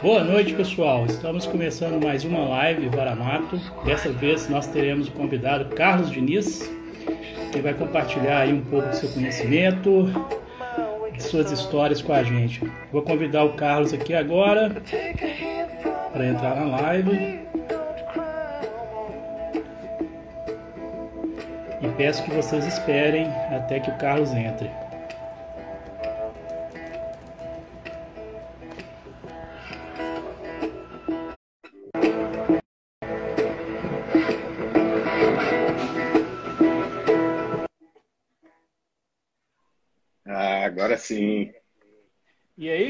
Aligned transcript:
Boa 0.00 0.22
noite, 0.22 0.54
pessoal. 0.54 1.06
Estamos 1.06 1.44
começando 1.44 2.00
mais 2.00 2.24
uma 2.24 2.38
live 2.48 2.88
Varamato. 2.88 3.60
Dessa 3.84 4.08
vez 4.10 4.48
nós 4.48 4.68
teremos 4.68 5.08
o 5.08 5.10
convidado 5.10 5.74
Carlos 5.74 6.08
Diniz, 6.12 6.70
que 7.50 7.60
vai 7.60 7.74
compartilhar 7.74 8.42
aí 8.42 8.52
um 8.52 8.60
pouco 8.60 8.88
do 8.88 8.94
seu 8.94 9.08
conhecimento, 9.08 10.06
de 11.12 11.20
suas 11.20 11.50
histórias 11.50 12.00
com 12.00 12.12
a 12.12 12.22
gente. 12.22 12.62
Vou 12.92 13.02
convidar 13.02 13.42
o 13.42 13.54
Carlos 13.54 13.92
aqui 13.92 14.14
agora 14.14 14.70
para 16.12 16.26
entrar 16.28 16.54
na 16.54 16.80
live. 16.80 17.40
E 21.82 21.88
peço 21.96 22.22
que 22.22 22.30
vocês 22.30 22.64
esperem 22.68 23.26
até 23.50 23.80
que 23.80 23.90
o 23.90 23.98
Carlos 23.98 24.32
entre. 24.32 24.70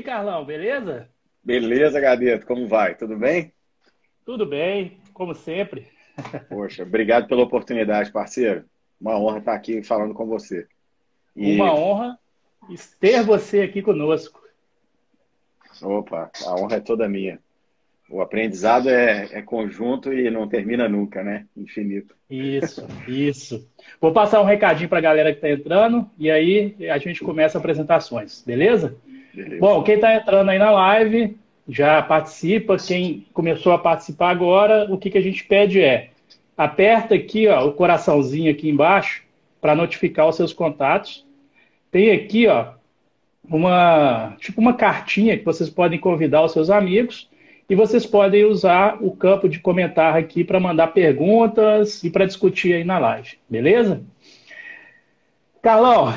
Carlão, 0.08 0.42
beleza? 0.42 1.06
Beleza, 1.44 2.00
Gadeto, 2.00 2.46
como 2.46 2.66
vai? 2.66 2.94
Tudo 2.94 3.14
bem? 3.14 3.52
Tudo 4.24 4.46
bem, 4.46 4.96
como 5.12 5.34
sempre. 5.34 5.86
Poxa, 6.48 6.82
obrigado 6.82 7.28
pela 7.28 7.42
oportunidade, 7.42 8.10
parceiro. 8.10 8.64
Uma 8.98 9.18
honra 9.18 9.40
estar 9.40 9.52
aqui 9.52 9.82
falando 9.82 10.14
com 10.14 10.26
você. 10.26 10.66
E... 11.36 11.56
Uma 11.56 11.74
honra 11.74 12.18
ter 12.98 13.22
você 13.22 13.60
aqui 13.60 13.82
conosco. 13.82 14.42
Opa, 15.82 16.30
a 16.42 16.54
honra 16.54 16.76
é 16.76 16.80
toda 16.80 17.06
minha. 17.06 17.38
O 18.08 18.22
aprendizado 18.22 18.88
é, 18.88 19.28
é, 19.32 19.42
conjunto 19.42 20.10
e 20.10 20.30
não 20.30 20.48
termina 20.48 20.88
nunca, 20.88 21.22
né? 21.22 21.44
Infinito. 21.54 22.16
Isso, 22.30 22.88
isso. 23.06 23.68
Vou 24.00 24.14
passar 24.14 24.40
um 24.40 24.46
recadinho 24.46 24.88
para 24.88 24.96
a 24.96 25.02
galera 25.02 25.32
que 25.32 25.36
está 25.36 25.50
entrando 25.50 26.10
e 26.18 26.30
aí 26.30 26.74
a 26.90 26.96
gente 26.96 27.22
começa 27.22 27.58
apresentações, 27.58 28.42
beleza? 28.42 28.96
Beleza. 29.42 29.60
Bom, 29.60 29.82
quem 29.82 29.94
está 29.96 30.14
entrando 30.14 30.48
aí 30.50 30.58
na 30.58 30.70
live 30.70 31.36
já 31.68 32.00
participa. 32.02 32.76
Quem 32.78 33.26
começou 33.32 33.72
a 33.72 33.78
participar 33.78 34.30
agora, 34.30 34.86
o 34.90 34.96
que, 34.96 35.10
que 35.10 35.18
a 35.18 35.22
gente 35.22 35.44
pede 35.44 35.80
é 35.80 36.10
aperta 36.56 37.14
aqui 37.14 37.46
ó, 37.46 37.66
o 37.66 37.72
coraçãozinho 37.72 38.50
aqui 38.50 38.68
embaixo 38.68 39.22
para 39.60 39.74
notificar 39.74 40.28
os 40.28 40.36
seus 40.36 40.52
contatos. 40.52 41.26
Tem 41.90 42.10
aqui 42.10 42.46
ó, 42.48 42.72
uma 43.44 44.36
tipo 44.40 44.60
uma 44.60 44.74
cartinha 44.74 45.36
que 45.38 45.44
vocês 45.44 45.70
podem 45.70 45.98
convidar 45.98 46.42
os 46.42 46.52
seus 46.52 46.70
amigos 46.70 47.28
e 47.68 47.74
vocês 47.74 48.06
podem 48.06 48.44
usar 48.44 48.96
o 49.02 49.14
campo 49.14 49.48
de 49.48 49.60
comentário 49.60 50.18
aqui 50.18 50.42
para 50.42 50.58
mandar 50.58 50.88
perguntas 50.88 52.02
e 52.02 52.10
para 52.10 52.24
discutir 52.24 52.72
aí 52.72 52.82
na 52.82 52.98
live, 52.98 53.38
beleza? 53.48 54.02
Carlão, 55.60 56.14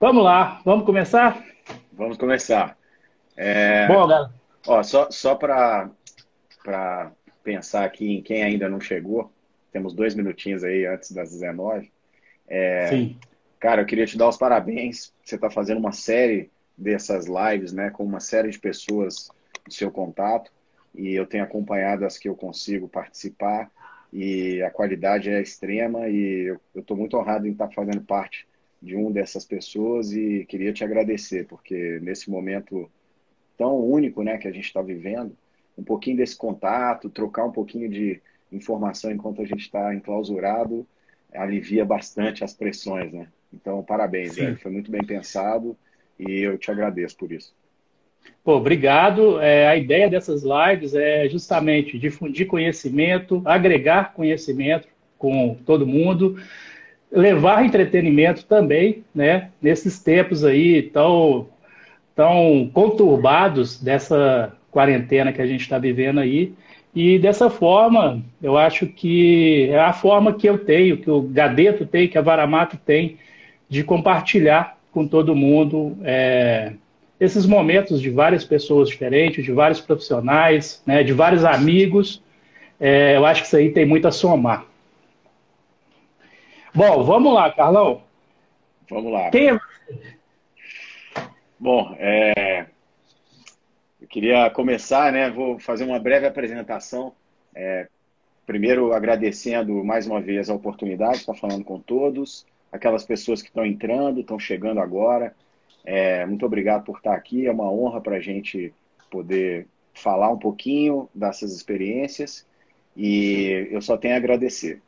vamos 0.00 0.24
lá, 0.24 0.60
vamos 0.64 0.86
começar? 0.86 1.53
Vamos 1.96 2.18
começar. 2.18 2.76
É... 3.36 3.86
Bom, 3.86 4.06
galera. 4.06 4.32
Ó, 4.66 4.82
só 4.82 5.10
só 5.10 5.34
para 5.34 5.90
pensar 7.42 7.84
aqui 7.84 8.16
em 8.16 8.22
quem 8.22 8.42
ainda 8.42 8.68
não 8.68 8.80
chegou, 8.80 9.30
temos 9.70 9.94
dois 9.94 10.14
minutinhos 10.14 10.64
aí 10.64 10.86
antes 10.86 11.12
das 11.12 11.30
19. 11.30 11.92
É... 12.48 12.88
Sim. 12.88 13.18
Cara, 13.60 13.82
eu 13.82 13.86
queria 13.86 14.06
te 14.06 14.18
dar 14.18 14.28
os 14.28 14.36
parabéns. 14.36 15.12
Você 15.24 15.36
está 15.36 15.48
fazendo 15.48 15.78
uma 15.78 15.92
série 15.92 16.50
dessas 16.76 17.26
lives, 17.26 17.72
né, 17.72 17.90
com 17.90 18.04
uma 18.04 18.20
série 18.20 18.50
de 18.50 18.58
pessoas 18.58 19.30
do 19.64 19.72
seu 19.72 19.90
contato 19.90 20.50
e 20.94 21.14
eu 21.14 21.26
tenho 21.26 21.44
acompanhado 21.44 22.04
as 22.04 22.18
que 22.18 22.28
eu 22.28 22.34
consigo 22.34 22.88
participar 22.88 23.70
e 24.12 24.60
a 24.62 24.70
qualidade 24.70 25.30
é 25.30 25.40
extrema 25.40 26.08
e 26.08 26.58
eu 26.74 26.80
estou 26.80 26.96
muito 26.96 27.16
honrado 27.16 27.46
em 27.46 27.52
estar 27.52 27.70
fazendo 27.70 28.00
parte 28.02 28.46
de 28.84 28.94
um 28.94 29.10
dessas 29.10 29.44
pessoas 29.44 30.12
e 30.12 30.44
queria 30.46 30.72
te 30.72 30.84
agradecer 30.84 31.46
porque 31.46 31.98
nesse 32.02 32.30
momento 32.30 32.90
tão 33.56 33.78
único 33.78 34.22
né 34.22 34.36
que 34.36 34.46
a 34.46 34.52
gente 34.52 34.66
está 34.66 34.82
vivendo 34.82 35.34
um 35.76 35.82
pouquinho 35.82 36.18
desse 36.18 36.36
contato 36.36 37.08
trocar 37.08 37.46
um 37.46 37.52
pouquinho 37.52 37.88
de 37.88 38.20
informação 38.52 39.10
enquanto 39.10 39.40
a 39.40 39.46
gente 39.46 39.62
está 39.62 39.94
enclausurado 39.94 40.86
alivia 41.32 41.84
bastante 41.84 42.44
as 42.44 42.52
pressões 42.52 43.10
né 43.12 43.26
então 43.52 43.82
parabéns 43.82 44.36
velho. 44.36 44.58
foi 44.58 44.70
muito 44.70 44.90
bem 44.90 45.02
pensado 45.02 45.76
e 46.18 46.40
eu 46.40 46.58
te 46.58 46.70
agradeço 46.70 47.16
por 47.16 47.32
isso 47.32 47.54
Pô, 48.42 48.56
obrigado. 48.56 49.38
É, 49.38 49.68
a 49.68 49.76
ideia 49.76 50.08
dessas 50.08 50.42
lives 50.42 50.94
é 50.94 51.28
justamente 51.28 51.98
difundir 51.98 52.46
conhecimento, 52.46 53.42
agregar 53.44 54.14
conhecimento 54.14 54.88
com 55.18 55.54
todo 55.66 55.86
mundo, 55.86 56.36
levar 57.14 57.64
entretenimento 57.64 58.44
também, 58.44 59.04
né? 59.14 59.50
Nesses 59.62 60.00
tempos 60.00 60.44
aí 60.44 60.82
tão, 60.82 61.48
tão 62.14 62.68
conturbados 62.72 63.80
dessa 63.80 64.52
quarentena 64.70 65.32
que 65.32 65.40
a 65.40 65.46
gente 65.46 65.60
está 65.60 65.78
vivendo 65.78 66.18
aí. 66.18 66.52
E 66.94 67.18
dessa 67.18 67.48
forma, 67.48 68.22
eu 68.42 68.58
acho 68.58 68.86
que 68.86 69.68
é 69.70 69.78
a 69.78 69.92
forma 69.92 70.32
que 70.34 70.48
eu 70.48 70.58
tenho, 70.58 70.96
que 70.96 71.10
o 71.10 71.22
Gadeto 71.22 71.86
tem, 71.86 72.08
que 72.08 72.18
a 72.18 72.22
Varamato 72.22 72.76
tem, 72.76 73.16
de 73.68 73.82
compartilhar 73.84 74.76
com 74.92 75.06
todo 75.06 75.34
mundo 75.34 75.96
é, 76.04 76.72
esses 77.18 77.46
momentos 77.46 78.00
de 78.00 78.10
várias 78.10 78.44
pessoas 78.44 78.88
diferentes, 78.88 79.44
de 79.44 79.52
vários 79.52 79.80
profissionais, 79.80 80.82
né, 80.86 81.02
de 81.02 81.12
vários 81.12 81.44
amigos. 81.44 82.22
É, 82.80 83.16
eu 83.16 83.24
acho 83.24 83.42
que 83.42 83.46
isso 83.48 83.56
aí 83.56 83.70
tem 83.70 83.86
muito 83.86 84.06
a 84.06 84.12
somar. 84.12 84.64
Bom, 86.74 87.04
vamos 87.04 87.32
lá, 87.32 87.52
Carlão. 87.52 88.02
Vamos 88.90 89.12
lá. 89.12 89.30
Quem 89.30 89.50
é 89.50 89.58
Bom, 91.56 91.94
é... 92.00 92.66
eu 94.00 94.08
queria 94.08 94.50
começar, 94.50 95.12
né? 95.12 95.30
Vou 95.30 95.56
fazer 95.60 95.84
uma 95.84 96.00
breve 96.00 96.26
apresentação. 96.26 97.12
É... 97.54 97.86
Primeiro, 98.44 98.92
agradecendo 98.92 99.84
mais 99.84 100.08
uma 100.08 100.20
vez 100.20 100.50
a 100.50 100.54
oportunidade 100.54 101.14
de 101.14 101.20
estar 101.20 101.34
falando 101.34 101.64
com 101.64 101.78
todos, 101.78 102.44
aquelas 102.72 103.04
pessoas 103.04 103.40
que 103.40 103.48
estão 103.48 103.64
entrando, 103.64 104.20
estão 104.20 104.38
chegando 104.38 104.80
agora. 104.80 105.32
É, 105.84 106.26
muito 106.26 106.44
obrigado 106.44 106.84
por 106.84 106.96
estar 106.96 107.14
aqui. 107.14 107.46
É 107.46 107.52
uma 107.52 107.70
honra 107.70 108.00
para 108.00 108.16
a 108.16 108.20
gente 108.20 108.74
poder 109.08 109.68
falar 109.94 110.28
um 110.28 110.38
pouquinho 110.38 111.08
dessas 111.14 111.54
experiências 111.54 112.44
e 112.96 113.68
eu 113.70 113.80
só 113.80 113.96
tenho 113.96 114.14
a 114.14 114.16
agradecer. 114.16 114.82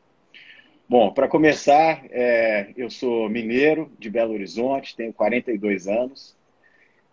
Bom, 0.88 1.12
para 1.12 1.26
começar, 1.26 2.04
é, 2.10 2.72
eu 2.76 2.88
sou 2.88 3.28
mineiro 3.28 3.91
de 3.98 4.08
Belo 4.08 4.34
Horizonte, 4.34 4.94
tenho 4.94 5.12
42 5.12 5.88
anos, 5.88 6.36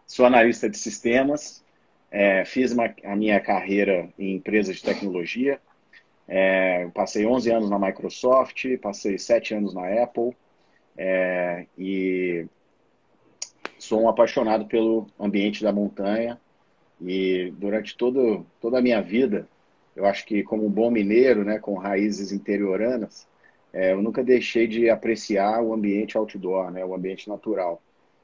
sou 0.06 0.28
analista 0.28 0.70
de 0.70 0.78
sistemas, 0.78 1.66
é, 2.12 2.46
fiz 2.46 2.72
uma, 2.72 2.94
a 3.04 3.16
minha 3.16 3.40
carreira 3.40 4.08
em 4.20 4.36
empresas 4.36 4.76
de 4.76 4.84
tecnologia, 4.84 5.60
é, 6.28 6.88
passei 6.94 7.26
11 7.26 7.50
anos 7.50 7.70
na 7.72 7.80
Microsoft, 7.80 8.64
passei 8.78 9.18
7 9.18 9.56
anos 9.56 9.74
na 9.74 10.04
Apple 10.04 10.38
é, 10.96 11.66
e 11.76 12.46
sou 13.80 14.04
um 14.04 14.08
apaixonado 14.08 14.66
pelo 14.68 15.08
ambiente 15.20 15.64
da 15.64 15.74
montanha 15.74 16.40
e 17.02 17.52
durante 17.58 17.98
todo, 17.98 18.46
toda 18.62 18.78
a 18.78 18.84
minha 18.84 19.02
vida, 19.02 19.48
eu 19.96 20.06
acho 20.06 20.24
que 20.28 20.44
como 20.44 20.64
um 20.64 20.70
bom 20.70 20.92
mineiro, 20.92 21.44
né, 21.44 21.58
com 21.58 21.74
raízes 21.74 22.32
interioranas, 22.32 23.33
é, 23.74 23.92
eu 23.92 24.02
nunca 24.02 24.24
deixei 24.24 24.68
de 24.68 24.90
apreciar 24.90 25.62
o 25.62 25.74
ambiente 25.74 26.18
outdoor, 26.18 26.72
né, 26.72 26.86
o 26.86 26.94
ambiente 26.94 27.28
natural. 27.28 27.82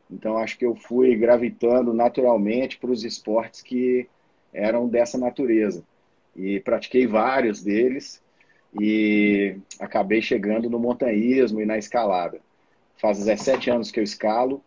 Então 0.10 0.38
acho 0.38 0.58
que 0.58 0.66
eu 0.66 0.76
fui 0.76 1.16
gravitando 1.16 1.94
naturalmente 1.94 2.78
para 2.78 2.92
os 2.92 3.04
esportes 3.04 3.62
que 3.62 4.08
eram 4.54 4.88
dessa 4.88 5.18
natureza 5.18 5.84
e 6.36 6.60
pratiquei 6.60 7.06
vários 7.06 7.64
deles 7.64 8.22
e 8.80 9.56
acabei 9.80 10.22
chegando 10.22 10.70
no 10.70 10.80
montanhismo 10.80 11.62
e 11.62 11.66
na 11.66 11.78
escalada. 11.78 12.40
Faz 12.98 13.18
17 13.18 13.70
anos 13.70 13.92
que 13.92 14.00
eu 14.00 14.04
escalo 14.04 14.64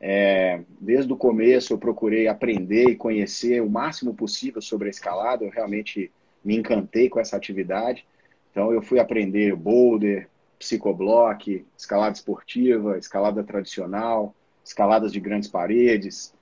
é, 0.00 0.62
desde 0.80 1.12
o 1.12 1.16
começo 1.16 1.74
eu 1.74 1.78
procurei 1.78 2.26
aprender 2.26 2.88
e 2.88 2.96
conhecer 2.96 3.60
o 3.60 3.68
máximo 3.68 4.14
possível 4.14 4.62
sobre 4.62 4.88
a 4.88 4.90
escalada. 4.90 5.44
Eu 5.44 5.50
realmente 5.50 6.10
me 6.42 6.56
encantei 6.56 7.10
com 7.10 7.20
essa 7.20 7.36
atividade. 7.36 8.06
Então 8.50 8.72
eu 8.72 8.82
fui 8.82 8.98
aprender 8.98 9.54
boulder, 9.54 10.28
psicoblock, 10.58 11.64
escalada 11.76 12.14
esportiva, 12.14 12.98
escalada 12.98 13.42
tradicional, 13.42 14.34
escaladas 14.64 15.12
de 15.12 15.20
grandes 15.20 15.48
paredes, 15.48 16.34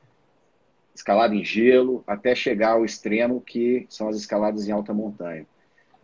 escalada 0.95 1.35
em 1.35 1.45
gelo, 1.45 2.03
até 2.07 2.35
chegar 2.35 2.73
ao 2.73 2.85
extremo 2.85 3.41
que 3.41 3.87
são 3.89 4.09
as 4.09 4.17
escaladas 4.17 4.67
em 4.67 4.73
alta 4.73 4.93
montanha. 4.93 5.47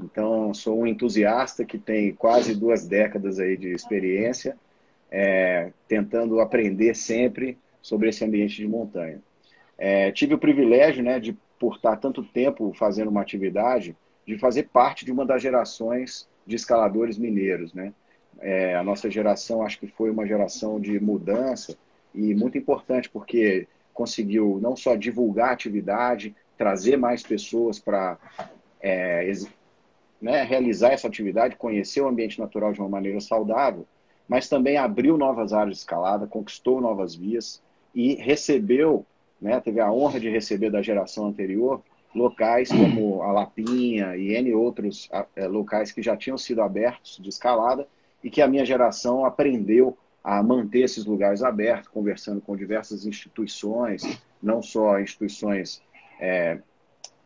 Então 0.00 0.52
sou 0.54 0.80
um 0.80 0.86
entusiasta 0.86 1.64
que 1.64 1.78
tem 1.78 2.12
quase 2.14 2.54
duas 2.54 2.86
décadas 2.86 3.38
aí 3.38 3.56
de 3.56 3.72
experiência 3.72 4.56
é, 5.10 5.70
tentando 5.86 6.40
aprender 6.40 6.94
sempre 6.94 7.56
sobre 7.80 8.08
esse 8.08 8.24
ambiente 8.24 8.56
de 8.56 8.66
montanha. 8.66 9.20
É, 9.78 10.10
tive 10.12 10.34
o 10.34 10.38
privilégio 10.38 11.02
né, 11.02 11.20
de 11.20 11.36
por 11.58 11.76
estar 11.76 11.96
tanto 11.96 12.22
tempo 12.22 12.72
fazendo 12.74 13.08
uma 13.08 13.22
atividade, 13.22 13.96
de 14.26 14.38
fazer 14.38 14.65
parte 14.65 15.05
de 15.05 15.12
uma 15.12 15.25
das 15.25 15.43
gerações 15.43 16.29
de 16.47 16.56
escaladores 16.56 17.19
mineiros, 17.19 17.73
né? 17.73 17.93
É, 18.41 18.75
a 18.75 18.82
nossa 18.82 19.11
geração 19.11 19.62
acho 19.62 19.79
que 19.79 19.87
foi 19.87 20.11
uma 20.11 20.26
geração 20.26 20.81
de 20.81 20.99
mudança 20.99 21.76
e 22.15 22.35
muito 22.35 22.59
importante 22.59 23.09
porque 23.09 23.69
conseguiu 23.93 24.59
não 24.61 24.76
só 24.76 24.97
divulgar 24.97 25.50
a 25.50 25.53
atividade, 25.53 26.35
trazer 26.59 26.97
mais 26.97 27.23
pessoas 27.23 27.79
para 27.79 28.19
é, 28.81 29.31
né, 30.21 30.43
realizar 30.43 30.93
essa 30.93 31.06
atividade, 31.06 31.56
conhecer 31.56 32.00
o 32.00 32.09
ambiente 32.09 32.41
natural 32.41 32.73
de 32.73 32.81
uma 32.81 32.88
maneira 32.88 33.21
saudável, 33.21 33.87
mas 34.29 34.49
também 34.49 34.76
abriu 34.76 35.17
novas 35.17 35.53
áreas 35.53 35.76
de 35.76 35.82
escalada, 35.82 36.26
conquistou 36.26 36.81
novas 36.81 37.15
vias 37.15 37.62
e 37.94 38.15
recebeu, 38.15 39.06
né, 39.41 39.61
teve 39.61 39.81
a 39.81 39.93
honra 39.93 40.19
de 40.19 40.29
receber 40.29 40.71
da 40.71 40.82
geração 40.82 41.26
anterior 41.26 41.82
locais 42.14 42.69
como 42.70 43.22
a 43.22 43.32
Lapinha 43.32 44.16
e 44.16 44.34
N 44.34 44.55
outros 44.55 45.08
é, 45.34 45.46
locais 45.46 45.90
que 45.90 46.00
já 46.00 46.16
tinham 46.16 46.38
sido 46.38 46.62
abertos 46.62 47.19
de 47.20 47.28
escalada 47.28 47.87
e 48.22 48.31
que 48.31 48.40
a 48.40 48.49
minha 48.49 48.64
geração 48.64 49.25
aprendeu 49.25 49.96
a 50.22 50.43
manter 50.43 50.81
esses 50.81 51.05
lugares 51.05 51.43
abertos, 51.43 51.88
conversando 51.88 52.40
com 52.40 52.56
diversas 52.56 53.05
instituições, 53.05 54.19
não 54.43 54.62
só 54.62 54.99
instituições 54.99 55.82
é, 56.19 56.58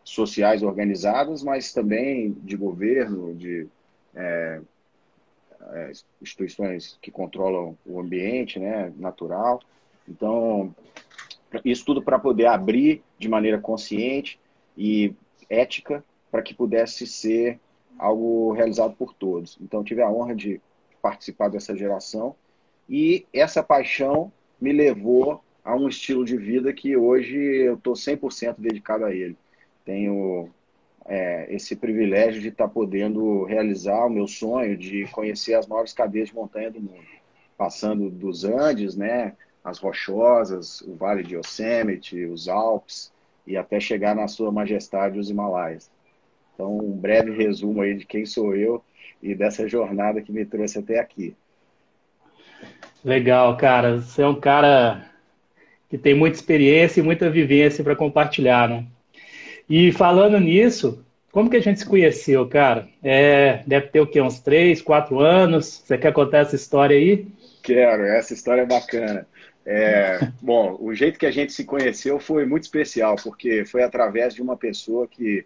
sociais 0.02 0.62
organizadas, 0.62 1.44
mas 1.44 1.72
também 1.72 2.32
de 2.42 2.56
governo, 2.56 3.34
de 3.36 3.68
é, 4.16 4.60
é, 5.74 5.92
instituições 6.20 6.98
que 7.00 7.10
controlam 7.10 7.76
o 7.86 8.00
ambiente 8.00 8.58
né, 8.58 8.92
natural. 8.96 9.60
Então, 10.08 10.74
isso 11.64 11.84
tudo 11.84 12.02
para 12.02 12.18
poder 12.18 12.46
abrir 12.46 13.02
de 13.18 13.28
maneira 13.28 13.58
consciente 13.58 14.40
e 14.78 15.12
ética 15.50 16.04
para 16.30 16.40
que 16.40 16.54
pudesse 16.54 17.06
ser 17.06 17.58
algo 17.98 18.52
realizado 18.52 18.94
por 18.94 19.12
todos. 19.12 19.58
Então, 19.60 19.82
tive 19.82 20.00
a 20.00 20.08
honra 20.08 20.34
de 20.34 20.60
participar 21.02 21.48
dessa 21.48 21.76
geração 21.76 22.34
e 22.88 23.26
essa 23.32 23.62
paixão 23.62 24.32
me 24.60 24.72
levou 24.72 25.42
a 25.64 25.74
um 25.74 25.88
estilo 25.88 26.24
de 26.24 26.36
vida 26.36 26.72
que 26.72 26.96
hoje 26.96 27.36
eu 27.36 27.74
estou 27.74 27.94
100% 27.94 28.54
dedicado 28.58 29.04
a 29.04 29.12
ele. 29.12 29.36
Tenho 29.84 30.48
é, 31.04 31.52
esse 31.52 31.74
privilégio 31.74 32.40
de 32.40 32.48
estar 32.48 32.68
tá 32.68 32.72
podendo 32.72 33.44
realizar 33.44 34.06
o 34.06 34.10
meu 34.10 34.28
sonho 34.28 34.76
de 34.76 35.06
conhecer 35.10 35.54
as 35.54 35.66
maiores 35.66 35.92
cadeias 35.92 36.28
de 36.28 36.34
montanha 36.34 36.70
do 36.70 36.80
mundo, 36.80 37.04
passando 37.56 38.08
dos 38.08 38.44
Andes, 38.44 38.94
né, 38.94 39.34
as 39.64 39.78
Rochosas, 39.78 40.80
o 40.82 40.94
Vale 40.94 41.22
de 41.22 41.34
Yosemite, 41.34 42.24
os 42.26 42.48
Alpes, 42.48 43.12
e 43.48 43.56
até 43.56 43.80
chegar 43.80 44.14
na 44.14 44.28
sua 44.28 44.52
majestade 44.52 45.18
os 45.18 45.30
Himalaias. 45.30 45.90
Então, 46.54 46.76
um 46.76 46.92
breve 46.92 47.32
resumo 47.32 47.80
aí 47.80 47.94
de 47.94 48.04
quem 48.04 48.26
sou 48.26 48.54
eu 48.54 48.84
e 49.22 49.34
dessa 49.34 49.66
jornada 49.66 50.20
que 50.20 50.30
me 50.30 50.44
trouxe 50.44 50.78
até 50.78 50.98
aqui. 50.98 51.34
Legal, 53.02 53.56
cara. 53.56 54.00
Você 54.00 54.22
é 54.22 54.26
um 54.26 54.38
cara 54.38 55.10
que 55.88 55.96
tem 55.96 56.14
muita 56.14 56.36
experiência 56.36 57.00
e 57.00 57.02
muita 57.02 57.30
vivência 57.30 57.82
para 57.82 57.96
compartilhar, 57.96 58.68
né? 58.68 58.84
E 59.68 59.92
falando 59.92 60.38
nisso, 60.38 61.04
como 61.30 61.48
que 61.48 61.56
a 61.56 61.62
gente 61.62 61.78
se 61.78 61.86
conheceu, 61.86 62.46
cara? 62.48 62.88
É, 63.02 63.62
deve 63.66 63.86
ter 63.88 64.00
o 64.00 64.06
quê? 64.06 64.20
Uns 64.20 64.40
três, 64.40 64.82
quatro 64.82 65.20
anos? 65.20 65.82
Você 65.84 65.96
quer 65.96 66.12
contar 66.12 66.38
essa 66.38 66.56
história 66.56 66.96
aí? 66.96 67.26
Quero, 67.62 68.04
essa 68.04 68.34
história 68.34 68.62
é 68.62 68.66
bacana. 68.66 69.26
É, 69.70 70.18
bom, 70.40 70.78
o 70.80 70.94
jeito 70.94 71.18
que 71.18 71.26
a 71.26 71.30
gente 71.30 71.52
se 71.52 71.62
conheceu 71.62 72.18
foi 72.18 72.46
muito 72.46 72.62
especial, 72.62 73.16
porque 73.22 73.66
foi 73.66 73.82
através 73.82 74.32
de 74.32 74.40
uma 74.40 74.56
pessoa 74.56 75.06
que 75.06 75.44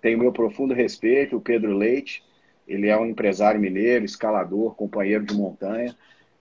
tem 0.00 0.14
o 0.14 0.18
meu 0.20 0.32
profundo 0.32 0.72
respeito, 0.72 1.36
o 1.36 1.40
Pedro 1.40 1.76
Leite. 1.76 2.22
Ele 2.68 2.86
é 2.86 2.96
um 2.96 3.04
empresário 3.04 3.60
mineiro, 3.60 4.04
escalador, 4.04 4.76
companheiro 4.76 5.24
de 5.24 5.34
montanha. 5.34 5.92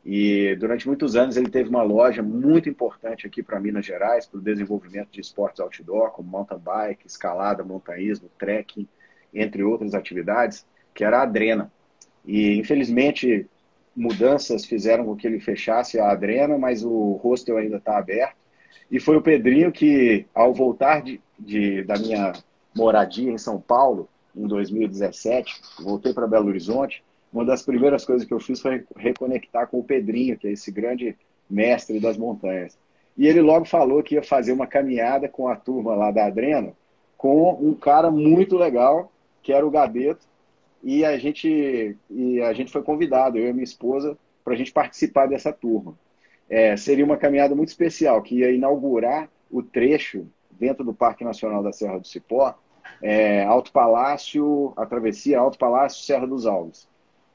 E 0.06 0.56
durante 0.60 0.86
muitos 0.86 1.16
anos 1.16 1.36
ele 1.36 1.50
teve 1.50 1.70
uma 1.70 1.82
loja 1.82 2.22
muito 2.22 2.70
importante 2.70 3.26
aqui 3.26 3.42
para 3.42 3.60
Minas 3.60 3.84
Gerais, 3.84 4.28
para 4.28 4.38
o 4.38 4.44
desenvolvimento 4.44 5.10
de 5.10 5.20
esportes 5.20 5.60
outdoor, 5.60 6.12
como 6.12 6.30
mountain 6.30 6.60
bike, 6.60 7.08
escalada, 7.08 7.64
montanhismo, 7.64 8.30
trekking, 8.38 8.88
entre 9.34 9.64
outras 9.64 9.96
atividades, 9.96 10.68
que 10.94 11.04
era 11.04 11.18
a 11.18 11.24
Adrena. 11.24 11.72
E 12.24 12.60
infelizmente 12.60 13.50
mudanças 13.96 14.66
fizeram 14.66 15.06
com 15.06 15.16
que 15.16 15.28
ele 15.28 15.40
fechasse 15.40 16.00
a 16.00 16.10
Adrena, 16.10 16.58
mas 16.58 16.84
o 16.84 17.14
hostel 17.24 17.58
ainda 17.58 17.78
está 17.78 17.98
aberto. 17.98 18.36
E 18.90 19.00
foi 19.00 19.16
o 19.18 19.22
Pedrinho 19.22 19.72
que, 19.72 20.26
ao 20.34 20.54
voltar 20.54 21.02
de, 21.02 21.22
de, 21.40 21.84
da 21.84 21.98
minha 21.98 22.34
moradia 22.76 23.32
em 23.32 23.38
São 23.38 23.60
Paulo, 23.60 24.10
em 24.36 24.48
2017, 24.48 25.62
voltei 25.80 26.14
para 26.14 26.28
Belo 26.28 26.48
Horizonte. 26.48 27.04
Uma 27.32 27.46
das 27.46 27.64
primeiras 27.64 28.06
coisas 28.06 28.28
que 28.28 28.34
eu 28.34 28.40
fiz 28.40 28.60
foi 28.62 28.84
reconectar 28.96 29.68
com 29.68 29.80
o 29.80 29.84
Pedrinho, 29.84 30.38
que 30.38 30.48
é 30.48 30.52
esse 30.52 30.72
grande 30.72 31.16
mestre 31.50 32.00
das 32.00 32.18
montanhas. 32.18 32.78
E 33.18 33.28
ele 33.28 33.42
logo 33.42 33.66
falou 33.66 34.02
que 34.02 34.16
ia 34.16 34.24
fazer 34.24 34.52
uma 34.52 34.66
caminhada 34.66 35.30
com 35.30 35.48
a 35.48 35.56
turma 35.56 35.96
lá 35.96 36.12
da 36.12 36.26
Adrena, 36.26 36.74
com 37.18 37.52
um 37.54 37.74
cara 37.74 38.10
muito 38.10 38.58
legal, 38.58 39.12
que 39.42 39.54
era 39.54 39.66
o 39.66 39.72
Gabeto, 39.72 40.26
e 40.84 41.06
a 41.06 41.18
gente, 41.18 41.98
e 42.10 42.42
a 42.42 42.54
gente 42.54 42.72
foi 42.72 42.84
convidado, 42.84 43.38
eu 43.38 43.48
e 43.48 43.54
minha 43.54 43.64
esposa, 43.64 44.18
para 44.44 44.54
a 44.54 44.58
gente 44.58 44.74
participar 44.74 45.28
dessa 45.28 45.54
turma. 45.54 45.98
É, 46.50 46.76
seria 46.76 47.06
uma 47.06 47.16
caminhada 47.16 47.56
muito 47.56 47.70
especial, 47.70 48.22
que 48.22 48.40
ia 48.40 48.52
inaugurar 48.52 49.30
o 49.50 49.64
trecho 49.64 50.28
dentro 50.52 50.84
do 50.84 50.94
Parque 50.94 51.24
Nacional 51.24 51.64
da 51.64 51.72
Serra 51.72 52.00
do 52.00 52.08
Cipó, 52.08 52.54
é, 53.02 53.44
Alto 53.44 53.72
Palácio, 53.72 54.74
a 54.76 54.86
travessia 54.86 55.40
Alto 55.40 55.58
Palácio, 55.58 56.04
Serra 56.04 56.28
dos 56.28 56.46
Alves. 56.46 56.88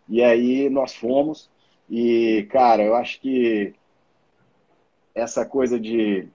E 0.08 0.22
aí 0.22 0.68
nós 0.68 0.94
fomos, 0.94 1.50
e 1.88 2.46
cara, 2.50 2.82
eu 2.82 2.94
acho 2.94 3.20
que 3.20 3.74
essa 5.14 5.44
coisa 5.44 5.80
de 5.80 6.28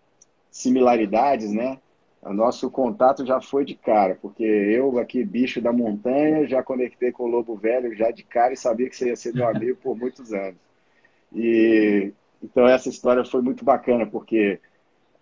similaridades, 0.51 1.51
né? 1.51 1.79
O 2.25 2.33
nosso 2.33 2.69
contato 2.71 3.25
já 3.25 3.41
foi 3.41 3.65
de 3.65 3.75
cara, 3.75 4.17
porque 4.21 4.43
eu 4.43 4.97
aqui, 4.97 5.23
bicho 5.23 5.61
da 5.61 5.73
montanha, 5.73 6.47
já 6.47 6.63
conectei 6.63 7.11
com 7.11 7.23
o 7.23 7.27
Lobo 7.27 7.55
Velho 7.55 7.95
já 7.95 8.11
de 8.11 8.23
cara 8.23 8.53
e 8.53 8.57
sabia 8.57 8.89
que 8.89 8.95
você 8.95 9.07
ia 9.07 9.15
ser 9.15 9.33
meu 9.33 9.47
amigo 9.49 9.77
por 9.81 9.97
muitos 9.97 10.33
anos. 10.33 10.59
E 11.33 12.13
então 12.41 12.67
essa 12.67 12.89
história 12.89 13.23
foi 13.25 13.41
muito 13.41 13.63
bacana, 13.63 14.05
porque 14.05 14.59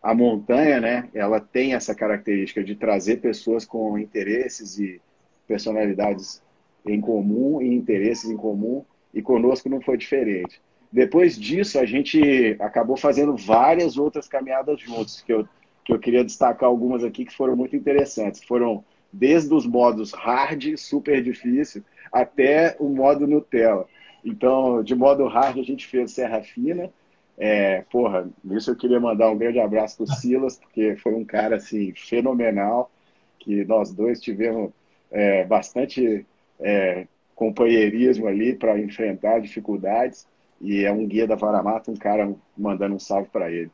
a 0.02 0.14
montanha, 0.14 0.80
né, 0.80 1.10
ela 1.14 1.40
tem 1.40 1.74
essa 1.74 1.94
característica 1.94 2.64
de 2.64 2.76
trazer 2.76 3.18
pessoas 3.18 3.66
com 3.66 3.98
interesses 3.98 4.80
e 4.80 5.00
personalidades 5.48 6.42
em 6.86 7.00
comum 7.00 7.62
e 7.62 7.76
interesses 7.76 8.30
em 8.30 8.38
comum, 8.38 8.84
e 9.14 9.22
conosco 9.22 9.70
não 9.70 9.82
foi 9.82 9.98
diferente. 9.98 10.62
Depois 10.92 11.38
disso, 11.38 11.80
a 11.80 11.86
gente 11.86 12.56
acabou 12.60 12.98
fazendo 12.98 13.36
várias 13.36 13.98
outras 13.98 14.28
caminhadas 14.28 14.80
juntos, 14.82 15.22
que 15.22 15.32
eu 15.32 15.48
que 15.84 15.94
eu 15.94 16.00
queria 16.00 16.24
destacar 16.24 16.70
algumas 16.70 17.04
aqui 17.04 17.26
que 17.26 17.36
foram 17.36 17.56
muito 17.56 17.76
interessantes. 17.76 18.44
Foram 18.44 18.84
desde 19.12 19.54
os 19.54 19.66
modos 19.66 20.14
hard, 20.14 20.78
super 20.78 21.22
difícil, 21.22 21.84
até 22.12 22.76
o 22.80 22.88
modo 22.90 23.28
Nutella. 23.28 23.86
Então, 24.24 24.84
de 24.84 24.96
modo 24.96 25.28
hard, 25.28 25.58
a 25.58 25.64
gente 25.64 25.88
fez 25.88 26.12
Serra 26.12 26.42
Fina. 26.42 26.90
É, 27.38 27.82
porra, 27.92 28.30
nisso 28.44 28.72
eu 28.72 28.76
queria 28.76 29.00
mandar 29.00 29.32
um 29.32 29.38
grande 29.38 29.60
abraço 29.60 29.98
para 29.98 30.04
o 30.04 30.16
Silas, 30.16 30.58
porque 30.58 30.96
foi 30.98 31.14
um 31.14 31.26
cara 31.26 31.56
assim, 31.56 31.92
fenomenal, 31.96 32.92
que 33.40 33.66
nós 33.66 33.92
dois 33.92 34.22
tivemos 34.22 34.72
é, 35.10 35.44
bastante 35.46 36.26
é, 36.60 37.08
companheirismo 37.36 38.28
ali 38.28 38.56
para 38.56 38.80
enfrentar 38.80 39.40
dificuldades. 39.40 40.28
E 40.60 40.86
é 40.86 40.92
um 40.92 41.08
guia 41.08 41.26
da 41.26 41.36
Varamata, 41.36 41.90
um 41.90 41.96
cara 41.96 42.32
mandando 42.56 42.96
um 42.96 43.00
salve 43.00 43.30
para 43.30 43.52
ele. 43.52 43.72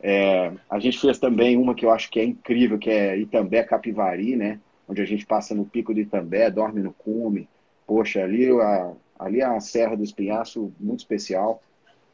É, 0.00 0.52
a 0.70 0.78
gente 0.78 0.98
fez 0.98 1.18
também 1.18 1.56
uma 1.56 1.74
que 1.74 1.84
eu 1.84 1.90
acho 1.90 2.10
que 2.10 2.20
é 2.20 2.24
incrível, 2.24 2.78
que 2.78 2.90
é 2.90 3.18
Itambé 3.18 3.62
Capivari, 3.64 4.36
né? 4.36 4.60
Onde 4.88 5.02
a 5.02 5.04
gente 5.04 5.26
passa 5.26 5.54
no 5.54 5.64
pico 5.64 5.92
de 5.92 6.02
Itambé, 6.02 6.50
dorme 6.50 6.80
no 6.80 6.92
cume. 6.92 7.48
Poxa, 7.86 8.22
ali 8.22 8.48
a, 8.50 8.92
ali 9.18 9.42
a 9.42 9.58
Serra 9.60 9.96
do 9.96 10.04
Espinhaço, 10.04 10.72
muito 10.78 11.00
especial. 11.00 11.62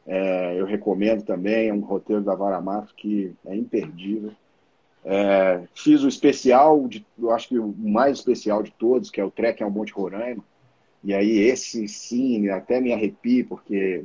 É, 0.07 0.59
eu 0.59 0.65
recomendo 0.65 1.23
também, 1.23 1.69
é 1.69 1.73
um 1.73 1.79
roteiro 1.79 2.23
da 2.23 2.35
Varamato 2.35 2.93
que 2.95 3.33
é 3.45 3.55
imperdível. 3.55 4.31
É, 5.03 5.61
fiz 5.75 6.03
o 6.03 6.07
especial, 6.07 6.87
de, 6.87 7.05
eu 7.17 7.31
acho 7.31 7.47
que 7.47 7.59
o 7.59 7.73
mais 7.77 8.17
especial 8.17 8.63
de 8.63 8.71
todos, 8.71 9.11
que 9.11 9.21
é 9.21 9.23
o 9.23 9.31
Trek 9.31 9.61
ao 9.61 9.69
Monte 9.69 9.93
Roraima. 9.93 10.43
E 11.03 11.13
aí 11.13 11.37
esse 11.37 11.87
sim, 11.87 12.49
até 12.49 12.81
me 12.81 12.91
arrepio, 12.91 13.45
porque 13.47 14.03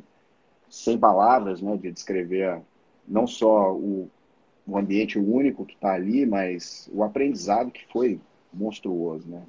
sem 0.68 0.98
palavras 0.98 1.62
né, 1.62 1.76
de 1.76 1.90
descrever 1.90 2.60
não 3.10 3.26
só 3.26 3.74
o, 3.74 4.08
o 4.66 4.78
ambiente 4.78 5.18
único 5.18 5.66
que 5.66 5.74
está 5.74 5.94
ali, 5.94 6.24
mas 6.24 6.88
o 6.94 7.02
aprendizado 7.02 7.72
que 7.72 7.84
foi 7.92 8.20
monstruoso, 8.54 9.28
né? 9.28 9.42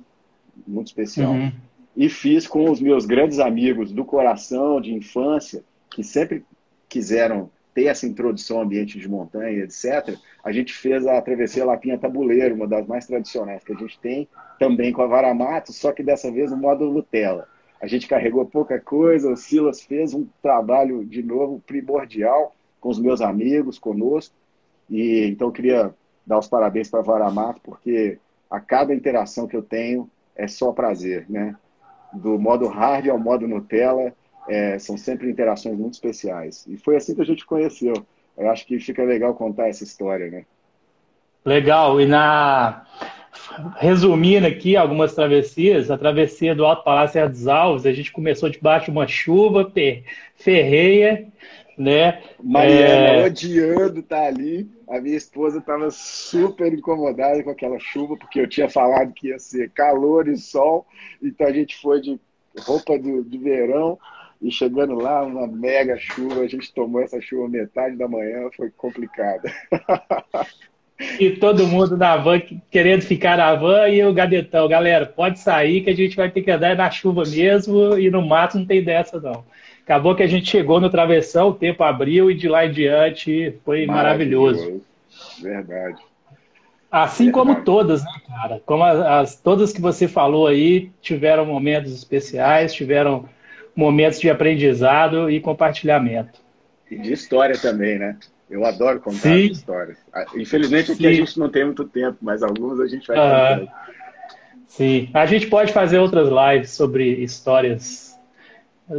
Muito 0.68 0.88
especial. 0.88 1.32
Uhum. 1.32 1.52
E 1.96 2.10
fiz 2.10 2.48
com 2.48 2.70
os 2.70 2.82
meus 2.82 3.06
grandes 3.06 3.40
amigos 3.40 3.92
do 3.92 4.04
coração, 4.04 4.82
de 4.82 4.94
infância, 4.94 5.64
que 5.90 6.04
sempre 6.04 6.44
quiseram 6.90 7.50
ter 7.74 7.86
essa 7.86 8.06
introdução 8.06 8.58
ao 8.58 8.64
ambiente 8.64 9.00
de 9.00 9.08
montanha, 9.08 9.64
etc., 9.64 10.18
a 10.44 10.52
gente 10.52 10.74
fez 10.74 11.06
a 11.06 11.22
travessia 11.22 11.64
Lapinha 11.64 11.98
Tabuleiro, 11.98 12.56
uma 12.56 12.68
das 12.68 12.86
mais 12.86 13.06
tradicionais 13.06 13.64
que 13.64 13.72
a 13.72 13.78
gente 13.78 13.98
tem, 14.00 14.28
também 14.60 14.92
com 14.92 15.02
a 15.02 15.08
Varamato, 15.08 15.72
só 15.72 15.92
que 15.92 16.04
dessa 16.04 16.32
vez 16.32 16.52
no 16.52 16.58
modo 16.58 16.92
Nutella. 16.92 17.48
A 17.82 17.88
gente 17.88 18.08
carregou 18.08 18.46
pouca 18.46 18.80
coisa, 18.80 19.32
o 19.32 19.38
Silas 19.38 19.82
fez 19.82 20.14
um 20.14 20.28
trabalho, 20.42 21.06
de 21.06 21.24
novo, 21.24 21.62
primordial 21.66 22.54
com 22.82 22.90
os 22.90 23.00
meus 23.00 23.22
amigos, 23.22 23.80
conosco, 23.80 24.36
e 24.90 25.26
então 25.28 25.48
eu 25.48 25.52
queria 25.54 25.96
dar 26.28 26.38
os 26.38 26.48
parabéns 26.48 26.90
para 26.90 27.00
a 27.00 27.04
Varamato, 27.04 27.62
porque 27.64 28.18
a 28.50 28.60
cada 28.60 28.94
interação 28.94 29.48
que 29.48 29.56
eu 29.56 29.64
tenho 29.64 30.10
é 30.36 30.48
só 30.48 30.74
prazer, 30.74 31.26
né? 31.30 31.56
Do 32.12 32.38
modo 32.38 32.68
hard 32.68 33.08
ao 33.08 33.18
modo 33.18 33.48
Nutella, 33.48 34.14
é, 34.50 34.78
são 34.78 34.98
sempre 34.98 35.30
interações 35.30 35.78
muito 35.78 35.94
especiais. 35.94 36.66
E 36.68 36.76
foi 36.76 36.98
assim 36.98 37.16
que 37.16 37.22
a 37.22 37.26
gente 37.26 37.46
conheceu. 37.46 37.94
Eu 38.38 38.50
acho 38.50 38.66
que 38.66 38.78
fica 38.80 39.04
legal 39.04 39.34
contar 39.36 39.70
essa 39.70 39.84
história, 39.84 40.30
né? 40.30 40.46
Legal. 41.46 42.02
E 42.02 42.06
na 42.06 42.86
resumindo 43.78 44.46
aqui 44.46 44.76
algumas 44.76 45.14
travessias, 45.14 45.90
a 45.90 45.98
travessia 45.98 46.54
do 46.54 46.66
Alto 46.66 46.84
Palácio 46.84 47.28
dos 47.30 47.48
Alves, 47.48 47.86
a 47.86 47.94
gente 47.94 48.12
começou 48.12 48.50
debaixo 48.50 48.86
de 48.86 48.92
uma 48.92 49.08
chuva 49.08 49.72
ferreia, 50.36 51.28
né? 51.78 52.22
Mariana 52.44 53.08
é... 53.08 53.26
odiando 53.26 54.00
estar 54.00 54.22
tá 54.22 54.28
ali. 54.28 54.70
A 54.90 55.00
minha 55.00 55.18
esposa 55.18 55.60
estava 55.60 55.90
super 55.90 56.72
incomodada 56.74 57.44
com 57.44 57.50
aquela 57.50 57.80
chuva, 57.80 58.18
porque 58.18 58.40
eu 58.40 58.48
tinha 58.48 58.70
falado 58.70 59.14
que 59.14 59.30
ia 59.30 59.40
ser 59.40 59.70
calor 59.72 60.28
e 60.28 60.38
sol, 60.38 60.86
então 61.22 61.48
a 61.48 61.54
gente 61.54 61.78
foi 61.82 62.02
de 62.02 62.20
roupa 62.60 62.98
do, 63.00 63.24
de 63.24 63.38
verão 63.38 63.98
e 64.42 64.52
chegando 64.52 64.96
lá, 64.96 65.24
uma 65.24 65.46
mega 65.46 65.98
chuva, 65.98 66.42
a 66.42 66.48
gente 66.48 66.74
tomou 66.74 67.02
essa 67.02 67.22
chuva 67.22 67.48
metade 67.48 67.96
da 67.96 68.08
manhã, 68.08 68.50
foi 68.56 68.72
complicado. 68.72 69.44
E 71.20 71.32
todo 71.32 71.68
mundo 71.68 71.98
na 71.98 72.16
van 72.18 72.40
querendo 72.70 73.02
ficar 73.02 73.38
na 73.38 73.56
van 73.56 73.88
e 73.90 74.04
o 74.04 74.14
gadetão, 74.14 74.68
galera, 74.68 75.06
pode 75.06 75.40
sair 75.40 75.82
que 75.82 75.90
a 75.90 75.96
gente 75.96 76.16
vai 76.16 76.30
ter 76.30 76.42
que 76.42 76.52
andar 76.52 76.76
na 76.76 76.92
chuva 76.92 77.24
mesmo 77.24 77.98
e 77.98 78.10
no 78.10 78.22
mato 78.22 78.58
não 78.58 78.66
tem 78.66 78.84
dessa 78.84 79.20
não. 79.20 79.44
Acabou 79.84 80.16
que 80.16 80.24
a 80.24 80.28
gente 80.28 80.50
chegou 80.50 80.80
no 80.80 80.90
travessão, 80.90 81.50
o 81.50 81.54
tempo 81.54 81.84
abriu 81.84 82.30
e 82.30 82.36
de 82.36 82.48
lá 82.48 82.66
em 82.66 82.72
diante 82.72 83.58
foi 83.66 83.86
maravilhoso. 83.86 84.60
maravilhoso. 84.60 84.86
Verdade. 85.42 86.02
Assim 86.92 87.26
Verdade. 87.26 87.48
como 87.48 87.64
todas, 87.64 88.04
né, 88.04 88.12
cara? 88.28 88.62
Como 88.66 88.84
as, 88.84 89.00
as, 89.00 89.36
todas 89.36 89.72
que 89.72 89.82
você 89.82 90.08
falou 90.08 90.48
aí 90.48 90.92
tiveram 91.02 91.46
momentos 91.46 91.94
especiais, 91.94 92.74
tiveram 92.74 93.28
momentos 93.76 94.20
de 94.20 94.30
aprendizado 94.30 95.30
e 95.30 95.40
compartilhamento. 95.40 96.40
E 96.90 96.98
de 96.98 97.14
história 97.14 97.58
também, 97.58 97.98
né? 97.98 98.18
Eu 98.50 98.66
adoro 98.66 99.00
contar 99.00 99.20
Sim. 99.20 99.46
histórias. 99.46 99.98
Ah, 100.14 100.26
infelizmente 100.36 100.92
aqui 100.92 101.04
Sim. 101.04 101.08
a 101.08 101.14
gente 101.14 101.40
não 101.40 101.50
tem 101.50 101.64
muito 101.64 101.86
tempo, 101.86 102.18
mas 102.22 102.44
algumas 102.44 102.82
a 102.82 102.88
gente 102.88 103.08
vai 103.08 103.60
uhum. 103.60 103.68
Sim, 104.68 105.10
a 105.14 105.26
gente 105.26 105.48
pode 105.48 105.72
fazer 105.72 106.00
outras 106.00 106.28
lives 106.30 106.72
sobre 106.72 107.06
histórias 107.24 108.11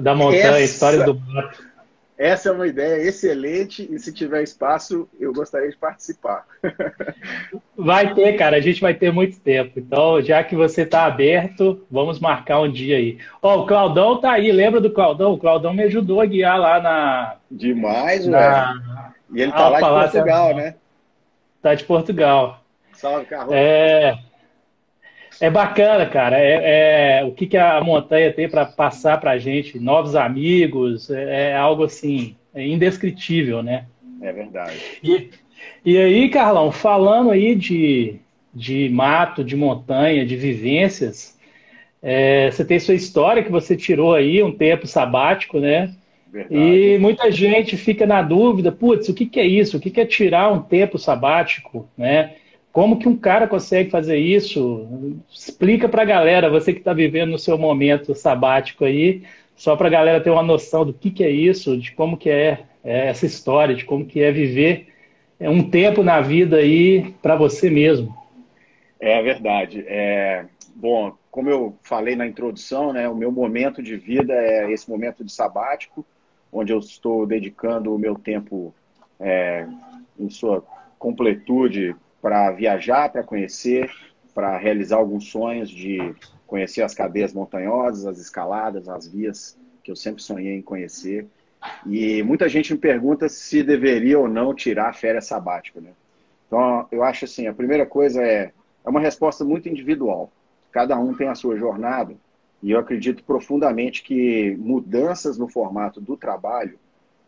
da 0.01 0.15
montanha, 0.15 0.47
Essa... 0.47 0.61
histórias 0.61 1.05
do 1.05 1.15
mato. 1.15 1.73
Essa 2.17 2.51
é 2.51 2.53
uma 2.53 2.69
ideia 2.69 3.03
excelente 3.03 3.89
e 3.91 3.99
se 3.99 4.13
tiver 4.13 4.45
espaço, 4.45 5.09
eu 5.19 5.33
gostaria 5.33 5.69
de 5.69 5.77
participar. 5.77 6.47
Vai 7.77 8.15
ter, 8.15 8.35
cara, 8.35 8.59
a 8.59 8.61
gente 8.61 8.81
vai 8.81 8.95
ter 8.95 9.13
muito 9.13 9.41
tempo. 9.41 9.81
Então, 9.81 10.23
já 10.23 10.45
que 10.45 10.55
você 10.55 10.83
está 10.83 11.05
aberto, 11.05 11.85
vamos 11.91 12.21
marcar 12.21 12.61
um 12.61 12.71
dia 12.71 12.97
aí. 12.97 13.19
Ó, 13.43 13.57
oh, 13.57 13.63
o 13.63 13.67
Claudão 13.67 14.21
tá 14.21 14.33
aí, 14.33 14.53
lembra 14.53 14.81
do 14.81 14.93
Claudão? 14.93 15.33
O 15.33 15.39
Claudão 15.39 15.75
me 15.75 15.83
ajudou 15.83 16.21
a 16.21 16.27
guiar 16.27 16.61
lá 16.61 16.81
na. 16.81 17.37
Demais, 17.51 18.25
na... 18.27 18.73
velho. 18.73 18.83
E 19.35 19.43
ele 19.43 19.51
tá 19.51 19.69
lá 19.69 19.81
de 19.81 20.13
Portugal, 20.13 20.55
né? 20.55 20.75
Tá 21.61 21.75
de 21.75 21.85
Portugal. 21.85 22.63
Salve, 22.93 23.27
Carlos. 23.27 23.53
É. 23.53 24.17
É 25.41 25.51
bacana, 25.51 26.07
cara. 26.07 26.39
É, 26.39 27.21
é, 27.21 27.25
o 27.25 27.33
que, 27.33 27.47
que 27.47 27.57
a 27.57 27.81
montanha 27.81 28.33
tem 28.33 28.49
para 28.49 28.65
passar 28.65 29.21
para 29.21 29.33
a 29.33 29.39
gente, 29.39 29.79
novos 29.79 30.15
amigos, 30.15 31.11
é, 31.11 31.51
é, 31.51 31.57
algo 31.57 31.85
assim 31.85 32.37
é 32.55 32.67
indescritível, 32.67 33.63
né? 33.63 33.87
É 34.21 34.33
verdade. 34.33 34.77
E, 35.03 35.31
e 35.85 35.99
aí, 35.99 36.29
Carlão, 36.29 36.71
falando 36.71 37.31
aí 37.31 37.55
de, 37.55 38.17
de 38.55 38.89
mato, 38.91 39.43
de 39.43 39.57
montanha, 39.57 40.25
de 40.25 40.37
vivências, 40.37 41.39
é, 42.03 42.51
você 42.51 42.65
tem 42.65 42.79
sua 42.79 42.95
história 42.95 43.43
que 43.43 43.51
você 43.51 43.77
tirou 43.77 44.15
aí 44.15 44.43
um 44.43 44.53
tempo 44.53 44.87
sabático, 44.87 45.59
né? 45.59 45.95
Verdade. 46.33 46.55
E 46.55 46.99
muita 46.99 47.31
gente 47.31 47.77
fica 47.77 48.07
na 48.07 48.23
dúvida, 48.23 48.73
putz, 48.73 49.09
o 49.09 49.15
que, 49.15 49.27
que 49.27 49.39
é 49.39 49.47
isso? 49.47 49.77
O 49.77 49.81
que, 49.81 49.91
que 49.91 50.01
é 50.01 50.07
tirar 50.07 50.51
um 50.51 50.63
tempo 50.63 50.99
sabático, 50.99 51.87
né? 51.97 52.35
Como 52.73 52.99
que 52.99 53.07
um 53.07 53.17
cara 53.17 53.47
consegue 53.47 53.91
fazer 53.91 54.17
isso? 54.17 55.23
Explica 55.31 55.89
para 55.89 56.03
a 56.03 56.07
galera, 56.07 56.49
você 56.49 56.73
que 56.73 56.79
está 56.79 56.95
vivendo 56.95 57.31
no 57.31 57.39
seu 57.39 57.59
momento 57.59 58.15
sabático 58.15 58.85
aí, 58.85 59.23
só 59.55 59.77
para 59.77 59.89
a 59.89 59.91
galera 59.91 60.23
ter 60.23 60.31
uma 60.31 60.43
noção 60.43 60.85
do 60.85 60.95
que, 60.95 61.11
que 61.11 61.23
é 61.23 61.31
isso, 61.31 61.77
de 61.77 61.93
como 61.93 62.17
que 62.17 62.31
é, 62.31 62.65
é 62.83 63.09
essa 63.09 63.27
história, 63.27 63.75
de 63.75 63.85
como 63.85 64.07
que 64.07 64.23
é 64.23 64.33
viver 64.33 64.89
um 65.39 65.69
tempo 65.69 66.03
na 66.03 66.21
vida 66.21 66.57
aí 66.57 67.13
para 67.21 67.37
você 67.37 67.69
mesmo. 67.69 68.17
É 68.99 69.21
verdade. 69.21 69.85
É, 69.87 70.47
bom, 70.75 71.13
como 71.31 71.51
eu 71.51 71.77
falei 71.83 72.17
na 72.17 72.27
introdução, 72.27 72.93
né, 72.93 73.09
o 73.09 73.15
meu 73.15 73.33
momento 73.33 73.83
de 73.83 73.97
vida 73.97 74.33
é 74.33 74.73
esse 74.73 74.89
momento 74.89 75.25
de 75.25 75.33
sabático, 75.33 76.07
onde 76.53 76.73
eu 76.73 76.79
estou 76.79 77.27
dedicando 77.27 77.95
o 77.95 77.99
meu 77.99 78.15
tempo 78.15 78.75
é, 79.19 79.67
em 80.19 80.31
sua 80.31 80.65
completude 80.99 81.97
para 82.23 82.53
viajar, 82.53 83.11
para 83.11 83.25
conhecer, 83.25 83.91
para 84.33 84.57
realizar 84.57 84.97
alguns 84.97 85.29
sonhos 85.29 85.69
de 85.69 86.15
conhecer 86.47 86.83
as 86.83 86.95
cadeias 86.95 87.35
montanhosas, 87.35 88.07
as 88.07 88.19
escaladas, 88.19 88.89
as 88.89 89.09
vias 89.09 89.59
que 89.83 89.91
eu 89.91 89.97
sempre 89.97 90.23
sonhei 90.23 90.55
em 90.55 90.63
conhecer. 90.63 91.27
E 91.87 92.23
muita 92.23 92.49
gente 92.49 92.73
me 92.73 92.79
pergunta 92.79 93.29
se 93.29 93.63
deveria 93.63 94.19
ou 94.19 94.29
não 94.29 94.55
tirar 94.55 94.95
férias 94.95 95.27
sabática, 95.27 95.81
né? 95.81 95.91
Então, 96.47 96.87
eu 96.93 97.03
acho 97.03 97.25
assim, 97.25 97.47
a 97.47 97.55
primeira 97.55 97.87
coisa 97.87 98.23
é, 98.23 98.53
é 98.85 98.89
uma 98.89 99.01
resposta 99.01 99.45
muito 99.45 99.69
individual. 99.69 100.31
Cada 100.71 100.99
um 100.99 101.15
tem 101.15 101.29
a 101.29 101.35
sua 101.35 101.57
jornada 101.57 102.15
e 102.63 102.71
eu 102.71 102.79
acredito 102.79 103.25
profundamente 103.25 104.03
que 104.03 104.57
mudanças 104.59 105.37
no 105.37 105.49
formato 105.49 106.01
do 106.01 106.17
trabalho 106.17 106.79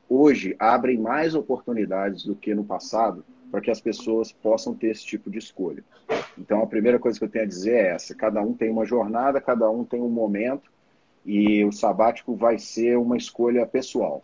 hoje 0.09 0.55
abrem 0.59 0.99
mais 0.99 1.35
oportunidades 1.35 2.25
do 2.25 2.37
que 2.37 2.55
no 2.55 2.65
passado 2.65 3.25
para 3.51 3.61
que 3.61 3.71
as 3.71 3.81
pessoas 3.81 4.33
possam 4.33 4.75
ter 4.75 4.89
esse 4.89 5.05
tipo 5.05 5.31
de 5.31 5.39
escolha. 5.39 5.83
Então, 6.37 6.63
a 6.63 6.67
primeira 6.67 6.99
coisa 6.99 7.19
que 7.19 7.25
eu 7.25 7.29
tenho 7.29 7.45
a 7.45 7.49
dizer 7.49 7.75
é 7.75 7.89
essa: 7.95 8.15
cada 8.15 8.41
um 8.43 8.53
tem 8.53 8.71
uma 8.71 8.85
jornada, 8.85 9.41
cada 9.41 9.71
um 9.71 9.85
tem 9.85 10.01
um 10.01 10.09
momento, 10.09 10.71
e 11.25 11.65
o 11.65 11.73
sabático 11.73 12.35
vai 12.35 12.59
ser 12.59 12.99
uma 12.99 13.17
escolha 13.17 13.67
pessoal. 13.67 14.23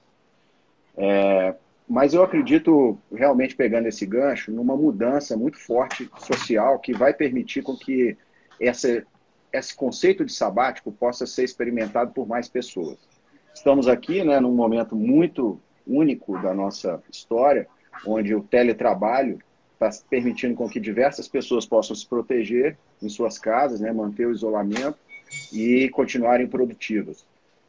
É, 0.97 1.55
mas 1.89 2.15
eu 2.15 2.23
acredito, 2.23 2.99
realmente 3.13 3.57
pegando 3.57 3.89
esse 3.89 4.07
gancho, 4.07 4.53
numa 4.53 4.77
mudança 4.77 5.37
muito 5.37 5.59
forte 5.59 6.09
social 6.19 6.79
que 6.79 6.93
vai 6.93 7.13
permitir 7.13 7.63
com 7.63 7.77
que 7.77 8.17
essa, 8.61 9.05
esse 9.53 9.75
conceito 9.75 10.25
de 10.25 10.33
sabático 10.33 10.93
possa 10.93 11.27
ser 11.27 11.45
experimentado 11.45 12.13
por 12.13 12.29
mais 12.29 12.49
pessoas. 12.49 12.99
Estamos 13.53 13.89
aqui 13.89 14.23
né, 14.23 14.39
num 14.39 14.53
momento 14.53 14.95
muito 14.95 15.61
único 15.87 16.41
da 16.41 16.55
nossa 16.55 17.03
história, 17.11 17.67
onde 18.07 18.35
o 18.35 18.43
teletrabalho 18.43 19.39
está 19.73 19.91
permitindo 20.09 20.55
com 20.55 20.69
que 20.69 20.79
diversas 20.79 21.27
pessoas 21.27 21.65
possam 21.65 21.97
se 21.97 22.07
proteger 22.07 22.77
em 23.03 23.09
suas 23.09 23.39
casas, 23.39 23.81
né, 23.81 23.93
manter 23.93 24.27
o 24.27 24.33
isolamento 24.33 24.99
e 25.53 25.89
continuarem 25.91 26.47
produtivas. 26.47 27.25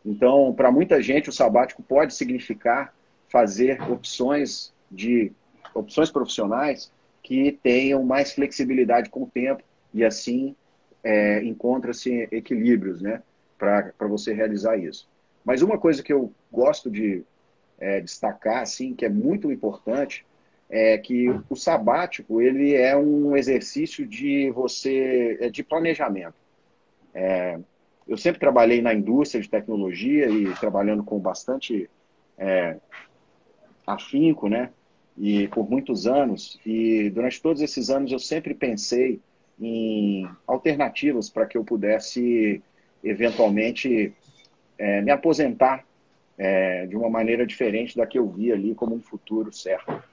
Então, 0.05 0.53
para 0.53 0.71
muita 0.71 1.01
gente, 1.01 1.29
o 1.29 1.33
sabático 1.33 1.81
pode 1.83 2.13
significar 2.13 2.93
fazer 3.29 3.81
opções 3.89 4.73
de 4.91 5.31
opções 5.73 6.11
profissionais 6.11 6.91
que 7.23 7.57
tenham 7.63 8.03
mais 8.03 8.33
flexibilidade 8.33 9.09
com 9.09 9.23
o 9.23 9.27
tempo 9.27 9.63
e 9.93 10.03
assim 10.03 10.53
é, 11.03 11.41
encontra-se 11.43 12.27
equilíbrios, 12.31 13.01
né, 13.01 13.21
para 13.57 13.93
você 14.07 14.33
realizar 14.33 14.77
isso. 14.77 15.07
Mas 15.45 15.61
uma 15.61 15.77
coisa 15.77 16.03
que 16.03 16.11
eu 16.11 16.31
gosto 16.51 16.89
de 16.89 17.23
é, 17.81 17.99
destacar, 17.99 18.61
assim, 18.61 18.93
que 18.93 19.03
é 19.03 19.09
muito 19.09 19.51
importante, 19.51 20.23
é 20.69 20.97
que 20.97 21.27
o 21.49 21.55
sabático 21.55 22.41
ele 22.41 22.73
é 22.73 22.95
um 22.95 23.35
exercício 23.35 24.07
de 24.07 24.49
você 24.51 25.37
é 25.41 25.49
de 25.49 25.63
planejamento. 25.63 26.35
É, 27.13 27.59
eu 28.07 28.15
sempre 28.15 28.39
trabalhei 28.39 28.81
na 28.81 28.93
indústria 28.93 29.41
de 29.41 29.49
tecnologia 29.49 30.29
e 30.29 30.53
trabalhando 30.55 31.03
com 31.03 31.19
bastante 31.19 31.89
é, 32.37 32.77
afinco, 33.85 34.47
né? 34.47 34.69
E 35.17 35.47
por 35.49 35.69
muitos 35.69 36.07
anos. 36.07 36.59
E 36.65 37.09
durante 37.09 37.41
todos 37.41 37.61
esses 37.61 37.89
anos 37.89 38.11
eu 38.11 38.19
sempre 38.19 38.53
pensei 38.53 39.19
em 39.59 40.29
alternativas 40.47 41.29
para 41.29 41.45
que 41.45 41.57
eu 41.57 41.65
pudesse 41.65 42.61
eventualmente 43.03 44.13
é, 44.77 45.01
me 45.01 45.11
aposentar 45.11 45.85
é, 46.43 46.87
de 46.87 46.97
uma 46.97 47.07
maneira 47.07 47.45
diferente 47.45 47.95
da 47.95 48.07
que 48.07 48.17
eu 48.17 48.27
vi 48.27 48.51
ali 48.51 48.73
como 48.73 48.95
um 48.95 48.99
futuro 48.99 49.53
certo. 49.53 50.03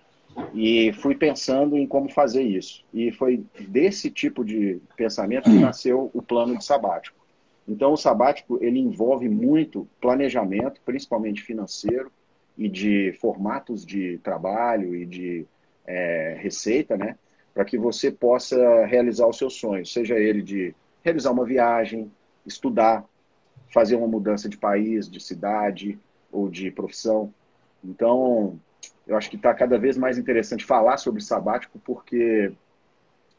E 0.53 0.93
fui 0.93 1.15
pensando 1.15 1.75
em 1.75 1.87
como 1.87 2.11
fazer 2.11 2.43
isso. 2.43 2.85
E 2.93 3.11
foi 3.11 3.43
desse 3.59 4.11
tipo 4.11 4.45
de 4.45 4.79
pensamento 4.95 5.51
que 5.51 5.59
nasceu 5.59 6.11
o 6.13 6.21
plano 6.21 6.59
de 6.59 6.63
sabático. 6.63 7.17
Então, 7.67 7.95
o 7.95 7.97
sabático 7.97 8.59
ele 8.63 8.79
envolve 8.79 9.27
muito 9.27 9.89
planejamento, 10.03 10.83
principalmente 10.85 11.43
financeiro, 11.43 12.13
e 12.59 12.69
de 12.69 13.17
formatos 13.21 13.87
de 13.87 14.19
trabalho 14.19 14.95
e 14.95 15.07
de 15.07 15.47
é, 15.87 16.37
receita, 16.39 16.95
né? 16.99 17.17
Para 17.55 17.65
que 17.65 17.79
você 17.79 18.11
possa 18.11 18.85
realizar 18.85 19.27
os 19.27 19.39
seus 19.39 19.55
sonhos, 19.55 19.91
seja 19.91 20.17
ele 20.19 20.43
de 20.43 20.75
realizar 21.03 21.31
uma 21.31 21.47
viagem, 21.47 22.13
estudar, 22.45 23.03
fazer 23.73 23.97
uma 23.97 24.07
mudança 24.07 24.47
de 24.47 24.59
país, 24.59 25.09
de 25.09 25.21
cidade 25.21 25.99
ou 26.31 26.49
de 26.49 26.71
profissão. 26.71 27.33
Então, 27.85 28.59
eu 29.07 29.17
acho 29.17 29.31
que 29.31 29.37
está 29.37 29.55
cada 29.55 29.79
vez 29.79 29.97
mais 29.97 30.19
interessante 30.19 30.65
falar 30.65 30.99
sobre 30.99 31.21
sabático, 31.23 31.79
porque 31.85 32.53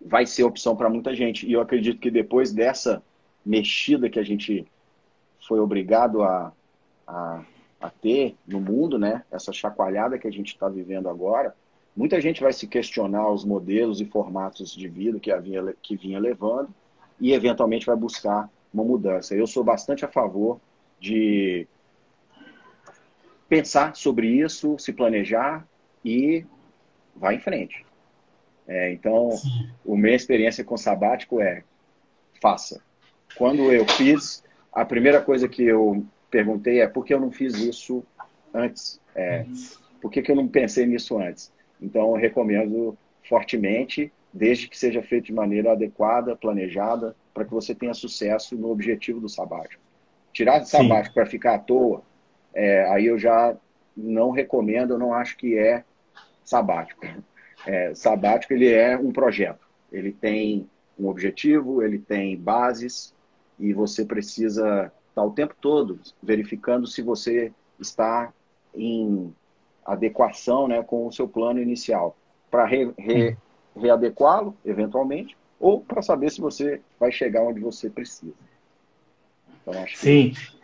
vai 0.01 0.25
ser 0.25 0.43
opção 0.43 0.75
para 0.75 0.89
muita 0.89 1.15
gente. 1.15 1.48
E 1.48 1.53
eu 1.53 1.62
acredito 1.62 2.00
que 2.00 2.10
depois 2.10 2.51
dessa 2.51 3.03
mexida 3.46 4.10
que 4.10 4.19
a 4.19 4.24
gente 4.24 4.65
foi 5.48 5.60
obrigado 5.60 6.24
a, 6.24 6.53
a, 7.08 7.43
a 7.79 7.89
ter 7.89 8.36
no 8.48 8.60
mundo, 8.60 8.98
né? 8.98 9.24
essa 9.31 9.51
chacoalhada 9.51 10.17
que 10.17 10.27
a 10.27 10.31
gente 10.31 10.50
está 10.53 10.67
vivendo 10.67 11.10
agora, 11.10 11.55
muita 11.96 12.19
gente 12.19 12.41
vai 12.41 12.53
se 12.53 12.67
questionar 12.67 13.29
os 13.29 13.43
modelos 13.43 14.01
e 14.01 14.05
formatos 14.05 14.75
de 14.75 14.88
vida 14.88 15.19
que, 15.19 15.31
havia, 15.31 15.75
que 15.81 15.96
vinha 15.96 16.19
levando 16.19 16.69
e, 17.19 17.34
eventualmente, 17.34 17.86
vai 17.86 17.96
buscar 17.96 18.50
uma 18.74 18.84
mudança. 18.84 19.36
Eu 19.36 19.48
sou 19.48 19.63
bastante 19.63 20.05
a 20.05 20.08
favor 20.08 20.60
de 21.00 21.67
pensar 23.50 23.96
sobre 23.96 24.27
isso, 24.27 24.77
se 24.77 24.94
planejar 24.94 25.68
e 26.06 26.46
vai 27.15 27.36
em 27.36 27.39
frente. 27.39 27.84
É, 28.68 28.94
então, 28.94 29.32
Sim. 29.32 29.68
a 29.86 29.96
minha 29.96 30.15
experiência 30.15 30.63
com 30.63 30.77
sabático 30.77 31.41
é 31.41 31.63
faça. 32.39 32.82
Quando 33.36 33.72
eu 33.72 33.86
fiz, 33.88 34.44
a 34.72 34.86
primeira 34.86 35.20
coisa 35.20 35.50
que 35.50 35.63
eu 35.63 36.06
perguntei 36.29 36.79
é 36.79 36.88
por 36.88 37.03
que 37.03 37.13
eu 37.13 37.20
não 37.20 37.32
fiz 37.32 37.56
isso 37.56 38.06
antes? 38.53 39.01
É, 39.15 39.46
por 40.00 40.12
que, 40.12 40.22
que 40.22 40.32
eu 40.32 40.36
não 40.36 40.48
pensei 40.48 40.86
nisso 40.86 41.18
antes? 41.18 41.51
Então, 41.82 42.12
eu 42.12 42.22
recomendo 42.22 42.96
fortemente, 43.27 44.12
desde 44.32 44.68
que 44.68 44.77
seja 44.77 45.01
feito 45.01 45.25
de 45.25 45.34
maneira 45.34 45.72
adequada, 45.72 46.36
planejada, 46.36 47.15
para 47.34 47.46
que 47.46 47.51
você 47.51 47.74
tenha 47.74 47.94
sucesso 47.94 48.56
no 48.56 48.70
objetivo 48.70 49.20
do 49.20 49.27
sabático. 49.27 49.82
Tirar 50.32 50.60
de 50.60 50.70
sabático 50.70 51.15
para 51.15 51.25
ficar 51.25 51.56
à 51.56 51.60
toa 51.60 52.03
é, 52.53 52.86
aí 52.89 53.06
eu 53.06 53.18
já 53.18 53.56
não 53.96 54.32
recomendo, 54.32 54.94
eu 54.94 55.00
não 55.00 55.13
acho 55.13 55.38
que 55.38 55.58
é 55.58 55.84
sabático. 56.44 57.06
É, 57.65 57.94
sabático 57.94 58.53
ele 58.53 58.72
é 58.72 58.98
um 58.98 59.12
projeto, 59.12 59.68
ele 59.91 60.12
tem 60.12 60.70
um 60.98 61.08
objetivo, 61.08 61.82
ele 61.84 62.00
tem 62.00 62.38
bases 62.38 63.13
e 63.60 63.74
você 63.74 64.06
precisa 64.06 64.91
estar 65.10 65.24
o 65.24 65.32
tempo 65.32 65.56
todo 65.60 66.00
verificando 66.22 66.88
se 66.88 67.01
você 67.01 67.51
está 67.79 68.34
em 68.74 69.34
adequação 69.86 70.68
né, 70.68 70.84
com 70.84 71.08
o 71.08 71.12
seu 71.12 71.27
plano 71.27 71.62
inicial 71.62 72.15
para 72.50 72.65
re, 72.65 72.94
re, 72.98 73.38
readequá-lo 73.75 74.56
eventualmente 74.65 75.38
ou 75.60 75.82
para 75.82 76.01
saber 76.01 76.32
se 76.32 76.39
você 76.39 76.82
vai 77.00 77.12
chegar 77.12 77.44
onde 77.44 77.60
você 77.60 77.89
precisa. 77.89 78.34
Então, 79.62 79.74
Sim. 79.88 80.32
Que... 80.32 80.59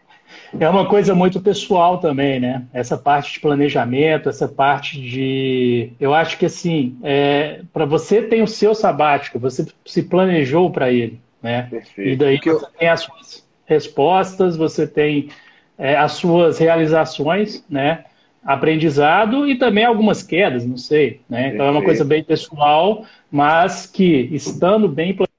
É 0.59 0.69
uma 0.69 0.87
coisa 0.87 1.13
muito 1.13 1.39
pessoal 1.41 1.99
também, 1.99 2.39
né? 2.39 2.65
Essa 2.73 2.97
parte 2.97 3.33
de 3.33 3.39
planejamento, 3.39 4.29
essa 4.29 4.47
parte 4.47 4.99
de. 4.99 5.91
Eu 5.99 6.13
acho 6.13 6.37
que 6.37 6.45
assim, 6.45 6.97
é... 7.03 7.61
para 7.73 7.85
você 7.85 8.21
tem 8.21 8.41
o 8.41 8.47
seu 8.47 8.73
sabático, 8.73 9.39
você 9.39 9.65
se 9.85 10.03
planejou 10.03 10.71
para 10.71 10.91
ele, 10.91 11.19
né? 11.41 11.67
Perfeito. 11.69 12.09
E 12.09 12.15
daí 12.15 12.39
você 12.43 12.67
tem 12.77 12.89
as 12.89 13.01
suas 13.01 13.47
respostas, 13.65 14.55
você 14.55 14.87
tem 14.87 15.29
é, 15.77 15.95
as 15.95 16.13
suas 16.13 16.57
realizações, 16.57 17.65
né? 17.69 18.05
Aprendizado 18.43 19.49
e 19.49 19.57
também 19.57 19.83
algumas 19.83 20.21
quedas, 20.21 20.65
não 20.65 20.77
sei, 20.77 21.21
né? 21.27 21.53
Então 21.53 21.65
é 21.65 21.71
uma 21.71 21.83
coisa 21.83 22.05
bem 22.05 22.23
pessoal, 22.23 23.05
mas 23.31 23.87
que 23.87 24.29
estando 24.31 24.87
bem 24.87 25.15
planejado. 25.15 25.35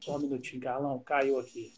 Só 0.00 0.16
um 0.16 0.20
minutinho, 0.20 0.60
Carlão, 0.60 0.98
caiu 0.98 1.38
aqui. 1.38 1.72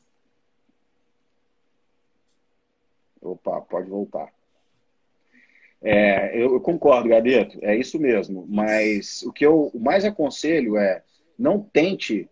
Opa, 3.20 3.60
pode 3.60 3.88
voltar. 3.88 4.32
É, 5.82 6.36
eu, 6.36 6.52
eu, 6.54 6.60
concordo, 6.60 7.08
Gadeto, 7.08 7.58
é 7.62 7.74
isso 7.76 7.98
mesmo. 7.98 8.46
Mas 8.48 9.22
o 9.22 9.32
que 9.32 9.44
eu 9.44 9.70
mais 9.74 10.04
aconselho 10.04 10.76
é 10.76 11.02
não 11.38 11.60
tente 11.60 12.28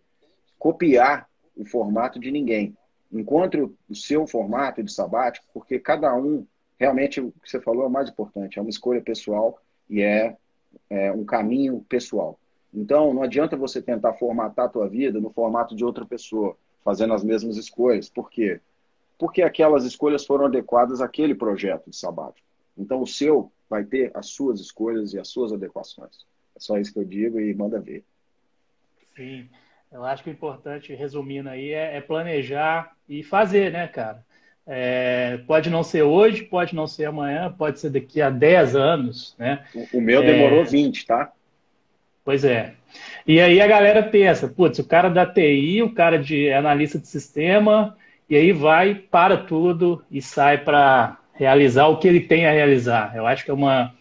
copiar 0.57 1.27
o 1.55 1.65
formato 1.65 2.19
de 2.19 2.31
ninguém. 2.31 2.77
Encontre 3.11 3.61
o 3.61 3.95
seu 3.95 4.27
formato 4.27 4.83
de 4.83 4.91
sabático, 4.91 5.47
porque 5.51 5.79
cada 5.79 6.15
um, 6.15 6.45
realmente, 6.79 7.19
o 7.19 7.31
que 7.31 7.49
você 7.49 7.59
falou 7.59 7.83
é 7.83 7.87
o 7.87 7.91
mais 7.91 8.09
importante, 8.09 8.59
é 8.59 8.61
uma 8.61 8.69
escolha 8.69 9.01
pessoal 9.01 9.59
e 9.89 10.01
é, 10.01 10.37
é 10.89 11.11
um 11.11 11.25
caminho 11.25 11.83
pessoal. 11.89 12.39
Então, 12.71 13.13
não 13.13 13.23
adianta 13.23 13.57
você 13.57 13.81
tentar 13.81 14.13
formatar 14.13 14.65
a 14.65 14.69
tua 14.69 14.87
vida 14.87 15.19
no 15.19 15.31
formato 15.31 15.75
de 15.75 15.83
outra 15.83 16.05
pessoa, 16.05 16.55
fazendo 16.83 17.15
as 17.15 17.23
mesmas 17.23 17.57
escolhas. 17.57 18.09
Por 18.09 18.29
quê? 18.29 18.61
Porque 19.19 19.41
aquelas 19.41 19.83
escolhas 19.83 20.25
foram 20.25 20.45
adequadas 20.45 21.01
àquele 21.01 21.35
projeto 21.35 21.89
de 21.89 21.95
sabático. 21.95 22.47
Então, 22.77 23.01
o 23.01 23.05
seu 23.05 23.51
vai 23.69 23.83
ter 23.83 24.09
as 24.15 24.27
suas 24.27 24.61
escolhas 24.61 25.13
e 25.13 25.19
as 25.19 25.27
suas 25.27 25.51
adequações. 25.51 26.25
É 26.55 26.59
só 26.59 26.77
isso 26.77 26.93
que 26.93 26.99
eu 26.99 27.05
digo 27.05 27.39
e 27.39 27.53
manda 27.53 27.79
ver. 27.79 28.03
Sim, 29.15 29.49
eu 29.91 30.05
acho 30.05 30.23
que 30.23 30.29
o 30.29 30.31
importante, 30.31 30.95
resumindo 30.95 31.49
aí, 31.49 31.71
é, 31.71 31.97
é 31.97 32.01
planejar 32.01 32.95
e 33.07 33.21
fazer, 33.21 33.73
né, 33.73 33.87
cara? 33.87 34.25
É, 34.65 35.39
pode 35.45 35.69
não 35.69 35.83
ser 35.83 36.03
hoje, 36.03 36.43
pode 36.43 36.73
não 36.73 36.87
ser 36.87 37.05
amanhã, 37.05 37.51
pode 37.51 37.79
ser 37.79 37.89
daqui 37.89 38.21
a 38.21 38.29
10 38.29 38.75
anos, 38.75 39.35
né? 39.37 39.65
O, 39.75 39.97
o 39.97 40.01
meu 40.01 40.21
demorou 40.21 40.61
é... 40.61 40.65
20, 40.65 41.05
tá? 41.05 41.33
Pois 42.23 42.45
é. 42.45 42.75
E 43.27 43.41
aí 43.41 43.59
a 43.59 43.67
galera 43.67 44.03
pensa, 44.03 44.47
putz, 44.47 44.79
o 44.79 44.87
cara 44.87 45.09
da 45.09 45.25
TI, 45.25 45.81
o 45.81 45.93
cara 45.93 46.17
de 46.17 46.53
analista 46.53 46.97
de 46.97 47.07
sistema, 47.07 47.97
e 48.29 48.35
aí 48.35 48.51
vai, 48.51 48.93
para 48.93 49.37
tudo 49.37 50.03
e 50.11 50.21
sai 50.21 50.59
para 50.59 51.17
realizar 51.33 51.87
o 51.87 51.97
que 51.97 52.07
ele 52.07 52.19
tem 52.19 52.45
a 52.45 52.51
realizar. 52.51 53.13
Eu 53.15 53.25
acho 53.25 53.43
que 53.43 53.49
é 53.49 53.53
uma, 53.53 53.93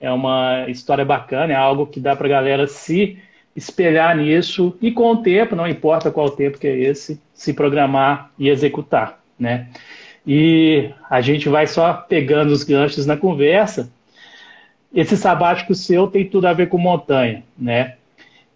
é 0.00 0.10
uma 0.10 0.66
história 0.68 1.04
bacana, 1.04 1.52
é 1.52 1.56
algo 1.56 1.86
que 1.86 1.98
dá 1.98 2.14
para 2.14 2.26
a 2.26 2.30
galera 2.30 2.66
se 2.68 3.18
espelhar 3.56 4.16
nisso 4.16 4.76
e 4.80 4.92
com 4.92 5.10
o 5.10 5.16
tempo, 5.22 5.56
não 5.56 5.66
importa 5.66 6.12
qual 6.12 6.30
tempo 6.30 6.58
que 6.58 6.66
é 6.66 6.78
esse, 6.78 7.20
se 7.34 7.52
programar 7.52 8.30
e 8.38 8.48
executar, 8.48 9.20
né? 9.38 9.66
E 10.24 10.90
a 11.10 11.20
gente 11.20 11.48
vai 11.48 11.66
só 11.66 11.92
pegando 11.92 12.52
os 12.52 12.62
ganchos 12.62 13.04
na 13.04 13.16
conversa. 13.16 13.92
Esse 14.94 15.16
sabático 15.16 15.74
seu 15.74 16.06
tem 16.06 16.24
tudo 16.24 16.46
a 16.46 16.52
ver 16.52 16.68
com 16.68 16.78
montanha, 16.78 17.42
né? 17.58 17.96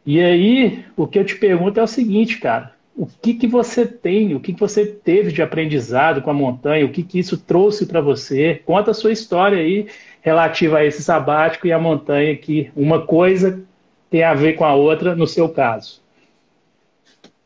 E 0.07 0.21
aí, 0.21 0.85
o 0.97 1.05
que 1.05 1.19
eu 1.19 1.25
te 1.25 1.35
pergunto 1.35 1.81
é 1.81 1.83
o 1.83 1.89
seguinte, 1.89 2.39
cara 2.39 2.76
o 2.97 3.07
que, 3.07 3.35
que 3.35 3.47
você 3.47 3.87
tem, 3.87 4.35
o 4.35 4.41
que, 4.41 4.55
que 4.55 4.61
você 4.61 4.87
teve 4.87 5.31
de 5.31 5.43
aprendizado 5.43 6.23
com 6.23 6.31
a 6.31 6.35
montanha, 6.35 6.87
o 6.87 6.91
que, 6.91 7.03
que 7.03 7.19
isso 7.19 7.37
trouxe 7.37 7.85
para 7.85 8.01
você. 8.01 8.63
Conta 8.65 8.93
a 8.93 8.95
sua 8.95 9.13
história 9.13 9.59
aí 9.59 9.87
relativa 10.23 10.79
a 10.79 10.85
esse 10.85 11.03
sabático 11.03 11.67
e 11.67 11.73
a 11.73 11.79
montanha, 11.79 12.35
que 12.37 12.71
uma 12.75 13.05
coisa 13.07 13.63
tem 14.09 14.23
a 14.23 14.33
ver 14.33 14.55
com 14.55 14.65
a 14.65 14.75
outra 14.75 15.15
no 15.15 15.27
seu 15.27 15.51
caso. 15.51 16.03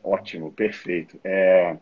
Ótimo, 0.05 0.53
perfeito. 0.53 1.19
É, 1.25 1.77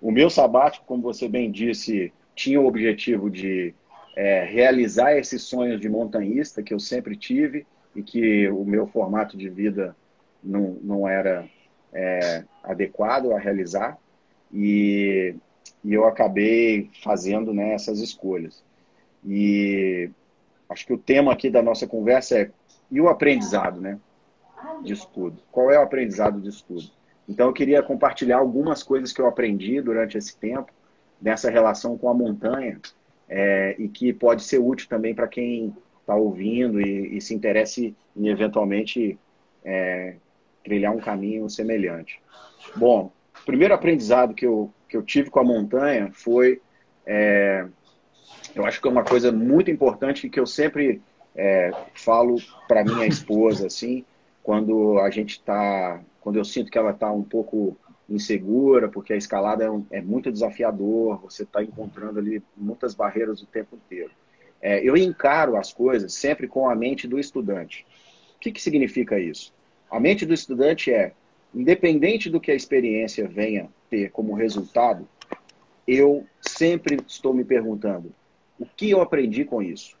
o 0.00 0.12
meu 0.12 0.30
sabático, 0.30 0.86
como 0.86 1.02
você 1.02 1.28
bem 1.28 1.50
disse, 1.50 2.12
tinha 2.36 2.60
o 2.60 2.66
objetivo 2.66 3.28
de 3.28 3.74
é, 4.14 4.44
realizar 4.44 5.16
esses 5.16 5.42
sonhos 5.42 5.80
de 5.80 5.88
montanhista 5.88 6.62
que 6.62 6.72
eu 6.72 6.78
sempre 6.78 7.16
tive 7.16 7.66
e 7.96 8.02
que 8.02 8.48
o 8.48 8.64
meu 8.64 8.86
formato 8.86 9.36
de 9.36 9.48
vida 9.48 9.94
não, 10.42 10.78
não 10.82 11.08
era 11.08 11.44
é, 11.92 12.44
adequado 12.62 13.32
a 13.32 13.38
realizar 13.38 13.98
e, 14.52 15.34
e 15.84 15.94
eu 15.94 16.06
acabei 16.06 16.90
fazendo 17.02 17.52
né, 17.52 17.74
essas 17.74 18.00
escolhas. 18.00 18.62
E 19.26 20.10
acho 20.68 20.86
que 20.86 20.92
o 20.92 20.98
tema 20.98 21.32
aqui 21.32 21.50
da 21.50 21.62
nossa 21.62 21.86
conversa 21.86 22.38
é 22.38 22.50
e 22.90 23.00
o 23.00 23.08
aprendizado 23.08 23.80
né, 23.80 23.98
de 24.82 24.92
estudo? 24.92 25.42
Qual 25.52 25.70
é 25.70 25.78
o 25.78 25.82
aprendizado 25.82 26.40
de 26.40 26.48
estudo? 26.48 26.90
Então 27.28 27.48
eu 27.48 27.52
queria 27.52 27.82
compartilhar 27.82 28.38
algumas 28.38 28.82
coisas 28.82 29.12
que 29.12 29.20
eu 29.20 29.26
aprendi 29.26 29.80
durante 29.82 30.16
esse 30.16 30.36
tempo 30.36 30.72
nessa 31.20 31.50
relação 31.50 31.98
com 31.98 32.08
a 32.08 32.14
montanha 32.14 32.80
é, 33.28 33.76
e 33.78 33.88
que 33.88 34.12
pode 34.12 34.42
ser 34.42 34.58
útil 34.58 34.88
também 34.88 35.14
para 35.14 35.28
quem 35.28 35.76
está 36.00 36.14
ouvindo 36.14 36.80
e, 36.80 37.16
e, 37.16 37.20
se 37.20 37.34
interesse 37.34 37.94
em 38.16 38.28
eventualmente 38.28 39.18
é, 39.62 40.14
trilhar 40.64 40.94
um 40.94 41.00
caminho 41.00 41.48
semelhante. 41.48 42.20
Bom, 42.76 43.12
o 43.40 43.44
primeiro 43.44 43.74
aprendizado 43.74 44.34
que 44.34 44.46
eu, 44.46 44.72
que 44.88 44.96
eu 44.96 45.02
tive 45.02 45.30
com 45.30 45.40
a 45.40 45.44
montanha 45.44 46.10
foi 46.12 46.60
é, 47.06 47.66
eu 48.54 48.66
acho 48.66 48.80
que 48.80 48.88
é 48.88 48.90
uma 48.90 49.04
coisa 49.04 49.32
muito 49.32 49.70
importante 49.70 50.28
que 50.28 50.38
eu 50.38 50.46
sempre 50.46 51.00
é, 51.34 51.70
falo 51.94 52.36
para 52.66 52.84
minha 52.84 53.06
esposa, 53.06 53.66
assim, 53.66 54.04
quando 54.42 54.98
a 54.98 55.10
gente 55.10 55.32
está, 55.32 56.00
quando 56.20 56.36
eu 56.36 56.44
sinto 56.44 56.70
que 56.70 56.78
ela 56.78 56.90
está 56.90 57.10
um 57.10 57.22
pouco 57.22 57.76
insegura, 58.08 58.88
porque 58.88 59.12
a 59.12 59.16
escalada 59.16 59.64
é, 59.64 59.70
um, 59.70 59.84
é 59.90 60.00
muito 60.00 60.32
desafiador, 60.32 61.20
você 61.22 61.42
está 61.42 61.62
encontrando 61.62 62.18
ali 62.18 62.42
muitas 62.56 62.94
barreiras 62.94 63.42
o 63.42 63.46
tempo 63.46 63.76
inteiro. 63.76 64.10
É, 64.60 64.82
eu 64.82 64.96
encaro 64.96 65.56
as 65.56 65.72
coisas 65.72 66.12
sempre 66.14 66.48
com 66.48 66.68
a 66.68 66.74
mente 66.74 67.06
do 67.06 67.18
estudante. 67.18 67.86
O 68.36 68.40
que, 68.40 68.50
que 68.50 68.60
significa 68.60 69.18
isso? 69.18 69.52
A 69.90 69.98
mente 69.98 70.26
do 70.26 70.34
estudante 70.34 70.92
é, 70.92 71.12
independente 71.54 72.28
do 72.28 72.40
que 72.40 72.50
a 72.50 72.54
experiência 72.54 73.26
venha 73.26 73.68
ter 73.88 74.10
como 74.10 74.34
resultado, 74.34 75.08
eu 75.86 76.26
sempre 76.40 76.98
estou 77.06 77.32
me 77.32 77.44
perguntando: 77.44 78.12
o 78.58 78.66
que 78.66 78.90
eu 78.90 79.00
aprendi 79.00 79.44
com 79.44 79.62
isso? 79.62 79.96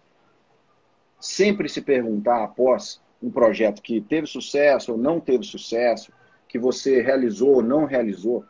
Sempre 1.18 1.68
se 1.68 1.80
perguntar 1.80 2.44
após 2.44 3.00
um 3.22 3.30
projeto 3.30 3.82
que 3.82 4.00
teve 4.00 4.26
sucesso 4.26 4.92
ou 4.92 4.98
não 4.98 5.18
teve 5.18 5.44
sucesso, 5.44 6.12
que 6.48 6.58
você 6.58 7.00
realizou 7.00 7.56
ou 7.56 7.62
não 7.62 7.84
realizou, 7.84 8.44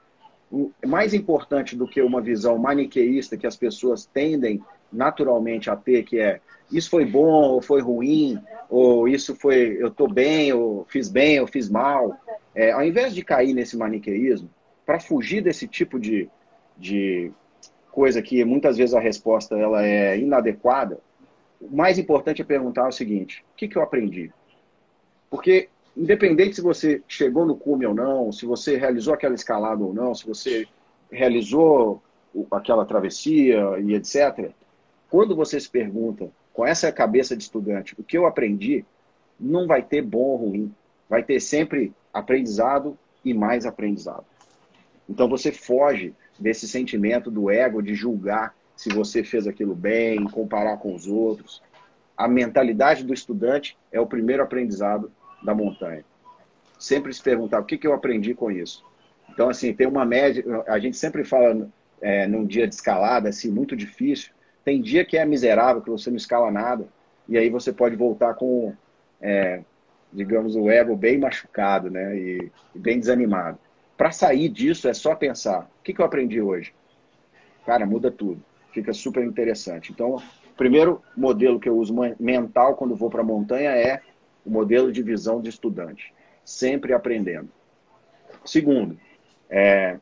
mais 0.86 1.14
importante 1.14 1.76
do 1.76 1.86
que 1.86 2.00
uma 2.00 2.20
visão 2.20 2.58
maniqueísta 2.58 3.36
que 3.36 3.46
as 3.46 3.56
pessoas 3.56 4.06
tendem 4.06 4.62
naturalmente 4.92 5.70
a 5.70 5.76
ter, 5.76 6.02
que 6.04 6.18
é 6.18 6.40
isso 6.70 6.90
foi 6.90 7.04
bom 7.04 7.50
ou 7.50 7.62
foi 7.62 7.80
ruim, 7.80 8.38
ou 8.68 9.08
isso 9.08 9.34
foi 9.34 9.76
eu 9.80 9.88
estou 9.88 10.08
bem, 10.08 10.52
ou 10.52 10.84
fiz 10.88 11.08
bem, 11.08 11.40
ou 11.40 11.46
fiz 11.46 11.68
mal. 11.68 12.16
É, 12.54 12.72
ao 12.72 12.84
invés 12.84 13.14
de 13.14 13.24
cair 13.24 13.54
nesse 13.54 13.76
maniqueísmo, 13.76 14.50
para 14.84 15.00
fugir 15.00 15.42
desse 15.42 15.66
tipo 15.66 15.98
de, 15.98 16.28
de 16.76 17.30
coisa 17.90 18.20
que 18.22 18.44
muitas 18.44 18.76
vezes 18.76 18.94
a 18.94 19.00
resposta 19.00 19.56
ela 19.56 19.84
é 19.84 20.18
inadequada, 20.18 20.98
o 21.60 21.74
mais 21.74 21.98
importante 21.98 22.42
é 22.42 22.44
perguntar 22.44 22.88
o 22.88 22.92
seguinte: 22.92 23.44
o 23.52 23.56
que, 23.56 23.68
que 23.68 23.76
eu 23.76 23.82
aprendi? 23.82 24.30
Porque 25.30 25.68
independente 25.96 26.56
se 26.56 26.62
você 26.62 27.02
chegou 27.08 27.44
no 27.44 27.56
cume 27.56 27.86
ou 27.86 27.94
não, 27.94 28.30
se 28.30 28.46
você 28.46 28.76
realizou 28.76 29.12
aquela 29.12 29.34
escalada 29.34 29.82
ou 29.82 29.92
não, 29.92 30.14
se 30.14 30.26
você 30.26 30.66
realizou 31.10 32.00
aquela 32.50 32.84
travessia 32.84 33.78
e 33.80 33.94
etc. 33.94 34.52
Quando 35.10 35.34
você 35.34 35.58
se 35.58 35.68
pergunta 35.68 36.30
com 36.52 36.66
essa 36.66 36.90
cabeça 36.92 37.36
de 37.36 37.42
estudante 37.42 37.94
o 37.98 38.02
que 38.02 38.16
eu 38.16 38.26
aprendi, 38.26 38.84
não 39.38 39.66
vai 39.66 39.82
ter 39.82 40.02
bom 40.02 40.18
ou 40.18 40.36
ruim. 40.36 40.74
Vai 41.08 41.22
ter 41.22 41.40
sempre 41.40 41.92
aprendizado 42.12 42.98
e 43.24 43.32
mais 43.32 43.64
aprendizado. 43.64 44.24
Então 45.08 45.28
você 45.28 45.50
foge 45.50 46.14
desse 46.38 46.68
sentimento 46.68 47.30
do 47.30 47.50
ego 47.50 47.82
de 47.82 47.94
julgar 47.94 48.54
se 48.76 48.90
você 48.90 49.24
fez 49.24 49.46
aquilo 49.46 49.74
bem, 49.74 50.24
comparar 50.24 50.76
com 50.76 50.94
os 50.94 51.06
outros. 51.06 51.62
A 52.16 52.28
mentalidade 52.28 53.04
do 53.04 53.14
estudante 53.14 53.76
é 53.90 54.00
o 54.00 54.06
primeiro 54.06 54.42
aprendizado 54.42 55.10
da 55.42 55.54
montanha. 55.54 56.04
Sempre 56.78 57.12
se 57.12 57.22
perguntar 57.22 57.60
o 57.60 57.64
que, 57.64 57.78
que 57.78 57.86
eu 57.86 57.92
aprendi 57.92 58.34
com 58.34 58.50
isso. 58.50 58.84
Então, 59.30 59.48
assim, 59.48 59.72
tem 59.72 59.86
uma 59.86 60.04
média. 60.04 60.44
A 60.66 60.78
gente 60.78 60.96
sempre 60.96 61.24
fala 61.24 61.68
é, 62.00 62.26
num 62.26 62.46
dia 62.46 62.68
de 62.68 62.74
escalada, 62.74 63.28
assim, 63.28 63.50
muito 63.50 63.74
difícil. 63.74 64.32
Tem 64.68 64.82
dia 64.82 65.02
que 65.02 65.16
é 65.16 65.24
miserável, 65.24 65.80
que 65.80 65.88
você 65.88 66.10
não 66.10 66.18
escala 66.18 66.50
nada. 66.50 66.86
E 67.26 67.38
aí 67.38 67.48
você 67.48 67.72
pode 67.72 67.96
voltar 67.96 68.34
com, 68.34 68.74
é, 69.18 69.62
digamos, 70.12 70.56
o 70.56 70.68
ego 70.68 70.94
bem 70.94 71.16
machucado, 71.16 71.90
né? 71.90 72.14
E, 72.14 72.52
e 72.74 72.78
bem 72.78 73.00
desanimado. 73.00 73.58
Para 73.96 74.10
sair 74.10 74.50
disso 74.50 74.86
é 74.86 74.92
só 74.92 75.14
pensar: 75.14 75.60
o 75.80 75.82
que, 75.82 75.94
que 75.94 76.02
eu 76.02 76.04
aprendi 76.04 76.42
hoje? 76.42 76.74
Cara, 77.64 77.86
muda 77.86 78.10
tudo. 78.10 78.44
Fica 78.70 78.92
super 78.92 79.24
interessante. 79.24 79.90
Então, 79.90 80.16
o 80.16 80.54
primeiro 80.54 81.02
modelo 81.16 81.58
que 81.58 81.70
eu 81.70 81.78
uso 81.78 81.94
mental 82.20 82.76
quando 82.76 82.94
vou 82.94 83.08
para 83.08 83.22
a 83.22 83.24
montanha 83.24 83.70
é 83.70 84.02
o 84.44 84.50
modelo 84.50 84.92
de 84.92 85.02
visão 85.02 85.40
de 85.40 85.48
estudante, 85.48 86.12
sempre 86.44 86.92
aprendendo. 86.92 87.48
Segundo, 88.44 89.00
é, 89.48 89.98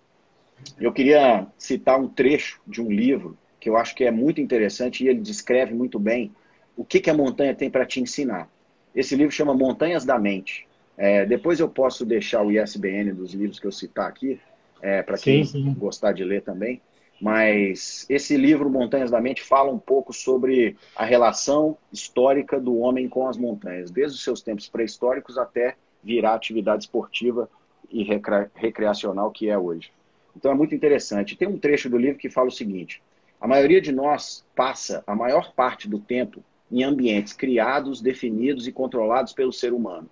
eu 0.77 0.93
queria 0.93 1.47
citar 1.57 2.01
um 2.01 2.09
trecho 2.09 2.61
de 2.67 2.83
um 2.83 2.91
livro 2.91 3.39
que 3.67 3.71
eu 3.71 3.77
acho 3.77 3.97
que 3.97 4.05
é 4.05 4.13
muito 4.13 4.41
interessante 4.41 5.03
e 5.03 5.09
ele 5.09 5.19
descreve 5.19 5.75
muito 5.75 5.99
bem 5.99 6.31
o 6.77 6.85
que, 6.85 7.01
que 7.01 7.11
a 7.11 7.15
montanha 7.15 7.53
tem 7.53 7.69
para 7.69 7.85
te 7.85 8.01
ensinar. 8.01 8.49
Esse 8.95 9.17
livro 9.17 9.33
chama 9.35 9.53
Montanhas 9.53 10.05
da 10.05 10.17
Mente. 10.21 10.69
É, 10.97 11.27
depois 11.27 11.59
eu 11.59 11.69
posso 11.69 12.07
deixar 12.07 12.47
o 12.47 12.53
ISBN 12.53 13.13
dos 13.13 13.35
livros 13.35 13.59
que 13.59 13.67
eu 13.67 13.73
citar 13.73 14.09
aqui, 14.09 14.41
é, 14.81 15.03
para 15.03 15.19
quem 15.19 15.45
sim, 15.45 15.65
sim. 15.65 15.75
gostar 15.75 16.13
de 16.13 16.23
ler 16.23 16.43
também. 16.43 16.81
Mas 17.21 18.07
esse 18.09 18.37
livro, 18.37 18.71
Montanhas 18.71 19.11
da 19.11 19.21
Mente, 19.21 19.43
fala 19.43 19.73
um 19.73 19.81
pouco 19.81 20.13
sobre 20.13 20.77
a 20.95 21.05
relação 21.05 21.77
histórica 21.93 22.61
do 22.61 22.79
homem 22.79 23.09
com 23.09 23.27
as 23.27 23.37
montanhas, 23.37 23.91
desde 23.91 24.17
os 24.17 24.23
seus 24.23 24.43
tempos 24.43 24.69
pré-históricos 24.69 25.37
até 25.37 25.75
virar 26.05 26.35
atividade 26.35 26.85
esportiva 26.85 27.51
e 27.91 28.07
recreacional 28.55 29.33
que 29.33 29.51
é 29.51 29.59
hoje. 29.59 29.91
Então 30.37 30.53
é 30.53 30.55
muito 30.55 30.73
interessante. 30.73 31.35
Tem 31.35 31.49
um 31.49 31.59
trecho 31.59 31.91
do 31.91 31.99
livro 31.99 32.17
que 32.17 32.31
fala 32.31 32.47
o 32.47 32.53
seguinte: 32.53 33.03
a 33.41 33.47
maioria 33.47 33.81
de 33.81 33.93
nós 33.93 34.45
passa 34.55 35.05
a 35.07 35.15
maior 35.15 35.53
parte 35.53 35.89
do 35.89 35.99
tempo 35.99 36.43
em 36.71 36.83
ambientes 36.83 37.33
criados, 37.33 38.01
definidos 38.01 38.67
e 38.67 38.73
controlados 38.73 39.33
pelo 39.33 39.53
ser 39.53 39.73
humano. 39.73 40.09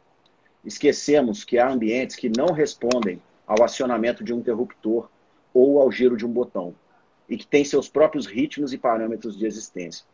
Esquecemos 0.64 1.44
que 1.44 1.58
há 1.58 1.68
ambientes 1.68 2.16
que 2.16 2.28
não 2.28 2.46
respondem 2.46 3.20
ao 3.46 3.62
acionamento 3.62 4.22
de 4.22 4.32
um 4.32 4.38
interruptor 4.38 5.08
ou 5.52 5.80
ao 5.80 5.90
giro 5.90 6.16
de 6.16 6.24
um 6.24 6.32
botão 6.32 6.74
e 7.28 7.36
que 7.36 7.46
têm 7.46 7.64
seus 7.64 7.88
próprios 7.88 8.26
ritmos 8.26 8.72
e 8.72 8.78
parâmetros 8.78 9.36
de 9.36 9.46
existência. 9.46 10.04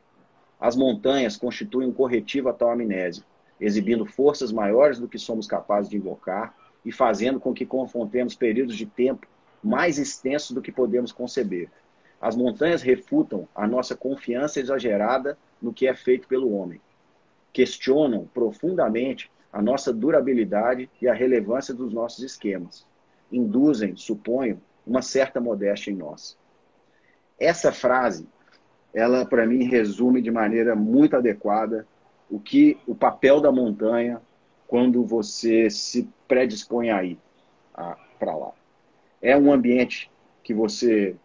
As 0.60 0.76
montanhas 0.76 1.36
constituem 1.36 1.88
um 1.88 1.92
corretivo 1.92 2.48
à 2.48 2.52
tal 2.52 2.70
amnésia, 2.70 3.24
exibindo 3.60 4.06
forças 4.06 4.52
maiores 4.52 4.98
do 4.98 5.08
que 5.08 5.18
somos 5.18 5.46
capazes 5.46 5.90
de 5.90 5.96
invocar 5.96 6.54
e 6.84 6.92
fazendo 6.92 7.40
com 7.40 7.52
que 7.52 7.66
confrontemos 7.66 8.34
períodos 8.34 8.76
de 8.76 8.86
tempo 8.86 9.26
mais 9.62 9.98
extensos 9.98 10.52
do 10.52 10.62
que 10.62 10.72
podemos 10.72 11.12
conceber. 11.12 11.68
As 12.20 12.36
montanhas 12.36 12.82
refutam 12.82 13.48
a 13.54 13.66
nossa 13.66 13.96
confiança 13.96 14.60
exagerada 14.60 15.38
no 15.60 15.72
que 15.72 15.86
é 15.86 15.94
feito 15.94 16.28
pelo 16.28 16.52
homem. 16.52 16.80
Questionam 17.52 18.28
profundamente 18.34 19.30
a 19.52 19.62
nossa 19.62 19.92
durabilidade 19.92 20.88
e 21.00 21.08
a 21.08 21.14
relevância 21.14 21.72
dos 21.72 21.92
nossos 21.92 22.22
esquemas. 22.22 22.86
Induzem, 23.32 23.96
suponho, 23.96 24.60
uma 24.86 25.02
certa 25.02 25.40
modéstia 25.40 25.90
em 25.90 25.96
nós. 25.96 26.36
Essa 27.38 27.72
frase, 27.72 28.28
ela 28.92 29.24
para 29.24 29.46
mim 29.46 29.64
resume 29.64 30.20
de 30.20 30.30
maneira 30.30 30.76
muito 30.76 31.16
adequada 31.16 31.86
o 32.28 32.38
que 32.38 32.78
o 32.86 32.94
papel 32.94 33.40
da 33.40 33.50
montanha 33.50 34.20
quando 34.68 35.04
você 35.04 35.68
se 35.70 36.08
predispõe 36.28 36.90
a 36.90 37.02
ir 37.02 37.18
para 38.18 38.36
lá. 38.36 38.52
É 39.20 39.36
um 39.36 39.52
ambiente 39.52 40.10
que 40.44 40.54
você 40.54 41.16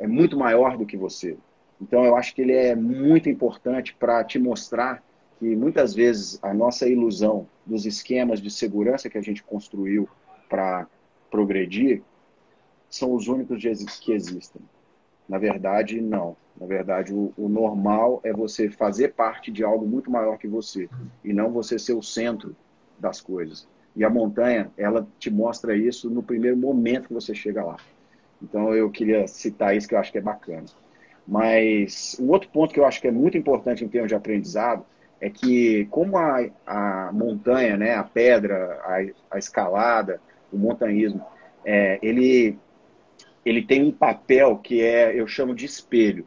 é 0.00 0.06
muito 0.06 0.36
maior 0.36 0.76
do 0.76 0.86
que 0.86 0.96
você. 0.96 1.36
Então 1.80 2.04
eu 2.04 2.16
acho 2.16 2.34
que 2.34 2.40
ele 2.40 2.54
é 2.54 2.74
muito 2.74 3.28
importante 3.28 3.94
para 3.94 4.24
te 4.24 4.38
mostrar 4.38 5.02
que 5.38 5.54
muitas 5.54 5.94
vezes 5.94 6.38
a 6.42 6.52
nossa 6.52 6.88
ilusão 6.88 7.46
dos 7.64 7.86
esquemas 7.86 8.40
de 8.40 8.50
segurança 8.50 9.08
que 9.08 9.18
a 9.18 9.22
gente 9.22 9.42
construiu 9.42 10.08
para 10.48 10.86
progredir 11.30 12.02
são 12.88 13.14
os 13.14 13.28
únicos 13.28 13.62
que 14.00 14.12
existem. 14.12 14.60
Na 15.28 15.38
verdade, 15.38 16.00
não. 16.00 16.36
Na 16.58 16.66
verdade, 16.66 17.14
o, 17.14 17.32
o, 17.36 17.48
normal 17.48 18.20
é 18.24 18.32
você 18.32 18.68
fazer 18.68 19.14
parte 19.14 19.50
de 19.50 19.62
algo 19.62 19.86
muito 19.86 20.10
maior 20.10 20.36
que 20.36 20.48
você 20.48 20.88
e 21.24 21.32
não 21.32 21.52
você 21.52 21.78
ser 21.78 21.92
o 21.92 22.02
centro 22.02 22.56
das 22.98 23.20
coisas. 23.20 23.68
E 23.94 24.04
a 24.04 24.10
montanha, 24.10 24.70
ela 24.76 25.06
te 25.18 25.30
mostra 25.30 25.76
isso 25.76 26.10
no 26.10 26.22
primeiro 26.22 26.56
momento 26.56 27.08
que 27.08 27.14
você 27.14 27.34
chega 27.34 27.64
lá. 27.64 27.76
Então, 28.42 28.74
eu 28.74 28.90
queria 28.90 29.26
citar 29.26 29.76
isso 29.76 29.88
que 29.88 29.94
eu 29.94 29.98
acho 29.98 30.12
que 30.12 30.18
é 30.18 30.22
bacana. 30.22 30.66
Mas 31.26 32.16
um 32.18 32.28
outro 32.30 32.48
ponto 32.48 32.72
que 32.72 32.80
eu 32.80 32.84
acho 32.84 33.00
que 33.00 33.08
é 33.08 33.12
muito 33.12 33.36
importante 33.36 33.84
em 33.84 33.88
termos 33.88 34.08
de 34.08 34.14
aprendizado 34.14 34.84
é 35.20 35.28
que, 35.28 35.86
como 35.90 36.16
a, 36.16 36.46
a 36.66 37.10
montanha, 37.12 37.76
né, 37.76 37.94
a 37.94 38.02
pedra, 38.02 38.80
a, 38.82 39.36
a 39.36 39.38
escalada, 39.38 40.20
o 40.52 40.56
montanhismo, 40.56 41.24
é, 41.64 41.98
ele 42.02 42.58
ele 43.44 43.62
tem 43.62 43.82
um 43.82 43.92
papel 43.92 44.56
que 44.58 44.82
é, 44.82 45.18
eu 45.18 45.26
chamo 45.26 45.54
de 45.54 45.64
espelho. 45.64 46.26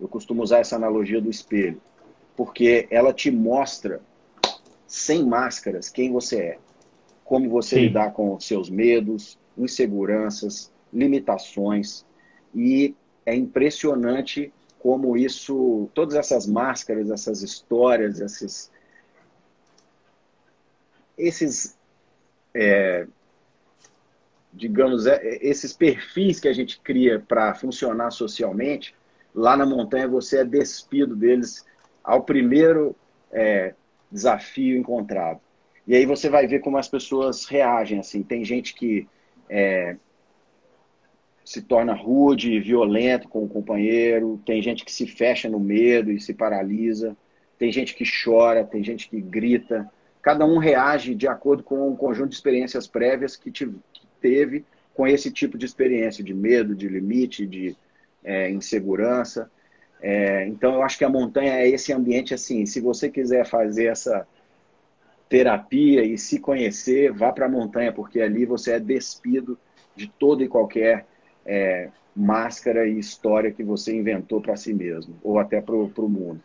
Eu 0.00 0.08
costumo 0.08 0.42
usar 0.42 0.58
essa 0.58 0.76
analogia 0.76 1.20
do 1.20 1.30
espelho, 1.30 1.80
porque 2.36 2.86
ela 2.90 3.12
te 3.12 3.30
mostra, 3.30 4.00
sem 4.86 5.24
máscaras, 5.24 5.88
quem 5.88 6.12
você 6.12 6.36
é. 6.36 6.58
Como 7.24 7.48
você 7.48 7.76
Sim. 7.76 7.82
lidar 7.82 8.12
com 8.12 8.38
seus 8.38 8.68
medos, 8.68 9.38
inseguranças, 9.56 10.70
limitações. 10.94 12.06
E 12.54 12.94
é 13.26 13.34
impressionante 13.34 14.52
como 14.78 15.16
isso, 15.16 15.90
todas 15.92 16.14
essas 16.14 16.46
máscaras, 16.46 17.10
essas 17.10 17.42
histórias, 17.42 18.20
esses, 18.20 18.70
esses 21.18 21.76
é, 22.54 23.06
digamos, 24.52 25.06
é, 25.06 25.38
esses 25.42 25.72
perfis 25.72 26.38
que 26.38 26.48
a 26.48 26.52
gente 26.52 26.80
cria 26.80 27.18
para 27.18 27.54
funcionar 27.54 28.10
socialmente, 28.10 28.94
lá 29.34 29.56
na 29.56 29.66
montanha 29.66 30.06
você 30.06 30.38
é 30.38 30.44
despido 30.44 31.16
deles 31.16 31.66
ao 32.02 32.22
primeiro 32.22 32.94
é, 33.32 33.74
desafio 34.10 34.78
encontrado. 34.78 35.40
E 35.86 35.94
aí 35.94 36.06
você 36.06 36.30
vai 36.30 36.46
ver 36.46 36.60
como 36.60 36.78
as 36.78 36.88
pessoas 36.88 37.44
reagem. 37.46 37.98
Assim, 37.98 38.22
tem 38.22 38.44
gente 38.44 38.74
que 38.74 39.06
é, 39.50 39.96
se 41.44 41.60
torna 41.60 41.92
rude 41.92 42.58
violento 42.58 43.28
com 43.28 43.44
o 43.44 43.48
companheiro, 43.48 44.40
tem 44.46 44.62
gente 44.62 44.84
que 44.84 44.92
se 44.92 45.06
fecha 45.06 45.48
no 45.48 45.60
medo 45.60 46.10
e 46.10 46.20
se 46.20 46.32
paralisa, 46.32 47.14
tem 47.58 47.70
gente 47.70 47.94
que 47.94 48.04
chora, 48.04 48.64
tem 48.64 48.82
gente 48.82 49.08
que 49.08 49.20
grita. 49.20 49.90
Cada 50.22 50.46
um 50.46 50.56
reage 50.56 51.14
de 51.14 51.28
acordo 51.28 51.62
com 51.62 51.88
um 51.88 51.96
conjunto 51.96 52.30
de 52.30 52.34
experiências 52.34 52.86
prévias 52.86 53.36
que, 53.36 53.50
te, 53.50 53.66
que 53.66 54.06
teve 54.20 54.64
com 54.94 55.06
esse 55.06 55.30
tipo 55.30 55.58
de 55.58 55.66
experiência, 55.66 56.24
de 56.24 56.32
medo, 56.32 56.74
de 56.74 56.88
limite, 56.88 57.46
de 57.46 57.76
é, 58.24 58.50
insegurança. 58.50 59.50
É, 60.00 60.46
então, 60.46 60.74
eu 60.74 60.82
acho 60.82 60.96
que 60.96 61.04
a 61.04 61.10
montanha 61.10 61.54
é 61.56 61.68
esse 61.68 61.92
ambiente 61.92 62.32
assim. 62.32 62.64
Se 62.64 62.80
você 62.80 63.10
quiser 63.10 63.46
fazer 63.46 63.86
essa 63.86 64.26
terapia 65.28 66.04
e 66.04 66.16
se 66.16 66.38
conhecer, 66.38 67.12
vá 67.12 67.32
para 67.32 67.46
a 67.46 67.48
montanha, 67.48 67.92
porque 67.92 68.20
ali 68.20 68.46
você 68.46 68.72
é 68.72 68.80
despido 68.80 69.58
de 69.94 70.08
todo 70.08 70.42
e 70.42 70.48
qualquer 70.48 71.06
é, 71.46 71.88
máscara 72.14 72.86
e 72.86 72.98
história 72.98 73.50
que 73.50 73.62
você 73.62 73.94
inventou 73.94 74.40
para 74.40 74.56
si 74.56 74.72
mesmo, 74.72 75.14
ou 75.22 75.38
até 75.38 75.60
para 75.60 75.74
o 75.74 76.08
mundo. 76.08 76.40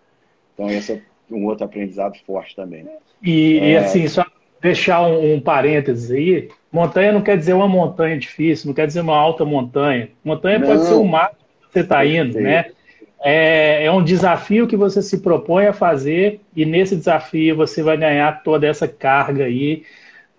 Então, 0.53 0.69
esse 0.69 0.93
é 0.93 1.01
um 1.31 1.45
outro 1.45 1.65
aprendizado 1.65 2.17
forte 2.25 2.55
também. 2.55 2.85
E, 3.21 3.59
é... 3.59 3.71
e 3.71 3.77
assim, 3.77 4.07
só 4.07 4.25
deixar 4.61 5.01
um, 5.07 5.35
um 5.35 5.39
parênteses 5.39 6.11
aí, 6.11 6.49
montanha 6.71 7.11
não 7.11 7.21
quer 7.21 7.37
dizer 7.37 7.53
uma 7.53 7.67
montanha 7.67 8.17
difícil, 8.17 8.67
não 8.67 8.73
quer 8.73 8.87
dizer 8.87 9.01
uma 9.01 9.15
alta 9.15 9.45
montanha. 9.45 10.09
Montanha 10.23 10.59
não. 10.59 10.67
pode 10.67 10.85
ser 10.85 10.95
um 10.95 11.05
mato 11.05 11.35
que 11.35 11.73
você 11.73 11.79
está 11.79 12.05
indo, 12.05 12.39
né? 12.39 12.65
É, 13.21 13.85
é, 13.85 13.91
um 13.91 14.03
desafio 14.03 14.65
que 14.65 14.77
você 14.77 15.01
se 15.01 15.21
propõe 15.21 15.67
a 15.67 15.73
fazer 15.73 16.39
e 16.55 16.65
nesse 16.65 16.95
desafio 16.95 17.55
você 17.55 17.83
vai 17.83 17.97
ganhar 17.97 18.43
toda 18.43 18.65
essa 18.65 18.87
carga 18.87 19.43
aí 19.43 19.83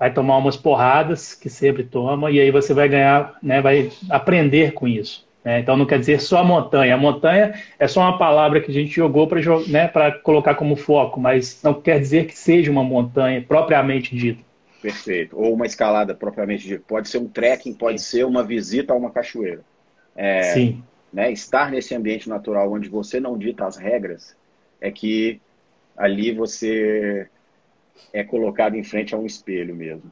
vai 0.01 0.11
tomar 0.11 0.39
umas 0.39 0.57
porradas, 0.57 1.35
que 1.35 1.51
sempre 1.51 1.85
toma, 1.85 2.31
e 2.31 2.41
aí 2.41 2.51
você 2.51 2.73
vai 2.73 2.89
ganhar, 2.89 3.37
né, 3.43 3.61
vai 3.61 3.93
aprender 4.09 4.73
com 4.73 4.89
isso. 4.89 5.29
Né? 5.45 5.61
Então 5.61 5.77
não 5.77 5.85
quer 5.85 5.99
dizer 5.99 6.23
só 6.23 6.39
a 6.39 6.45
montanha. 6.45 6.95
A 6.95 6.99
montanha 6.99 7.53
é 7.79 7.87
só 7.87 8.01
uma 8.01 8.17
palavra 8.17 8.63
que 8.63 8.71
a 8.71 8.75
gente 8.75 8.91
jogou 8.91 9.27
para 9.27 9.41
né, 9.69 9.91
colocar 10.23 10.55
como 10.55 10.75
foco, 10.75 11.21
mas 11.21 11.63
não 11.63 11.75
quer 11.75 12.01
dizer 12.01 12.27
que 12.27 12.37
seja 12.37 12.71
uma 12.71 12.83
montanha 12.83 13.45
propriamente 13.47 14.17
dita. 14.17 14.43
Perfeito. 14.81 15.39
Ou 15.39 15.53
uma 15.53 15.67
escalada 15.67 16.15
propriamente 16.15 16.67
dita. 16.67 16.83
Pode 16.89 17.11
ser 17.11 17.19
um 17.19 17.29
trekking, 17.29 17.75
pode 17.75 18.01
ser 18.01 18.25
uma 18.25 18.43
visita 18.43 18.95
a 18.95 18.97
uma 18.97 19.11
cachoeira. 19.11 19.61
É, 20.17 20.43
Sim. 20.55 20.83
Né, 21.13 21.31
estar 21.31 21.71
nesse 21.71 21.95
ambiente 21.95 22.27
natural 22.27 22.73
onde 22.73 22.89
você 22.89 23.21
não 23.21 23.37
dita 23.37 23.67
as 23.67 23.77
regras 23.77 24.35
é 24.81 24.91
que 24.91 25.41
ali 25.97 26.33
você 26.33 27.29
é 28.13 28.25
colocado 28.25 28.77
em 28.77 28.85
frente 28.85 29.15
a 29.15 29.19
um 29.19 29.27
espelho 29.27 29.75
mesmo. 29.75 30.11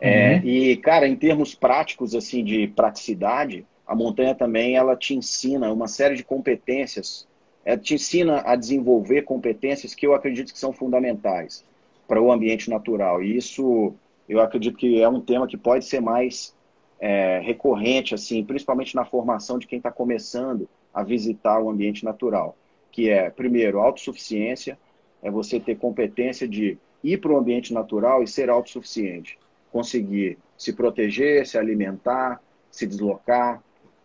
É, 0.00 0.34
uhum. 0.34 0.40
E, 0.44 0.76
cara, 0.76 1.06
em 1.08 1.16
termos 1.16 1.54
práticos, 1.54 2.14
assim, 2.14 2.44
de 2.44 2.66
praticidade, 2.68 3.64
a 3.86 3.94
montanha 3.94 4.34
também, 4.34 4.76
ela 4.76 4.96
te 4.96 5.14
ensina 5.14 5.72
uma 5.72 5.88
série 5.88 6.16
de 6.16 6.24
competências, 6.24 7.26
ela 7.64 7.78
te 7.78 7.94
ensina 7.94 8.42
a 8.44 8.56
desenvolver 8.56 9.22
competências 9.22 9.94
que 9.94 10.06
eu 10.06 10.14
acredito 10.14 10.52
que 10.52 10.58
são 10.58 10.72
fundamentais 10.72 11.64
para 12.06 12.20
o 12.20 12.32
ambiente 12.32 12.68
natural. 12.68 13.22
E 13.22 13.36
isso, 13.36 13.94
eu 14.28 14.40
acredito 14.40 14.76
que 14.76 15.00
é 15.00 15.08
um 15.08 15.20
tema 15.20 15.46
que 15.46 15.56
pode 15.56 15.84
ser 15.84 16.00
mais 16.00 16.54
é, 17.00 17.40
recorrente, 17.40 18.14
assim, 18.14 18.44
principalmente 18.44 18.94
na 18.94 19.04
formação 19.04 19.58
de 19.58 19.66
quem 19.66 19.78
está 19.78 19.90
começando 19.90 20.68
a 20.92 21.02
visitar 21.02 21.60
o 21.60 21.68
ambiente 21.68 22.04
natural, 22.04 22.56
que 22.90 23.10
é, 23.10 23.30
primeiro, 23.30 23.80
autossuficiência, 23.80 24.78
é 25.22 25.30
você 25.30 25.58
ter 25.58 25.76
competência 25.76 26.46
de 26.46 26.78
ir 27.04 27.18
para 27.18 27.32
o 27.32 27.36
ambiente 27.36 27.72
natural 27.72 28.22
e 28.22 28.26
ser 28.26 28.48
autossuficiente. 28.48 29.38
Conseguir 29.70 30.38
se 30.56 30.72
proteger, 30.72 31.46
se 31.46 31.58
alimentar, 31.58 32.40
se 32.70 32.86
deslocar 32.86 33.62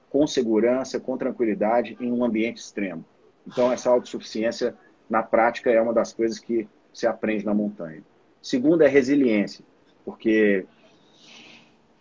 com 0.10 0.28
segurança, 0.28 1.00
com 1.00 1.18
tranquilidade, 1.18 1.98
em 2.00 2.12
um 2.12 2.24
ambiente 2.24 2.58
extremo. 2.58 3.06
Então, 3.48 3.72
essa 3.72 3.90
autossuficiência, 3.90 4.76
na 5.10 5.24
prática, 5.24 5.72
é 5.72 5.82
uma 5.82 5.94
das 5.94 6.12
coisas 6.12 6.38
que 6.38 6.68
se 6.94 7.08
aprende 7.08 7.46
na 7.46 7.54
montanha. 7.54 8.04
Segundo 8.42 8.84
é 8.84 8.88
resiliência, 8.88 9.64
porque 10.04 10.66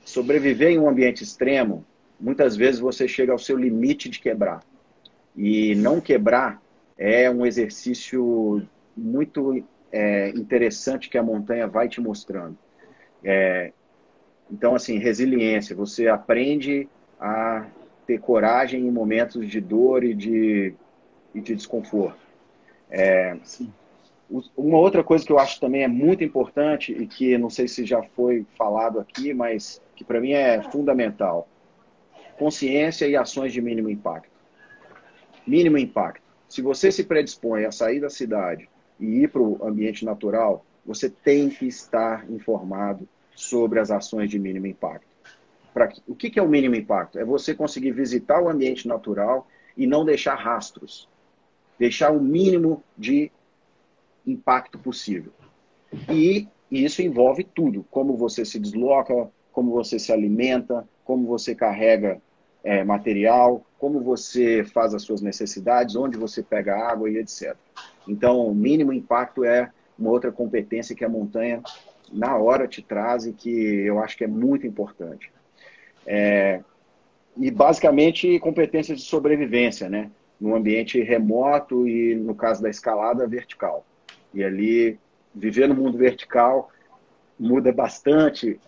sobreviver 0.04 0.70
em 0.70 0.78
um 0.78 0.88
ambiente 0.88 1.22
extremo, 1.22 1.84
muitas 2.18 2.56
vezes 2.56 2.80
você 2.80 3.06
chega 3.06 3.32
ao 3.32 3.38
seu 3.38 3.56
limite 3.56 4.08
de 4.08 4.18
quebrar. 4.18 4.62
E 5.36 5.74
não 5.76 6.00
quebrar 6.00 6.60
é 6.96 7.30
um 7.30 7.46
exercício 7.46 8.62
muito 8.96 9.62
é, 9.92 10.30
interessante 10.30 11.08
que 11.08 11.18
a 11.18 11.22
montanha 11.22 11.66
vai 11.66 11.88
te 11.88 12.00
mostrando. 12.00 12.56
É, 13.24 13.72
então, 14.50 14.74
assim, 14.74 14.98
resiliência. 14.98 15.74
Você 15.76 16.08
aprende 16.08 16.88
a 17.20 17.66
ter 18.06 18.20
coragem 18.20 18.86
em 18.86 18.90
momentos 18.90 19.48
de 19.48 19.60
dor 19.60 20.04
e 20.04 20.14
de, 20.14 20.74
e 21.34 21.40
de 21.40 21.54
desconforto. 21.54 22.18
É, 22.90 23.36
uma 24.56 24.78
outra 24.78 25.02
coisa 25.02 25.24
que 25.24 25.32
eu 25.32 25.38
acho 25.38 25.60
também 25.60 25.82
é 25.82 25.88
muito 25.88 26.22
importante 26.22 26.92
e 26.92 27.06
que 27.06 27.36
não 27.38 27.50
sei 27.50 27.66
se 27.66 27.84
já 27.84 28.02
foi 28.02 28.46
falado 28.56 29.00
aqui, 29.00 29.32
mas 29.32 29.82
que 29.96 30.04
para 30.04 30.20
mim 30.20 30.32
é 30.32 30.62
fundamental: 30.62 31.48
consciência 32.38 33.06
e 33.06 33.16
ações 33.16 33.52
de 33.52 33.60
mínimo 33.60 33.90
impacto. 33.90 34.30
Mínimo 35.46 35.78
impacto. 35.78 36.22
Se 36.48 36.62
você 36.62 36.92
se 36.92 37.04
predispõe 37.04 37.64
a 37.64 37.72
sair 37.72 38.00
da 38.00 38.10
cidade 38.10 38.68
e 38.98 39.22
ir 39.22 39.28
para 39.28 39.42
o 39.42 39.64
ambiente 39.64 40.04
natural, 40.04 40.64
você 40.84 41.08
tem 41.10 41.48
que 41.48 41.66
estar 41.66 42.28
informado 42.30 43.06
sobre 43.34 43.78
as 43.78 43.90
ações 43.90 44.30
de 44.30 44.38
mínimo 44.38 44.66
impacto. 44.66 45.06
Pra, 45.72 45.92
o 46.06 46.14
que, 46.14 46.30
que 46.30 46.38
é 46.38 46.42
o 46.42 46.48
mínimo 46.48 46.74
impacto? 46.74 47.18
É 47.18 47.24
você 47.24 47.54
conseguir 47.54 47.92
visitar 47.92 48.42
o 48.42 48.48
ambiente 48.48 48.88
natural 48.88 49.46
e 49.76 49.86
não 49.86 50.04
deixar 50.04 50.34
rastros. 50.34 51.08
Deixar 51.78 52.10
o 52.10 52.20
mínimo 52.20 52.82
de 52.96 53.30
impacto 54.26 54.78
possível. 54.78 55.32
E, 56.10 56.48
e 56.70 56.84
isso 56.84 57.00
envolve 57.00 57.44
tudo: 57.44 57.84
como 57.90 58.16
você 58.16 58.44
se 58.44 58.58
desloca, 58.58 59.30
como 59.52 59.70
você 59.72 59.98
se 59.98 60.12
alimenta, 60.12 60.88
como 61.04 61.26
você 61.26 61.54
carrega 61.54 62.20
é, 62.64 62.82
material, 62.82 63.64
como 63.78 64.00
você 64.00 64.64
faz 64.64 64.94
as 64.94 65.02
suas 65.02 65.22
necessidades, 65.22 65.96
onde 65.96 66.18
você 66.18 66.42
pega 66.42 66.76
água 66.76 67.08
e 67.08 67.18
etc. 67.18 67.56
Então, 68.08 68.46
o 68.46 68.54
mínimo 68.54 68.92
impacto 68.92 69.44
é 69.44 69.70
uma 69.98 70.10
outra 70.10 70.32
competência 70.32 70.96
que 70.96 71.04
a 71.04 71.08
montanha, 71.08 71.62
na 72.12 72.36
hora, 72.36 72.66
te 72.66 72.80
traz 72.80 73.26
e 73.26 73.32
que 73.32 73.50
eu 73.50 73.98
acho 73.98 74.16
que 74.16 74.24
é 74.24 74.28
muito 74.28 74.66
importante. 74.66 75.30
É, 76.06 76.60
e, 77.36 77.50
basicamente, 77.50 78.38
competências 78.40 78.98
de 78.98 79.04
sobrevivência, 79.04 79.88
né? 79.88 80.10
No 80.40 80.54
ambiente 80.54 81.00
remoto 81.02 81.86
e, 81.86 82.14
no 82.14 82.34
caso 82.34 82.62
da 82.62 82.70
escalada, 82.70 83.26
vertical. 83.26 83.84
E 84.32 84.42
ali, 84.42 84.98
viver 85.34 85.68
no 85.68 85.74
mundo 85.74 85.98
vertical 85.98 86.70
muda 87.38 87.72
bastante 87.72 88.58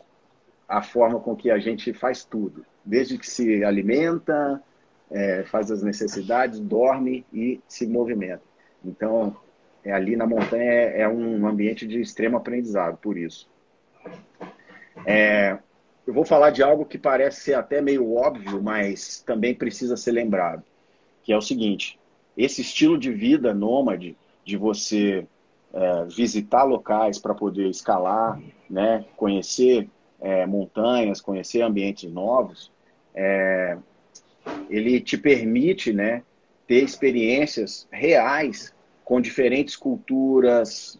a 0.68 0.82
forma 0.82 1.18
com 1.18 1.34
que 1.34 1.50
a 1.50 1.58
gente 1.58 1.92
faz 1.92 2.24
tudo. 2.24 2.64
Desde 2.84 3.18
que 3.18 3.28
se 3.28 3.64
alimenta, 3.64 4.62
é, 5.10 5.42
faz 5.44 5.70
as 5.70 5.82
necessidades, 5.82 6.60
dorme 6.60 7.24
e 7.32 7.60
se 7.66 7.86
movimenta. 7.86 8.49
Então, 8.84 9.36
é, 9.84 9.92
ali 9.92 10.16
na 10.16 10.26
montanha 10.26 10.62
é, 10.62 11.00
é, 11.02 11.08
um 11.08 11.46
ambiente 11.46 11.86
de 11.86 12.00
extremo 12.00 12.36
aprendizado, 12.36 12.96
por 12.98 13.16
isso. 13.16 13.48
É, 15.06 15.58
eu 16.06 16.12
vou 16.12 16.24
falar 16.24 16.50
de 16.50 16.62
algo 16.62 16.84
que 16.84 16.98
parece 16.98 17.40
ser 17.40 17.54
até 17.54 17.80
meio 17.80 18.14
óbvio, 18.14 18.62
mas 18.62 19.22
também 19.22 19.54
precisa 19.54 19.96
ser 19.96 20.12
lembrado, 20.12 20.62
que 21.22 21.32
é 21.32 21.36
o 21.36 21.42
seguinte: 21.42 21.98
esse 22.36 22.60
estilo 22.60 22.98
de 22.98 23.12
vida 23.12 23.54
nômade, 23.54 24.16
de 24.44 24.56
você 24.56 25.26
é, 25.72 26.04
visitar 26.06 26.64
locais 26.64 27.18
para 27.18 27.34
poder 27.34 27.68
escalar, 27.68 28.40
né, 28.68 29.04
conhecer 29.16 29.88
é, 30.20 30.44
montanhas, 30.46 31.20
conhecer 31.20 31.62
ambientes 31.62 32.10
novos, 32.10 32.70
é, 33.14 33.78
ele 34.68 35.00
te 35.00 35.16
permite, 35.16 35.92
né, 35.92 36.22
ter 36.70 36.84
experiências 36.84 37.88
reais 37.90 38.72
com 39.04 39.20
diferentes 39.20 39.74
culturas, 39.74 40.96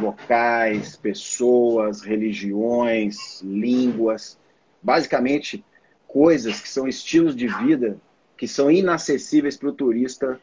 locais, 0.00 0.96
pessoas, 0.96 2.00
religiões, 2.00 3.40
línguas, 3.40 4.36
basicamente 4.82 5.64
coisas 6.08 6.60
que 6.60 6.68
são 6.68 6.88
estilos 6.88 7.36
de 7.36 7.46
vida 7.46 7.96
que 8.36 8.48
são 8.48 8.68
inacessíveis 8.68 9.56
para 9.56 9.68
o 9.68 9.72
turista 9.72 10.40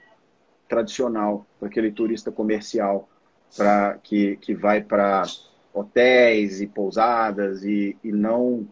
tradicional, 0.69 1.45
para 1.59 1.67
aquele 1.67 1.91
turista 1.91 2.31
comercial, 2.31 3.09
para 3.57 3.99
que, 4.01 4.37
que 4.37 4.55
vai 4.55 4.81
para 4.81 5.23
hotéis 5.73 6.61
e 6.61 6.67
pousadas 6.67 7.65
e, 7.65 7.97
e 8.01 8.13
não 8.13 8.65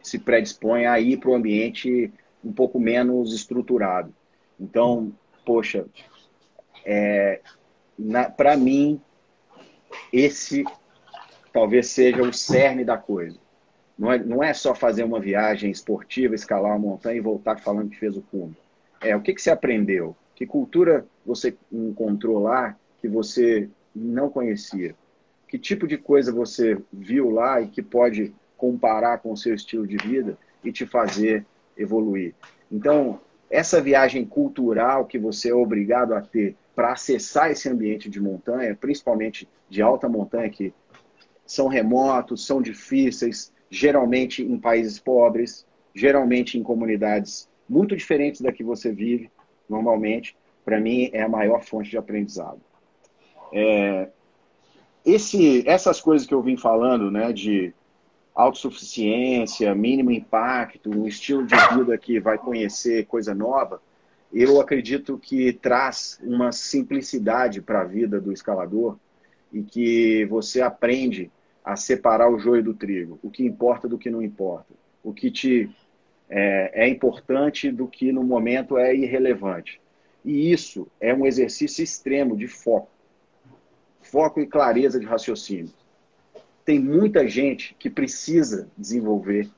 se 0.00 0.16
predispõe 0.16 0.86
a 0.86 1.00
ir 1.00 1.16
para 1.16 1.30
o 1.30 1.34
ambiente 1.34 2.12
um 2.44 2.52
pouco 2.52 2.78
menos 2.78 3.34
estruturado. 3.34 4.14
Então, 4.60 5.12
poxa, 5.50 5.84
é, 6.86 7.40
para 8.36 8.56
mim, 8.56 9.00
esse 10.12 10.64
talvez 11.52 11.88
seja 11.88 12.22
o 12.22 12.32
cerne 12.32 12.84
da 12.84 12.96
coisa. 12.96 13.36
Não 13.98 14.12
é, 14.12 14.18
não 14.20 14.44
é 14.44 14.54
só 14.54 14.76
fazer 14.76 15.02
uma 15.02 15.18
viagem 15.18 15.68
esportiva, 15.68 16.36
escalar 16.36 16.70
uma 16.70 16.78
montanha 16.78 17.16
e 17.16 17.20
voltar 17.20 17.58
falando 17.58 17.90
que 17.90 17.98
fez 17.98 18.16
o 18.16 18.22
cume. 18.22 18.56
É, 19.00 19.16
o 19.16 19.20
que, 19.20 19.34
que 19.34 19.42
você 19.42 19.50
aprendeu? 19.50 20.16
Que 20.36 20.46
cultura 20.46 21.04
você 21.26 21.56
encontrou 21.72 22.38
lá 22.38 22.76
que 23.00 23.08
você 23.08 23.68
não 23.92 24.30
conhecia? 24.30 24.94
Que 25.48 25.58
tipo 25.58 25.84
de 25.84 25.98
coisa 25.98 26.32
você 26.32 26.80
viu 26.92 27.28
lá 27.28 27.60
e 27.60 27.66
que 27.66 27.82
pode 27.82 28.32
comparar 28.56 29.18
com 29.18 29.32
o 29.32 29.36
seu 29.36 29.56
estilo 29.56 29.84
de 29.84 29.96
vida 29.96 30.38
e 30.62 30.70
te 30.70 30.86
fazer 30.86 31.44
evoluir? 31.76 32.36
Então, 32.70 33.20
essa 33.50 33.80
viagem 33.80 34.24
cultural 34.24 35.04
que 35.06 35.18
você 35.18 35.50
é 35.50 35.54
obrigado 35.54 36.14
a 36.14 36.20
ter 36.20 36.56
para 36.74 36.92
acessar 36.92 37.50
esse 37.50 37.68
ambiente 37.68 38.08
de 38.08 38.20
montanha, 38.20 38.74
principalmente 38.74 39.48
de 39.68 39.82
alta 39.82 40.08
montanha, 40.08 40.48
que 40.48 40.72
são 41.44 41.66
remotos, 41.66 42.46
são 42.46 42.62
difíceis, 42.62 43.52
geralmente 43.68 44.42
em 44.42 44.56
países 44.56 45.00
pobres, 45.00 45.66
geralmente 45.92 46.56
em 46.56 46.62
comunidades 46.62 47.48
muito 47.68 47.96
diferentes 47.96 48.40
da 48.40 48.52
que 48.52 48.62
você 48.62 48.92
vive 48.92 49.30
normalmente, 49.68 50.36
para 50.64 50.80
mim 50.80 51.10
é 51.12 51.22
a 51.22 51.28
maior 51.28 51.62
fonte 51.62 51.90
de 51.90 51.98
aprendizado. 51.98 52.60
É, 53.52 54.08
esse, 55.04 55.68
essas 55.68 56.00
coisas 56.00 56.26
que 56.26 56.34
eu 56.34 56.42
vim 56.42 56.56
falando, 56.56 57.10
né, 57.10 57.32
de 57.32 57.72
autossuficiência, 58.40 59.74
mínimo 59.74 60.10
impacto, 60.10 60.90
um 60.90 61.06
estilo 61.06 61.46
de 61.46 61.54
vida 61.74 61.96
que 61.98 62.18
vai 62.18 62.38
conhecer 62.38 63.06
coisa 63.06 63.34
nova, 63.34 63.82
eu 64.32 64.60
acredito 64.60 65.18
que 65.18 65.52
traz 65.52 66.18
uma 66.22 66.52
simplicidade 66.52 67.60
para 67.60 67.82
a 67.82 67.84
vida 67.84 68.20
do 68.20 68.32
escalador 68.32 68.96
e 69.52 69.62
que 69.62 70.24
você 70.26 70.62
aprende 70.62 71.30
a 71.64 71.76
separar 71.76 72.30
o 72.30 72.38
joio 72.38 72.62
do 72.62 72.72
trigo, 72.72 73.18
o 73.22 73.30
que 73.30 73.44
importa 73.44 73.86
do 73.86 73.98
que 73.98 74.10
não 74.10 74.22
importa, 74.22 74.72
o 75.02 75.12
que 75.12 75.30
te 75.30 75.68
é, 76.28 76.84
é 76.84 76.88
importante 76.88 77.70
do 77.70 77.88
que 77.88 78.12
no 78.12 78.22
momento 78.22 78.78
é 78.78 78.94
irrelevante. 78.94 79.80
E 80.24 80.52
isso 80.52 80.86
é 81.00 81.12
um 81.12 81.26
exercício 81.26 81.82
extremo 81.82 82.36
de 82.36 82.46
foco, 82.46 82.90
foco 84.00 84.40
e 84.40 84.46
clareza 84.46 84.98
de 84.98 85.06
raciocínio. 85.06 85.79
Tem 86.64 86.78
muita 86.78 87.26
gente 87.26 87.74
que 87.78 87.90
precisa 87.90 88.68
desenvolver 88.76 89.48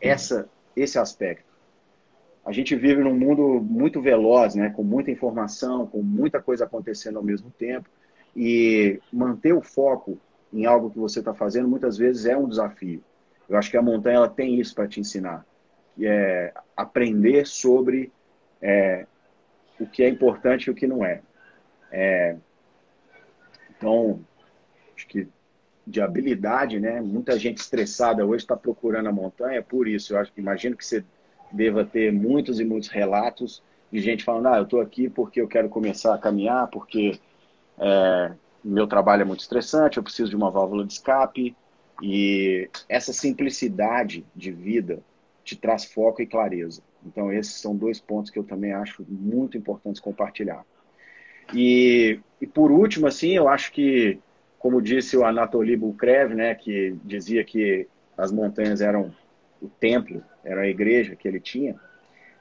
essa, 0.00 0.48
esse 0.76 0.98
aspecto 0.98 1.52
a 2.44 2.50
gente 2.50 2.74
vive 2.74 3.02
num 3.02 3.14
mundo 3.14 3.60
muito 3.60 4.00
veloz, 4.00 4.54
né, 4.54 4.70
com 4.70 4.82
muita 4.82 5.10
informação, 5.10 5.86
com 5.86 6.02
muita 6.02 6.42
coisa 6.42 6.64
acontecendo 6.64 7.16
ao 7.16 7.22
mesmo 7.22 7.50
tempo, 7.50 7.88
e 8.34 9.00
manter 9.12 9.52
o 9.52 9.62
foco 9.62 10.18
em 10.52 10.66
algo 10.66 10.90
que 10.90 10.98
você 10.98 11.20
está 11.20 11.32
fazendo 11.32 11.68
muitas 11.68 11.96
vezes 11.96 12.26
é 12.26 12.36
um 12.36 12.48
desafio. 12.48 13.02
Eu 13.48 13.56
acho 13.56 13.70
que 13.70 13.76
a 13.76 13.82
montanha 13.82 14.16
ela 14.16 14.28
tem 14.28 14.58
isso 14.58 14.74
para 14.74 14.88
te 14.88 14.98
ensinar, 14.98 15.46
que 15.94 16.06
é 16.06 16.52
aprender 16.76 17.46
sobre 17.46 18.10
é, 18.60 19.06
o 19.78 19.86
que 19.86 20.02
é 20.02 20.08
importante 20.08 20.64
e 20.64 20.70
o 20.70 20.74
que 20.74 20.86
não 20.86 21.04
é. 21.04 21.22
é. 21.92 22.36
Então, 23.70 24.20
acho 24.96 25.06
que 25.06 25.28
de 25.86 26.00
habilidade, 26.00 26.78
né? 26.78 27.00
Muita 27.00 27.38
gente 27.38 27.58
estressada 27.58 28.24
hoje 28.24 28.44
está 28.44 28.56
procurando 28.56 29.08
a 29.08 29.12
montanha 29.12 29.62
por 29.62 29.88
isso. 29.88 30.14
Eu 30.14 30.18
acho 30.18 30.32
que 30.32 30.40
imagino 30.40 30.76
que 30.76 30.86
você 30.86 31.04
deva 31.50 31.84
ter 31.84 32.12
muitos 32.12 32.60
e 32.60 32.64
muitos 32.64 32.88
relatos 32.88 33.62
de 33.90 34.00
gente 34.00 34.24
falando: 34.24 34.48
ah, 34.48 34.58
eu 34.58 34.64
estou 34.64 34.80
aqui 34.80 35.08
porque 35.08 35.40
eu 35.40 35.48
quero 35.48 35.68
começar 35.68 36.14
a 36.14 36.18
caminhar, 36.18 36.68
porque 36.68 37.18
é, 37.78 38.32
meu 38.64 38.86
trabalho 38.86 39.22
é 39.22 39.24
muito 39.24 39.40
estressante, 39.40 39.96
eu 39.96 40.02
preciso 40.02 40.30
de 40.30 40.36
uma 40.36 40.50
válvula 40.50 40.86
de 40.86 40.92
escape. 40.92 41.56
E 42.00 42.68
essa 42.88 43.12
simplicidade 43.12 44.24
de 44.34 44.50
vida 44.50 45.00
te 45.44 45.56
traz 45.56 45.84
foco 45.84 46.22
e 46.22 46.26
clareza. 46.26 46.82
Então, 47.04 47.32
esses 47.32 47.54
são 47.54 47.76
dois 47.76 48.00
pontos 48.00 48.30
que 48.30 48.38
eu 48.38 48.44
também 48.44 48.72
acho 48.72 49.04
muito 49.08 49.56
importantes 49.56 50.00
compartilhar. 50.00 50.64
E, 51.54 52.20
e 52.40 52.46
por 52.46 52.70
último, 52.70 53.06
assim, 53.06 53.30
eu 53.30 53.48
acho 53.48 53.72
que, 53.72 54.18
como 54.62 54.80
disse 54.80 55.16
o 55.16 55.24
Anatoly 55.24 55.76
Bukrev, 55.76 56.34
né, 56.34 56.54
que 56.54 56.96
dizia 57.04 57.42
que 57.42 57.88
as 58.16 58.30
montanhas 58.30 58.80
eram 58.80 59.12
o 59.60 59.68
templo, 59.68 60.22
era 60.44 60.60
a 60.60 60.68
igreja 60.68 61.16
que 61.16 61.26
ele 61.26 61.40
tinha, 61.40 61.74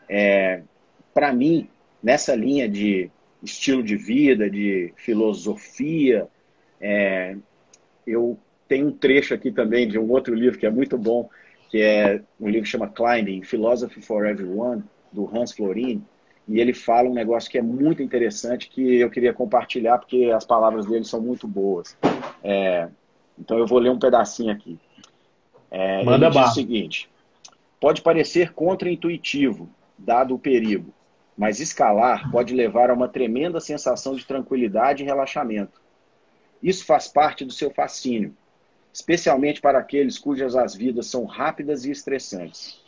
é, 0.08 0.62
para 1.16 1.34
mim, 1.34 1.68
nessa 2.02 2.36
linha 2.36 2.70
de 2.70 3.10
estilo 3.42 3.82
de 3.82 3.98
vida, 3.98 4.48
de 4.48 4.94
filosofia, 4.98 6.28
é, 6.80 7.36
eu 8.06 8.38
tenho 8.68 8.90
um 8.90 8.92
trecho 8.92 9.34
aqui 9.34 9.52
também 9.52 9.88
de 9.88 9.98
um 9.98 10.10
outro 10.12 10.36
livro 10.36 10.60
que 10.60 10.68
é 10.68 10.70
muito 10.70 11.00
bom, 11.00 11.28
que 11.70 11.82
é 11.82 12.22
um 12.40 12.48
livro 12.48 12.64
que 12.64 12.70
chama 12.70 12.88
Climbing, 12.88 13.42
Philosophy 13.42 14.00
for 14.00 14.28
Everyone, 14.28 14.84
do 15.12 15.26
Hans 15.26 15.54
Florin, 15.54 16.04
e 16.48 16.60
ele 16.60 16.74
fala 16.74 17.10
um 17.10 17.14
negócio 17.14 17.50
que 17.50 17.58
é 17.58 17.62
muito 17.62 18.02
interessante 18.02 18.70
que 18.70 18.98
eu 18.98 19.10
queria 19.10 19.34
compartilhar 19.34 19.98
porque 19.98 20.32
as 20.36 20.46
palavras 20.46 20.86
dele 20.86 21.06
são 21.06 21.22
muito 21.22 21.48
boas. 21.48 21.98
É, 22.44 22.90
então 23.38 23.58
eu 23.58 23.68
vou 23.68 23.80
ler 23.80 23.90
um 23.90 24.00
pedacinho 24.00 24.52
aqui. 24.52 24.80
É, 25.70 26.04
Manda 26.04 26.28
ele 26.28 26.36
diz 26.36 26.50
o 26.50 26.54
seguinte: 26.54 27.10
pode 27.80 28.02
parecer 28.02 28.54
contraintuitivo, 28.54 29.70
dado 29.98 30.36
o 30.36 30.40
perigo, 30.40 30.94
mas 31.38 31.60
escalar 31.60 32.30
pode 32.32 32.54
levar 32.54 32.90
a 32.90 32.94
uma 32.94 33.08
tremenda 33.08 33.60
sensação 33.60 34.16
de 34.16 34.26
tranquilidade 34.26 35.04
e 35.04 35.06
relaxamento. 35.06 35.82
Isso 36.62 36.86
faz 36.86 37.08
parte 37.08 37.46
do 37.46 37.54
seu 37.54 37.72
fascínio, 37.72 38.36
especialmente 38.94 39.62
para 39.62 39.80
aqueles 39.80 40.20
cujas 40.20 40.56
as 40.56 40.76
vidas 40.76 41.08
são 41.08 41.26
rápidas 41.26 41.86
e 41.86 41.92
estressantes. 41.92 42.80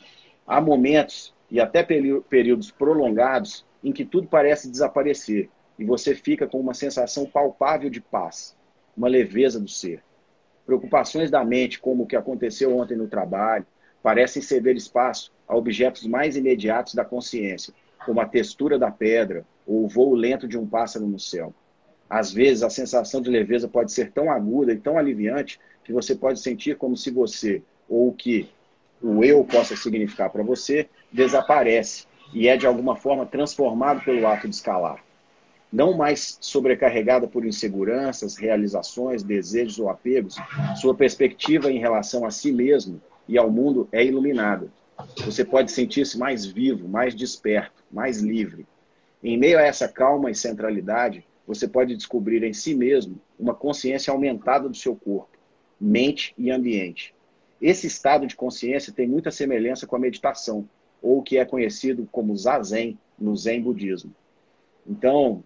Há 0.46 0.60
momentos 0.60 1.34
e 1.50 1.60
até 1.60 1.84
períodos 1.84 2.72
prolongados 2.72 3.66
em 3.84 3.92
que 3.92 4.06
tudo 4.06 4.28
parece 4.28 4.70
desaparecer 4.70 5.50
e 5.78 5.86
você 5.86 6.16
fica 6.16 6.48
com 6.48 6.60
uma 6.60 6.74
sensação 6.74 7.26
palpável 7.26 7.90
de 7.90 8.00
paz, 8.00 8.56
uma 8.96 9.08
leveza 9.08 9.60
do 9.60 9.68
ser. 9.68 10.04
Preocupações 10.66 11.30
da 11.30 11.44
mente, 11.44 11.80
como 11.80 12.04
o 12.04 12.08
que 12.08 12.16
aconteceu 12.16 12.78
ontem 12.78 12.96
no 12.96 13.08
trabalho, 13.08 13.66
parecem 14.02 14.42
ceder 14.42 14.76
espaço 14.76 15.32
a 15.48 15.56
objetos 15.56 16.06
mais 16.06 16.36
imediatos 16.36 16.94
da 16.94 17.04
consciência, 17.04 17.74
como 18.06 18.22
a 18.22 18.26
textura 18.26 18.78
da 18.78 18.92
pedra 18.92 19.46
ou 19.66 19.86
o 19.86 19.88
voo 19.88 20.14
lento 20.14 20.48
de 20.48 20.58
um 20.58 20.68
pássaro 20.68 21.08
no 21.08 21.20
céu. 21.20 21.54
Às 22.10 22.32
vezes, 22.32 22.64
a 22.64 22.70
sensação 22.70 23.22
de 23.22 23.30
leveza 23.30 23.68
pode 23.68 23.92
ser 23.92 24.12
tão 24.12 24.32
aguda 24.32 24.74
e 24.74 24.78
tão 24.78 24.98
aliviante 24.98 25.60
que 25.84 25.92
você 25.92 26.14
pode 26.14 26.40
sentir 26.40 26.78
como 26.78 26.96
se 26.96 27.10
você, 27.10 27.62
ou 27.90 28.10
o 28.10 28.14
que 28.14 28.50
o 29.02 29.24
eu 29.24 29.44
possa 29.44 29.76
significar 29.76 30.30
para 30.30 30.44
você, 30.44 30.88
desaparece 31.14 32.06
e 32.34 32.48
é 32.48 32.58
de 32.58 32.68
alguma 32.68 32.96
forma 32.96 33.26
transformado 33.26 34.04
pelo 34.04 34.28
ato 34.28 34.50
de 34.50 34.56
escalar 34.56 35.00
não 35.74 35.98
mais 35.98 36.38
sobrecarregada 36.40 37.28
por 37.28 37.44
inseguranças, 37.44 38.38
realizações, 38.38 39.24
desejos 39.24 39.80
ou 39.80 39.90
apegos, 39.90 40.36
sua 40.80 40.94
perspectiva 40.94 41.72
em 41.72 41.80
relação 41.80 42.28
a 42.28 42.30
si 42.30 42.52
mesmo 42.52 43.02
e 43.28 43.40
ao 43.40 43.50
mundo 43.50 43.90
é 43.92 44.06
iluminada. 44.06 44.72
Você 45.26 45.44
pode 45.44 45.72
sentir-se 45.72 46.16
mais 46.16 46.46
vivo, 46.46 46.88
mais 46.88 47.16
desperto, 47.16 47.84
mais 47.92 48.20
livre. 48.20 48.68
Em 49.24 49.36
meio 49.36 49.58
a 49.58 49.64
essa 49.64 49.88
calma 49.88 50.30
e 50.30 50.36
centralidade, 50.36 51.26
você 51.48 51.68
pode 51.68 51.96
descobrir 51.96 52.44
em 52.44 52.54
si 52.54 52.76
mesmo 52.76 53.20
uma 53.40 53.56
consciência 53.56 54.14
aumentada 54.14 54.70
do 54.70 54.78
seu 54.78 54.96
corpo, 54.96 55.36
mente 55.82 56.36
e 56.38 56.52
ambiente. 56.52 57.16
Esse 57.60 57.88
estado 57.88 58.28
de 58.28 58.36
consciência 58.36 58.94
tem 58.94 59.08
muita 59.08 59.32
semelhança 59.32 59.88
com 59.88 59.96
a 59.96 60.00
meditação, 60.00 60.70
ou 61.04 61.22
que 61.22 61.38
é 61.38 61.44
conhecido 61.44 62.08
como 62.10 62.36
zazen 62.36 62.98
no 63.20 63.36
Zen 63.36 63.62
budismo. 63.62 64.12
Então, 64.88 65.44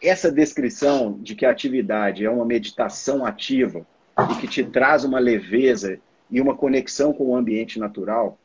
essa 0.00 0.30
descrição 0.30 1.18
de 1.20 1.34
que 1.34 1.44
a 1.44 1.50
atividade 1.50 2.24
é 2.24 2.30
uma 2.30 2.46
meditação 2.46 3.26
ativa 3.26 3.84
e 4.30 4.40
que 4.40 4.48
te 4.48 4.64
traz 4.64 5.04
uma 5.04 5.18
leveza 5.18 5.98
e 6.30 6.40
uma 6.40 6.56
conexão 6.56 7.12
com 7.12 7.24
o 7.24 7.36
ambiente 7.36 7.78
natural, 7.78 8.38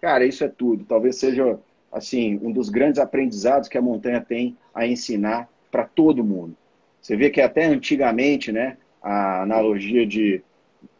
cara, 0.00 0.26
isso 0.26 0.44
é 0.44 0.48
tudo. 0.48 0.84
Talvez 0.84 1.16
seja 1.16 1.58
assim 1.90 2.38
um 2.42 2.52
dos 2.52 2.68
grandes 2.68 3.00
aprendizados 3.00 3.68
que 3.68 3.78
a 3.78 3.82
montanha 3.82 4.20
tem 4.20 4.56
a 4.74 4.86
ensinar 4.86 5.48
para 5.70 5.84
todo 5.84 6.24
mundo. 6.24 6.54
Você 7.00 7.16
vê 7.16 7.30
que 7.30 7.40
até 7.40 7.64
antigamente, 7.64 8.52
né, 8.52 8.76
a 9.00 9.42
analogia 9.42 10.04
de 10.04 10.42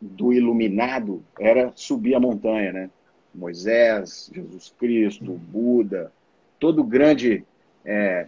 do 0.00 0.32
iluminado 0.32 1.22
era 1.38 1.72
subir 1.74 2.14
a 2.14 2.20
montanha, 2.20 2.72
né? 2.72 2.90
Moisés, 3.34 4.30
Jesus 4.32 4.74
Cristo, 4.78 5.32
Buda, 5.32 6.12
todo 6.58 6.82
grande 6.82 7.44
é, 7.84 8.26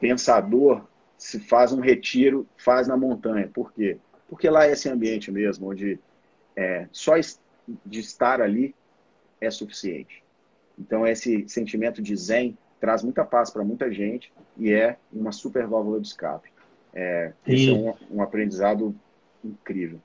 pensador 0.00 0.84
se 1.16 1.38
faz 1.38 1.72
um 1.72 1.80
retiro, 1.80 2.46
faz 2.56 2.88
na 2.88 2.96
montanha. 2.96 3.48
Por 3.52 3.72
quê? 3.72 3.96
Porque 4.28 4.50
lá 4.50 4.66
é 4.66 4.72
esse 4.72 4.88
ambiente 4.88 5.30
mesmo, 5.30 5.70
onde 5.70 5.98
é, 6.56 6.86
só 6.90 7.14
de 7.86 8.00
estar 8.00 8.40
ali 8.40 8.74
é 9.40 9.50
suficiente. 9.50 10.22
Então, 10.78 11.06
esse 11.06 11.48
sentimento 11.48 12.02
de 12.02 12.16
zen 12.16 12.56
traz 12.80 13.02
muita 13.02 13.24
paz 13.24 13.50
para 13.50 13.62
muita 13.62 13.92
gente 13.92 14.32
e 14.56 14.72
é 14.72 14.96
uma 15.12 15.30
super 15.30 15.66
válvula 15.66 16.00
de 16.00 16.08
escape. 16.08 16.50
É, 16.92 17.32
esse 17.46 17.70
é 17.70 17.72
um, 17.72 17.94
um 18.10 18.22
aprendizado 18.22 18.94
incrível. 19.44 20.00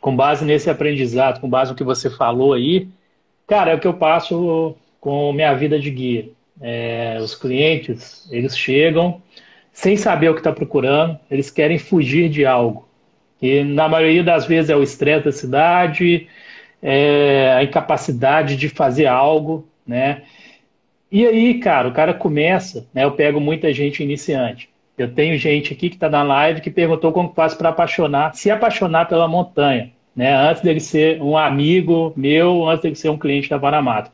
Com 0.00 0.16
base 0.16 0.44
nesse 0.44 0.70
aprendizado, 0.70 1.40
com 1.40 1.48
base 1.48 1.70
no 1.70 1.76
que 1.76 1.84
você 1.84 2.08
falou 2.10 2.54
aí, 2.54 2.88
cara, 3.52 3.72
é 3.72 3.74
o 3.74 3.78
que 3.78 3.86
eu 3.86 3.92
passo 3.92 4.74
com 4.98 5.30
minha 5.30 5.52
vida 5.52 5.78
de 5.78 5.90
guia. 5.90 6.30
É, 6.58 7.18
os 7.20 7.34
clientes, 7.34 8.26
eles 8.32 8.56
chegam 8.56 9.20
sem 9.70 9.94
saber 9.94 10.30
o 10.30 10.34
que 10.34 10.40
está 10.40 10.50
procurando, 10.50 11.20
eles 11.30 11.50
querem 11.50 11.78
fugir 11.78 12.30
de 12.30 12.46
algo. 12.46 12.88
E 13.42 13.62
na 13.62 13.90
maioria 13.90 14.24
das 14.24 14.46
vezes 14.46 14.70
é 14.70 14.76
o 14.76 14.82
estresse 14.82 15.26
da 15.26 15.32
cidade, 15.32 16.28
é 16.82 17.52
a 17.52 17.62
incapacidade 17.62 18.56
de 18.56 18.70
fazer 18.70 19.04
algo, 19.06 19.68
né? 19.86 20.22
E 21.10 21.26
aí, 21.26 21.58
cara, 21.58 21.88
o 21.88 21.92
cara 21.92 22.14
começa, 22.14 22.86
né? 22.94 23.04
Eu 23.04 23.12
pego 23.12 23.38
muita 23.38 23.70
gente 23.70 24.02
iniciante. 24.02 24.70
Eu 24.96 25.12
tenho 25.12 25.36
gente 25.36 25.74
aqui 25.74 25.90
que 25.90 25.96
está 25.96 26.08
na 26.08 26.22
live 26.22 26.62
que 26.62 26.70
perguntou 26.70 27.12
como 27.12 27.34
faz 27.34 27.52
para 27.52 27.68
apaixonar, 27.68 28.34
se 28.34 28.50
apaixonar 28.50 29.08
pela 29.08 29.28
montanha, 29.28 29.92
né? 30.14 30.34
Antes 30.34 30.62
dele 30.62 30.80
ser 30.80 31.20
um 31.22 31.36
amigo 31.36 32.12
meu, 32.16 32.68
antes 32.68 32.82
dele 32.82 32.94
ser 32.94 33.08
um 33.08 33.18
cliente 33.18 33.48
da 33.48 33.56
Varamato. 33.56 34.10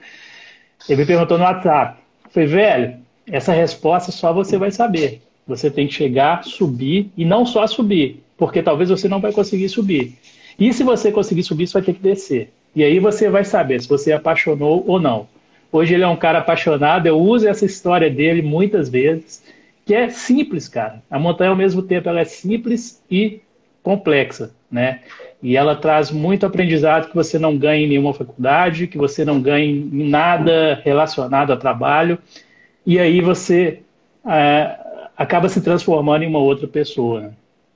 Ele 0.88 1.00
me 1.00 1.06
perguntou 1.06 1.38
no 1.38 1.44
WhatsApp. 1.44 1.98
Eu 2.24 2.30
falei, 2.30 2.48
velho, 2.48 2.96
essa 3.26 3.52
resposta 3.52 4.12
só 4.12 4.32
você 4.32 4.56
vai 4.56 4.70
saber. 4.70 5.20
Você 5.46 5.70
tem 5.70 5.86
que 5.86 5.94
chegar, 5.94 6.44
subir 6.44 7.10
e 7.16 7.24
não 7.24 7.46
só 7.46 7.66
subir, 7.66 8.22
porque 8.36 8.62
talvez 8.62 8.90
você 8.90 9.08
não 9.08 9.20
vai 9.20 9.32
conseguir 9.32 9.68
subir. 9.68 10.14
E 10.58 10.72
se 10.72 10.82
você 10.82 11.10
conseguir 11.10 11.42
subir, 11.42 11.66
você 11.66 11.74
vai 11.74 11.82
ter 11.82 11.94
que 11.94 12.02
descer. 12.02 12.52
E 12.74 12.84
aí 12.84 12.98
você 12.98 13.30
vai 13.30 13.44
saber 13.44 13.80
se 13.80 13.88
você 13.88 14.12
apaixonou 14.12 14.84
ou 14.86 15.00
não. 15.00 15.26
Hoje 15.72 15.94
ele 15.94 16.02
é 16.02 16.08
um 16.08 16.16
cara 16.16 16.38
apaixonado, 16.38 17.06
eu 17.06 17.18
uso 17.18 17.46
essa 17.46 17.64
história 17.64 18.10
dele 18.10 18.40
muitas 18.40 18.88
vezes, 18.88 19.42
que 19.84 19.94
é 19.94 20.08
simples, 20.08 20.68
cara. 20.68 21.02
A 21.10 21.18
montanha, 21.18 21.50
ao 21.50 21.56
mesmo 21.56 21.82
tempo, 21.82 22.08
ela 22.08 22.20
é 22.20 22.24
simples 22.24 23.02
e 23.10 23.40
complexa, 23.82 24.50
né? 24.70 25.00
E 25.42 25.56
ela 25.56 25.76
traz 25.76 26.10
muito 26.10 26.44
aprendizado 26.44 27.08
que 27.08 27.14
você 27.14 27.38
não 27.38 27.56
ganha 27.56 27.84
em 27.84 27.88
nenhuma 27.88 28.12
faculdade, 28.12 28.88
que 28.88 28.98
você 28.98 29.24
não 29.24 29.40
ganha 29.40 29.64
em 29.64 30.08
nada 30.08 30.80
relacionado 30.84 31.52
a 31.52 31.56
trabalho. 31.56 32.18
E 32.84 32.98
aí 32.98 33.20
você 33.20 33.82
é, 34.26 34.78
acaba 35.16 35.48
se 35.48 35.60
transformando 35.60 36.24
em 36.24 36.28
uma 36.28 36.40
outra 36.40 36.66
pessoa. 36.66 37.20
Né? 37.20 37.32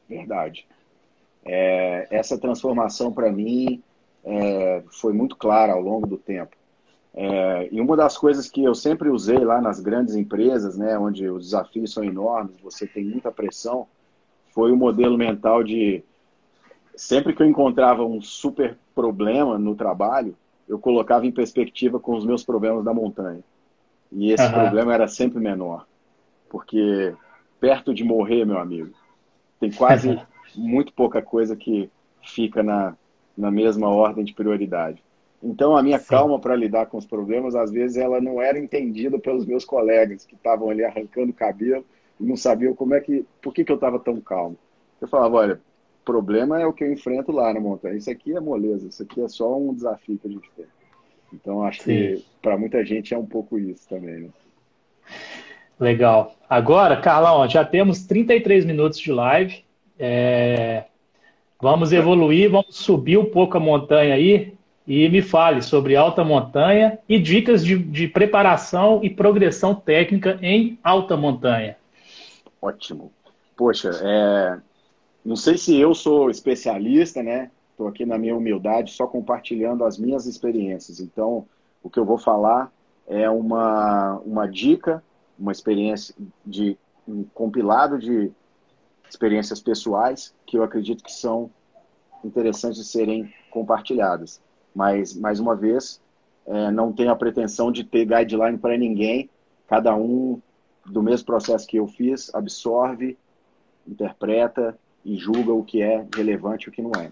Verdade. 0.09 0.67
É, 1.45 2.09
essa 2.11 2.37
transformação, 2.37 3.13
para 3.13 3.31
mim, 3.31 3.81
é, 4.25 4.83
foi 4.91 5.13
muito 5.13 5.37
clara 5.37 5.73
ao 5.73 5.81
longo 5.81 6.07
do 6.07 6.17
tempo. 6.17 6.57
É, 7.15 7.69
e 7.71 7.81
uma 7.81 7.97
das 7.97 8.17
coisas 8.17 8.49
que 8.49 8.65
eu 8.65 8.75
sempre 8.75 9.09
usei 9.11 9.39
lá 9.39 9.61
nas 9.61 9.81
grandes 9.81 10.15
empresas, 10.15 10.79
né, 10.79 10.99
onde 10.99 11.29
os 11.29 11.45
desafios 11.45 11.93
são 11.93 12.03
enormes, 12.03 12.57
você 12.63 12.87
tem 12.87 13.05
muita 13.05 13.31
pressão, 13.31 13.87
foi 14.51 14.73
o 14.73 14.77
modelo 14.77 15.19
mental 15.19 15.63
de 15.63 16.03
sempre 16.97 17.35
que 17.35 17.43
eu 17.43 17.47
encontrava 17.47 18.05
um 18.05 18.21
super 18.21 18.77
problema 18.95 19.59
no 19.59 19.75
trabalho, 19.75 20.37
eu 20.69 20.79
colocava 20.79 21.27
em 21.27 21.33
perspectiva 21.33 21.99
com 21.99 22.15
os 22.15 22.25
meus 22.25 22.45
problemas 22.45 22.85
da 22.85 22.95
montanha. 22.95 23.43
E 24.11 24.31
esse 24.33 24.45
uhum. 24.45 24.53
problema 24.53 24.95
era 24.95 25.09
sempre 25.09 25.41
menor. 25.41 25.87
Porque 26.49 27.15
perto 27.61 27.95
de 27.95 28.05
morrer, 28.05 28.45
meu 28.45 28.59
amigo. 28.59 28.91
Tem 29.59 29.71
quase 29.71 30.21
muito 30.55 30.93
pouca 30.93 31.23
coisa 31.23 31.57
que 31.57 31.91
fica 32.23 32.63
na, 32.63 32.95
na 33.37 33.51
mesma 33.51 33.89
ordem 33.89 34.25
de 34.25 34.35
prioridade. 34.35 35.03
Então, 35.43 35.77
a 35.77 35.83
minha 35.83 35.99
Sim. 35.99 36.07
calma 36.09 36.39
para 36.39 36.55
lidar 36.55 36.87
com 36.87 36.97
os 36.97 37.07
problemas, 37.07 37.55
às 37.57 37.73
vezes, 37.73 37.97
ela 37.97 38.21
não 38.21 38.41
era 38.41 38.59
entendida 38.59 39.19
pelos 39.19 39.45
meus 39.45 39.65
colegas 39.65 40.25
que 40.25 40.35
estavam 40.35 40.71
ali 40.71 40.85
arrancando 40.85 41.31
o 41.31 41.35
cabelo 41.35 41.85
e 42.21 42.25
não 42.25 42.37
sabiam 42.37 42.75
como 42.75 42.95
é 42.95 43.01
que, 43.01 43.27
por 43.41 43.53
que, 43.53 43.65
que 43.65 43.73
eu 43.73 43.77
estava 43.77 43.99
tão 43.99 44.21
calmo. 44.21 44.57
Eu 45.01 45.09
falava, 45.09 45.37
olha, 45.37 45.61
problema 46.05 46.61
é 46.61 46.67
o 46.67 46.73
que 46.73 46.85
eu 46.85 46.93
enfrento 46.93 47.33
lá 47.33 47.53
na 47.53 47.61
montanha. 47.61 47.97
Isso 47.97 48.11
aqui 48.11 48.35
é 48.35 48.41
moleza, 48.41 48.89
isso 48.89 49.03
aqui 49.03 49.21
é 49.21 49.29
só 49.29 49.59
um 49.59 49.75
desafio 49.75 50.19
que 50.19 50.29
a 50.29 50.31
gente 50.31 50.51
tem. 50.57 50.67
Então, 51.33 51.63
acho 51.65 51.83
Sim. 51.83 51.93
que 51.93 52.25
para 52.43 52.59
muita 52.59 52.85
gente 52.85 53.15
é 53.15 53.19
um 53.19 53.27
pouco 53.27 53.59
isso 53.59 53.89
também. 53.89 54.21
Né? 54.21 54.29
Legal. 55.81 56.35
Agora, 56.49 56.97
Carlão, 56.97 57.49
já 57.49 57.65
temos 57.65 58.05
33 58.05 58.65
minutos 58.65 58.99
de 58.99 59.11
live. 59.11 59.65
É... 59.99 60.85
Vamos 61.61 61.93
evoluir, 61.93 62.51
vamos 62.51 62.77
subir 62.77 63.17
um 63.17 63.25
pouco 63.25 63.57
a 63.57 63.61
montanha 63.61 64.15
aí 64.15 64.53
e 64.87 65.09
me 65.09 65.23
fale 65.23 65.63
sobre 65.63 65.95
alta 65.95 66.25
montanha 66.25 66.99
e 67.09 67.19
dicas 67.19 67.65
de, 67.65 67.79
de 67.79 68.09
preparação 68.09 69.01
e 69.03 69.09
progressão 69.09 69.75
técnica 69.75 70.39
em 70.43 70.79
alta 70.83 71.17
montanha. 71.17 71.77
Ótimo. 72.61 73.13
Poxa, 73.57 73.91
é... 74.03 74.59
não 75.25 75.37
sei 75.37 75.57
se 75.57 75.79
eu 75.79 75.95
sou 75.95 76.31
especialista, 76.31 77.23
né? 77.23 77.51
Estou 77.71 77.89
aqui 77.89 78.05
na 78.05 78.19
minha 78.19 78.37
humildade 78.37 78.93
só 78.93 79.07
compartilhando 79.07 79.85
as 79.85 79.99
minhas 79.99 80.27
experiências. 80.27 81.01
Então, 81.01 81.47
o 81.83 81.89
que 81.89 81.99
eu 81.99 82.05
vou 82.05 82.19
falar 82.19 82.73
é 83.07 83.29
uma, 83.29 84.19
uma 84.25 84.47
dica 84.47 85.03
uma 85.39 85.53
experiência 85.53 86.15
de 86.47 86.79
um 87.07 87.25
compilado 87.35 87.99
de 87.99 88.31
experiências 89.09 89.61
pessoais 89.61 90.33
que 90.47 90.57
eu 90.57 90.63
acredito 90.63 91.03
que 91.03 91.13
são 91.13 91.51
interessantes 92.25 92.79
de 92.79 92.85
serem 92.85 93.33
compartilhadas. 93.51 94.41
Mas, 94.75 95.15
mais 95.15 95.41
uma 95.41 95.57
vez, 95.57 96.01
é, 96.47 96.71
não 96.71 96.93
tenho 96.93 97.11
a 97.11 97.17
pretensão 97.17 97.73
de 97.73 97.85
ter 97.85 98.07
guideline 98.07 98.57
para 98.57 98.79
ninguém. 98.79 99.29
Cada 99.67 99.95
um, 99.97 100.41
do 100.87 101.03
mesmo 101.03 101.27
processo 101.27 101.67
que 101.67 101.77
eu 101.77 101.87
fiz, 101.89 102.33
absorve, 102.35 103.19
interpreta 103.87 104.79
e 105.05 105.17
julga 105.17 105.53
o 105.53 105.65
que 105.65 105.83
é 105.83 106.07
relevante 106.15 106.67
e 106.67 106.69
o 106.69 106.73
que 106.73 106.83
não 106.83 106.93
é. 107.01 107.11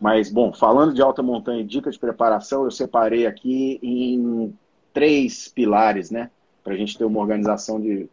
Mas, 0.00 0.30
bom, 0.30 0.52
falando 0.52 0.94
de 0.94 1.02
alta 1.02 1.22
montanha 1.22 1.60
e 1.60 1.64
dica 1.64 1.90
de 1.90 1.98
preparação, 1.98 2.64
eu 2.64 2.70
separei 2.70 3.26
aqui 3.26 3.78
em 3.82 4.56
três 4.92 5.48
pilares, 5.48 6.10
né? 6.10 6.30
para 6.62 6.74
a 6.74 6.76
gente 6.76 6.96
ter 6.96 7.04
uma 7.04 7.20
organização 7.20 7.80
de, 7.80 8.08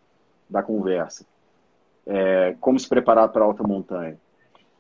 da 0.50 0.64
conversa. 0.64 1.26
É, 2.06 2.56
como 2.60 2.80
se 2.80 2.88
preparar 2.88 3.30
para 3.30 3.44
alta 3.44 3.64
montanha? 3.64 4.18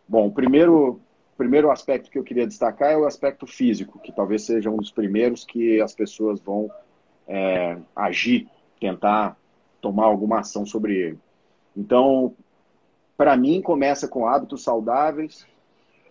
Bom, 0.07 0.27
o 0.27 0.31
primeiro, 0.31 1.01
primeiro 1.37 1.69
aspecto 1.69 2.09
que 2.09 2.17
eu 2.17 2.23
queria 2.23 2.47
destacar 2.47 2.91
é 2.91 2.97
o 2.97 3.05
aspecto 3.05 3.45
físico, 3.45 3.99
que 3.99 4.11
talvez 4.11 4.43
seja 4.43 4.69
um 4.69 4.77
dos 4.77 4.91
primeiros 4.91 5.43
que 5.43 5.81
as 5.81 5.93
pessoas 5.93 6.39
vão 6.39 6.71
é, 7.27 7.77
agir, 7.95 8.47
tentar 8.79 9.37
tomar 9.81 10.05
alguma 10.05 10.39
ação 10.39 10.65
sobre 10.65 10.95
ele. 10.95 11.19
Então, 11.75 12.33
para 13.17 13.35
mim, 13.35 13.61
começa 13.61 14.07
com 14.07 14.27
hábitos 14.27 14.63
saudáveis, 14.63 15.45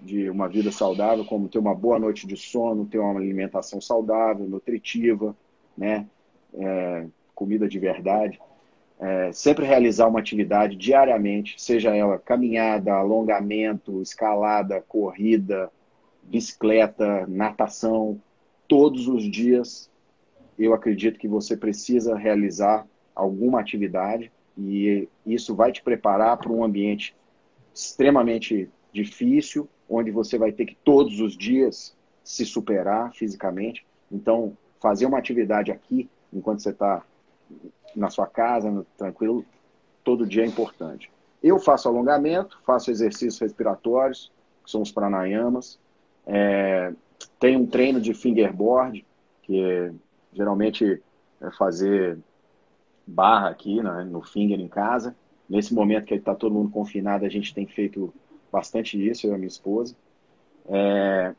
de 0.00 0.28
uma 0.28 0.48
vida 0.48 0.70
saudável, 0.70 1.24
como 1.24 1.48
ter 1.48 1.58
uma 1.58 1.74
boa 1.74 1.98
noite 1.98 2.26
de 2.26 2.36
sono, 2.36 2.84
ter 2.84 2.98
uma 2.98 3.18
alimentação 3.18 3.80
saudável, 3.80 4.46
nutritiva, 4.46 5.34
né? 5.76 6.06
É, 6.52 7.06
comida 7.34 7.68
de 7.68 7.78
verdade, 7.78 8.40
é, 8.98 9.30
sempre 9.32 9.66
realizar 9.66 10.06
uma 10.08 10.20
atividade 10.20 10.74
diariamente, 10.74 11.60
seja 11.60 11.94
ela 11.94 12.18
caminhada, 12.18 12.94
alongamento, 12.94 14.00
escalada, 14.00 14.82
corrida, 14.88 15.70
bicicleta, 16.22 17.26
natação, 17.26 18.20
todos 18.66 19.06
os 19.06 19.30
dias 19.30 19.90
eu 20.58 20.72
acredito 20.72 21.18
que 21.18 21.28
você 21.28 21.56
precisa 21.56 22.16
realizar 22.16 22.86
alguma 23.14 23.60
atividade 23.60 24.32
e 24.56 25.08
isso 25.24 25.54
vai 25.54 25.72
te 25.72 25.82
preparar 25.82 26.36
para 26.36 26.50
um 26.50 26.64
ambiente 26.64 27.14
extremamente 27.74 28.70
difícil, 28.92 29.68
onde 29.88 30.10
você 30.10 30.38
vai 30.38 30.52
ter 30.52 30.64
que 30.66 30.76
todos 30.76 31.20
os 31.20 31.36
dias 31.36 31.96
se 32.24 32.44
superar 32.44 33.12
fisicamente. 33.12 33.86
Então, 34.10 34.56
fazer 34.80 35.06
uma 35.06 35.18
atividade 35.18 35.70
aqui, 35.70 36.08
enquanto 36.32 36.60
você 36.60 36.70
está 36.70 37.04
na 37.94 38.10
sua 38.10 38.26
casa, 38.26 38.86
tranquilo, 38.96 39.44
todo 40.02 40.26
dia 40.26 40.42
é 40.42 40.46
importante. 40.46 41.10
Eu 41.42 41.58
faço 41.58 41.88
alongamento, 41.88 42.58
faço 42.64 42.90
exercícios 42.90 43.38
respiratórios, 43.38 44.32
que 44.64 44.70
são 44.70 44.82
os 44.82 44.90
pranayamas. 44.90 45.78
É, 46.26 46.92
tem 47.38 47.56
um 47.56 47.66
treino 47.66 48.00
de 48.00 48.14
fingerboard, 48.14 49.04
que 49.42 49.60
é, 49.60 49.92
geralmente 50.32 51.02
é 51.40 51.50
fazer 51.52 52.18
barra 53.06 53.48
aqui 53.48 53.82
né, 53.82 54.04
no 54.04 54.22
finger 54.22 54.58
em 54.58 54.68
casa. 54.68 55.14
Nesse 55.48 55.72
momento 55.72 56.06
que 56.06 56.14
está 56.14 56.34
todo 56.34 56.54
mundo 56.54 56.70
confinado, 56.70 57.24
a 57.24 57.28
gente 57.28 57.54
tem 57.54 57.66
feito 57.66 58.12
bastante 58.50 58.96
isso, 59.08 59.26
eu 59.26 59.32
e 59.32 59.34
a 59.34 59.38
minha 59.38 59.48
esposa. 59.48 59.94
É, 60.68 61.34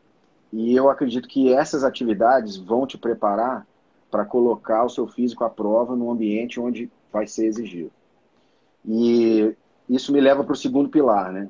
e 0.51 0.75
eu 0.75 0.89
acredito 0.89 1.27
que 1.27 1.53
essas 1.53 1.83
atividades 1.83 2.55
vão 2.55 2.87
te 2.87 2.97
preparar 2.97 3.67
para 4.09 4.23
colocar 4.23 4.85
o 4.85 4.89
seu 4.89 5.07
físico 5.07 5.43
à 5.43 5.49
prova 5.49 5.95
no 5.95 6.09
ambiente 6.09 6.59
onde 6.59 6.89
vai 7.11 7.27
ser 7.27 7.47
exigido. 7.47 7.91
E 8.85 9.53
isso 9.89 10.13
me 10.13 10.21
leva 10.21 10.43
para 10.43 10.53
o 10.53 10.57
segundo 10.57 10.89
pilar, 10.89 11.31
né? 11.31 11.49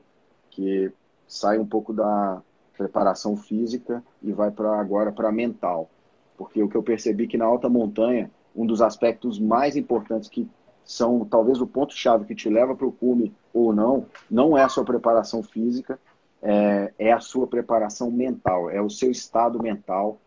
Que 0.50 0.92
sai 1.28 1.60
um 1.60 1.66
pouco 1.66 1.94
da 1.94 2.42
preparação 2.76 3.36
física 3.36 4.04
e 4.24 4.32
vai 4.32 4.50
para 4.50 4.80
agora 4.80 5.12
para 5.12 5.32
mental. 5.32 5.90
Porque 6.36 6.62
o 6.62 6.70
que 6.70 6.76
eu 6.76 6.84
percebi 6.84 7.28
que 7.28 7.38
na 7.38 7.46
alta 7.46 7.70
montanha, 7.70 8.32
um 8.58 8.66
dos 8.66 8.82
aspectos 8.82 9.40
mais 9.40 9.78
importantes 9.78 10.30
que 10.30 10.50
são 10.84 11.24
talvez 11.26 11.62
o 11.62 11.68
ponto-chave 11.68 12.26
que 12.26 12.34
te 12.34 12.50
leva 12.50 12.76
para 12.76 12.88
o 12.88 12.92
cume 12.92 13.34
ou 13.54 13.74
não, 13.74 14.08
não 14.30 14.58
é 14.58 14.64
a 14.64 14.70
sua 14.70 14.84
preparação 14.84 15.44
física, 15.44 16.00
é, 16.42 16.94
é, 16.98 17.12
a 17.12 17.20
sua 17.20 17.46
preparação 17.46 18.10
mental, 18.10 18.70
é 18.70 18.82
o 18.82 18.90
seu 18.90 19.12
estado 19.12 19.62
mental 19.62 20.18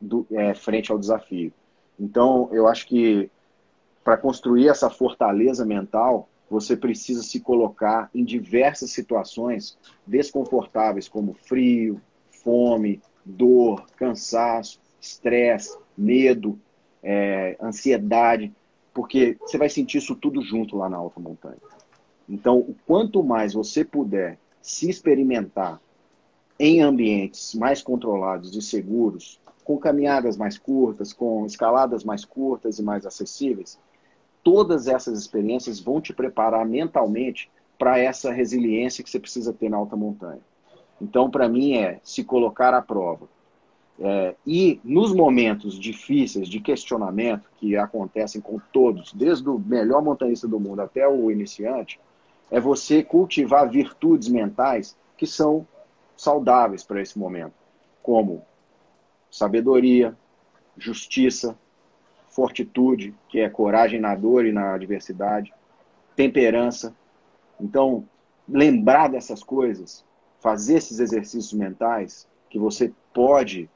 do, 0.00 0.26
é, 0.30 0.54
frente 0.54 0.92
ao 0.92 0.98
desafio. 0.98 1.52
Então, 1.98 2.48
eu 2.52 2.68
acho 2.68 2.86
que 2.86 3.30
para 4.04 4.16
construir 4.16 4.68
essa 4.68 4.88
fortaleza 4.88 5.64
mental, 5.64 6.28
você 6.50 6.76
precisa 6.76 7.22
se 7.22 7.40
colocar 7.40 8.10
em 8.14 8.24
diversas 8.24 8.90
situações 8.90 9.78
desconfortáveis, 10.06 11.08
como 11.08 11.32
frio, 11.32 12.00
fome, 12.42 13.00
dor, 13.24 13.86
cansaço, 13.96 14.80
estresse, 15.00 15.78
medo, 15.96 16.58
é, 17.02 17.56
ansiedade, 17.60 18.52
porque 18.92 19.36
você 19.40 19.56
vai 19.56 19.68
sentir 19.68 19.98
isso 19.98 20.14
tudo 20.14 20.42
junto 20.42 20.76
lá 20.76 20.88
na 20.88 20.96
alta 20.96 21.20
montanha. 21.20 21.58
Então, 22.28 22.74
quanto 22.86 23.22
mais 23.22 23.54
você 23.54 23.84
puder 23.84 24.38
se 24.62 24.88
experimentar 24.88 25.80
em 26.58 26.82
ambientes 26.82 27.54
mais 27.54 27.82
controlados 27.82 28.54
e 28.54 28.62
seguros, 28.62 29.40
com 29.64 29.78
caminhadas 29.78 30.36
mais 30.36 30.58
curtas, 30.58 31.12
com 31.12 31.46
escaladas 31.46 32.04
mais 32.04 32.24
curtas 32.24 32.78
e 32.78 32.82
mais 32.82 33.06
acessíveis, 33.06 33.78
todas 34.42 34.86
essas 34.86 35.18
experiências 35.18 35.80
vão 35.80 36.00
te 36.00 36.12
preparar 36.12 36.66
mentalmente 36.66 37.50
para 37.78 37.98
essa 37.98 38.30
resiliência 38.30 39.02
que 39.02 39.10
você 39.10 39.18
precisa 39.18 39.52
ter 39.52 39.70
na 39.70 39.76
alta 39.76 39.96
montanha. 39.96 40.40
Então, 41.00 41.30
para 41.30 41.48
mim, 41.48 41.74
é 41.78 41.98
se 42.02 42.22
colocar 42.22 42.74
à 42.74 42.82
prova. 42.82 43.26
É, 44.02 44.34
e 44.46 44.80
nos 44.82 45.12
momentos 45.12 45.78
difíceis 45.78 46.48
de 46.48 46.58
questionamento 46.58 47.50
que 47.58 47.76
acontecem 47.76 48.40
com 48.40 48.58
todos, 48.72 49.12
desde 49.12 49.46
o 49.46 49.58
melhor 49.58 50.02
montanhista 50.02 50.48
do 50.48 50.58
mundo 50.58 50.80
até 50.80 51.06
o 51.06 51.30
iniciante, 51.30 52.00
é 52.50 52.58
você 52.58 53.02
cultivar 53.02 53.68
virtudes 53.68 54.28
mentais 54.28 54.96
que 55.18 55.26
são 55.26 55.66
saudáveis 56.16 56.82
para 56.82 57.02
esse 57.02 57.18
momento, 57.18 57.52
como 58.02 58.42
sabedoria, 59.30 60.16
justiça, 60.78 61.56
fortitude, 62.30 63.14
que 63.28 63.40
é 63.40 63.50
coragem 63.50 64.00
na 64.00 64.14
dor 64.14 64.46
e 64.46 64.52
na 64.52 64.72
adversidade, 64.72 65.52
temperança. 66.16 66.94
Então, 67.60 68.08
lembrar 68.48 69.08
dessas 69.08 69.42
coisas, 69.42 70.04
fazer 70.40 70.78
esses 70.78 71.00
exercícios 71.00 71.52
mentais 71.52 72.26
que 72.48 72.58
você 72.58 72.92
pode 73.12 73.68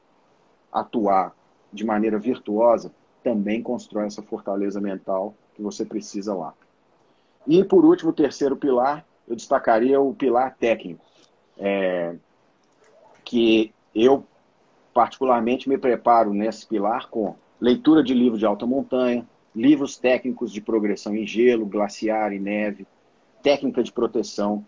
atuar 0.75 1.33
de 1.71 1.85
maneira 1.85 2.19
virtuosa, 2.19 2.91
também 3.23 3.61
constrói 3.61 4.05
essa 4.05 4.21
fortaleza 4.21 4.79
mental 4.81 5.33
que 5.55 5.61
você 5.61 5.85
precisa 5.85 6.33
lá. 6.35 6.53
E, 7.47 7.63
por 7.63 7.85
último, 7.85 8.11
o 8.11 8.13
terceiro 8.13 8.57
pilar, 8.57 9.05
eu 9.27 9.35
destacaria 9.35 9.99
o 9.99 10.13
pilar 10.13 10.55
técnico, 10.57 11.03
é, 11.57 12.15
que 13.23 13.73
eu, 13.93 14.25
particularmente, 14.93 15.69
me 15.69 15.77
preparo 15.77 16.33
nesse 16.33 16.67
pilar 16.67 17.09
com 17.09 17.35
leitura 17.59 18.03
de 18.03 18.13
livros 18.13 18.39
de 18.39 18.45
alta 18.45 18.65
montanha, 18.65 19.25
livros 19.55 19.97
técnicos 19.97 20.51
de 20.51 20.59
progressão 20.59 21.15
em 21.15 21.25
gelo, 21.25 21.65
glaciar 21.65 22.33
e 22.33 22.39
neve, 22.39 22.85
técnica 23.41 23.81
de 23.81 23.91
proteção, 23.91 24.65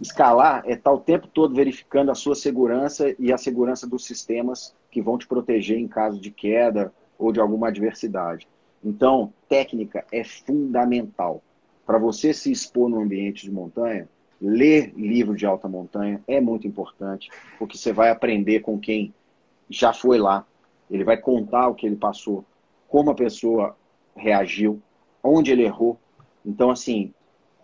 Escalar 0.00 0.62
é 0.66 0.72
estar 0.72 0.92
o 0.92 1.00
tempo 1.00 1.26
todo 1.26 1.54
verificando 1.54 2.10
a 2.10 2.14
sua 2.14 2.34
segurança 2.34 3.14
e 3.18 3.32
a 3.32 3.38
segurança 3.38 3.86
dos 3.86 4.04
sistemas 4.04 4.74
que 4.90 5.02
vão 5.02 5.18
te 5.18 5.26
proteger 5.26 5.78
em 5.78 5.88
caso 5.88 6.20
de 6.20 6.30
queda 6.30 6.92
ou 7.18 7.32
de 7.32 7.40
alguma 7.40 7.68
adversidade. 7.68 8.48
Então, 8.82 9.32
técnica 9.48 10.04
é 10.10 10.24
fundamental. 10.24 11.42
Para 11.86 11.98
você 11.98 12.32
se 12.32 12.50
expor 12.50 12.88
no 12.88 13.00
ambiente 13.00 13.42
de 13.42 13.50
montanha, 13.50 14.08
ler 14.40 14.92
livro 14.96 15.36
de 15.36 15.44
alta 15.44 15.68
montanha 15.68 16.22
é 16.26 16.40
muito 16.40 16.66
importante, 16.66 17.30
porque 17.58 17.76
você 17.76 17.92
vai 17.92 18.10
aprender 18.10 18.60
com 18.60 18.78
quem 18.78 19.12
já 19.68 19.92
foi 19.92 20.18
lá. 20.18 20.46
Ele 20.90 21.04
vai 21.04 21.18
contar 21.18 21.68
o 21.68 21.74
que 21.74 21.86
ele 21.86 21.96
passou, 21.96 22.44
como 22.88 23.10
a 23.10 23.14
pessoa 23.14 23.76
reagiu, 24.16 24.80
onde 25.22 25.52
ele 25.52 25.62
errou. 25.62 25.98
Então, 26.44 26.70
assim, 26.70 27.12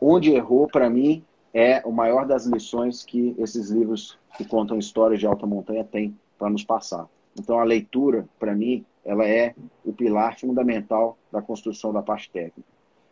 onde 0.00 0.32
errou, 0.32 0.68
para 0.68 0.90
mim, 0.90 1.24
é 1.58 1.80
o 1.86 1.90
maior 1.90 2.26
das 2.26 2.44
lições 2.44 3.02
que 3.02 3.34
esses 3.38 3.70
livros 3.70 4.18
que 4.36 4.44
contam 4.44 4.78
histórias 4.78 5.18
de 5.18 5.26
alta 5.26 5.46
montanha 5.46 5.82
têm 5.82 6.14
para 6.38 6.50
nos 6.50 6.62
passar. 6.62 7.08
Então, 7.34 7.58
a 7.58 7.64
leitura, 7.64 8.28
para 8.38 8.54
mim, 8.54 8.84
ela 9.02 9.26
é 9.26 9.54
o 9.82 9.90
pilar 9.90 10.38
fundamental 10.38 11.16
da 11.32 11.40
construção 11.40 11.94
da 11.94 12.02
parte 12.02 12.30
técnica. 12.30 12.68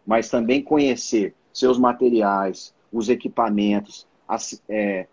Mas 0.07 0.29
também 0.29 0.63
conhecer 0.63 1.35
seus 1.55 1.79
materiais, 1.79 2.75
os 2.93 3.09
equipamentos, 3.09 4.07
as, 4.29 4.63
é, 4.69 5.07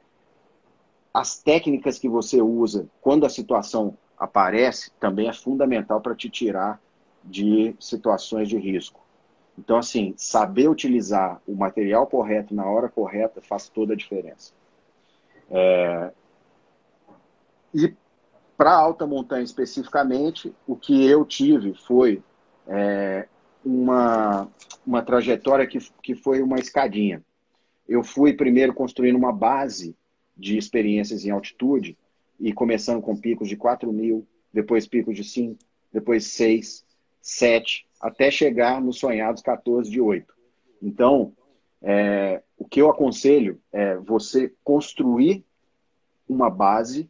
as 1.13 1.39
técnicas 1.39 1.97
que 1.97 2.09
você 2.09 2.41
usa 2.41 2.85
quando 2.99 3.25
a 3.25 3.29
situação 3.29 3.97
aparece, 4.19 4.91
também 4.99 5.29
é 5.29 5.33
fundamental 5.33 6.01
para 6.01 6.15
te 6.15 6.29
tirar 6.29 6.81
de 7.23 7.73
situações 7.79 8.49
de 8.49 8.57
risco. 8.57 8.99
Então, 9.57 9.77
assim, 9.77 10.13
saber 10.17 10.69
utilizar 10.69 11.41
o 11.47 11.55
material 11.55 12.07
correto 12.07 12.53
na 12.53 12.65
hora 12.65 12.89
correta 12.89 13.41
faz 13.41 13.69
toda 13.69 13.93
a 13.93 13.97
diferença. 13.97 14.53
É... 15.49 16.11
E 17.73 17.93
para 18.57 18.73
alta 18.73 19.07
montanha 19.07 19.43
especificamente, 19.43 20.53
o 20.67 20.75
que 20.75 21.05
eu 21.05 21.25
tive 21.25 21.73
foi 21.73 22.21
é, 22.67 23.27
uma, 23.65 24.47
uma 24.85 25.01
trajetória 25.01 25.65
que, 25.65 25.79
que 26.01 26.15
foi 26.15 26.41
uma 26.41 26.59
escadinha. 26.59 27.23
Eu 27.87 28.03
fui 28.03 28.33
primeiro 28.33 28.73
construindo 28.73 29.15
uma 29.15 29.33
base 29.33 29.95
de 30.37 30.57
experiências 30.57 31.25
em 31.25 31.31
altitude 31.31 31.97
e 32.39 32.53
começando 32.53 33.01
com 33.01 33.15
picos 33.15 33.49
de 33.49 33.55
4 33.55 33.91
mil, 33.91 34.27
depois 34.53 34.87
picos 34.87 35.15
de 35.15 35.23
5, 35.23 35.57
depois 35.91 36.25
6, 36.27 36.85
7, 37.21 37.85
até 37.99 38.31
chegar 38.31 38.81
nos 38.81 38.97
sonhados 38.99 39.41
14 39.41 39.89
de 39.89 40.01
8. 40.01 40.33
Então, 40.81 41.33
é, 41.81 42.41
o 42.57 42.65
que 42.65 42.81
eu 42.81 42.89
aconselho 42.89 43.59
é 43.71 43.95
você 43.97 44.53
construir 44.63 45.43
uma 46.27 46.49
base 46.49 47.09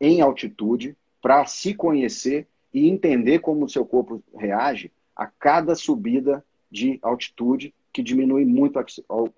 em 0.00 0.20
altitude 0.20 0.96
para 1.20 1.44
se 1.46 1.74
conhecer 1.74 2.46
e 2.72 2.88
entender 2.88 3.40
como 3.40 3.64
o 3.64 3.68
seu 3.68 3.84
corpo 3.84 4.22
reage 4.36 4.92
a 5.14 5.26
cada 5.26 5.74
subida 5.74 6.44
de 6.70 6.98
altitude 7.02 7.74
que 7.92 8.02
diminui 8.02 8.44
muito 8.44 8.78
a 8.78 8.84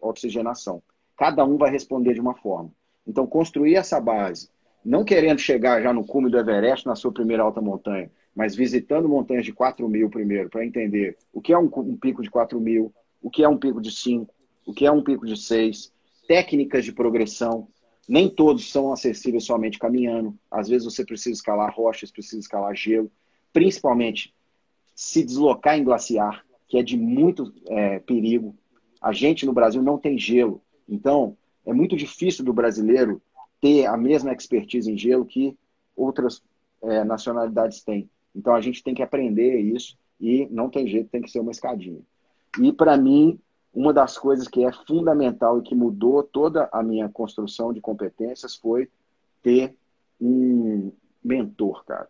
oxigenação. 0.00 0.82
Cada 1.16 1.44
um 1.44 1.56
vai 1.56 1.70
responder 1.70 2.14
de 2.14 2.20
uma 2.20 2.34
forma. 2.34 2.70
Então, 3.06 3.26
construir 3.26 3.76
essa 3.76 4.00
base, 4.00 4.50
não 4.84 5.04
querendo 5.04 5.38
chegar 5.38 5.82
já 5.82 5.92
no 5.92 6.04
cume 6.04 6.30
do 6.30 6.38
Everest 6.38 6.86
na 6.86 6.94
sua 6.94 7.12
primeira 7.12 7.42
alta 7.42 7.60
montanha, 7.60 8.10
mas 8.34 8.54
visitando 8.54 9.08
montanhas 9.08 9.44
de 9.44 9.52
4 9.52 9.88
mil 9.88 10.08
primeiro, 10.08 10.48
para 10.48 10.64
entender 10.64 11.16
o 11.32 11.40
que 11.40 11.52
é 11.52 11.58
um, 11.58 11.70
um, 11.76 11.96
pico 11.96 12.22
de 12.22 12.30
4 12.30 12.60
mil, 12.60 12.92
o 13.20 13.30
que 13.30 13.42
é 13.42 13.48
um 13.48 13.58
pico 13.58 13.80
de 13.80 13.90
5, 13.90 14.32
o 14.66 14.72
que 14.72 14.86
é 14.86 14.92
um 14.92 15.02
pico 15.02 15.26
de 15.26 15.36
6, 15.36 15.92
técnicas 16.26 16.84
de 16.84 16.92
progressão. 16.92 17.68
Nem 18.08 18.28
todos 18.28 18.70
são 18.70 18.92
acessíveis 18.92 19.44
somente 19.44 19.78
caminhando. 19.78 20.36
Às 20.50 20.68
vezes 20.68 20.84
você 20.84 21.04
precisa 21.04 21.34
escalar 21.34 21.74
rochas, 21.74 22.10
precisa 22.10 22.40
escalar 22.40 22.74
gelo, 22.74 23.10
principalmente 23.52 24.34
se 24.94 25.24
deslocar 25.24 25.78
em 25.78 25.84
glaciar, 25.84 26.44
que 26.68 26.78
é 26.78 26.82
de 26.82 26.96
muito 26.96 27.52
é, 27.68 27.98
perigo. 28.00 28.56
A 29.00 29.12
gente 29.12 29.46
no 29.46 29.52
Brasil 29.52 29.82
não 29.82 29.98
tem 29.98 30.18
gelo, 30.18 30.60
então 30.88 31.36
é 31.64 31.72
muito 31.72 31.96
difícil 31.96 32.44
do 32.44 32.52
brasileiro 32.52 33.20
ter 33.60 33.86
a 33.86 33.96
mesma 33.96 34.32
expertise 34.32 34.90
em 34.90 34.96
gelo 34.96 35.24
que 35.24 35.56
outras 35.96 36.42
é, 36.82 37.04
nacionalidades 37.04 37.82
têm. 37.82 38.08
Então 38.34 38.54
a 38.54 38.60
gente 38.60 38.82
tem 38.82 38.94
que 38.94 39.02
aprender 39.02 39.58
isso 39.58 39.96
e 40.20 40.46
não 40.50 40.68
tem 40.68 40.86
jeito, 40.86 41.10
tem 41.10 41.22
que 41.22 41.30
ser 41.30 41.40
uma 41.40 41.50
escadinha. 41.50 42.00
E 42.60 42.72
para 42.72 42.96
mim, 42.96 43.38
uma 43.72 43.92
das 43.92 44.18
coisas 44.18 44.48
que 44.48 44.64
é 44.64 44.72
fundamental 44.72 45.58
e 45.58 45.62
que 45.62 45.74
mudou 45.74 46.22
toda 46.22 46.68
a 46.72 46.82
minha 46.82 47.08
construção 47.08 47.72
de 47.72 47.80
competências 47.80 48.56
foi 48.56 48.88
ter 49.42 49.74
um 50.20 50.92
mentor, 51.22 51.84
cara. 51.84 52.08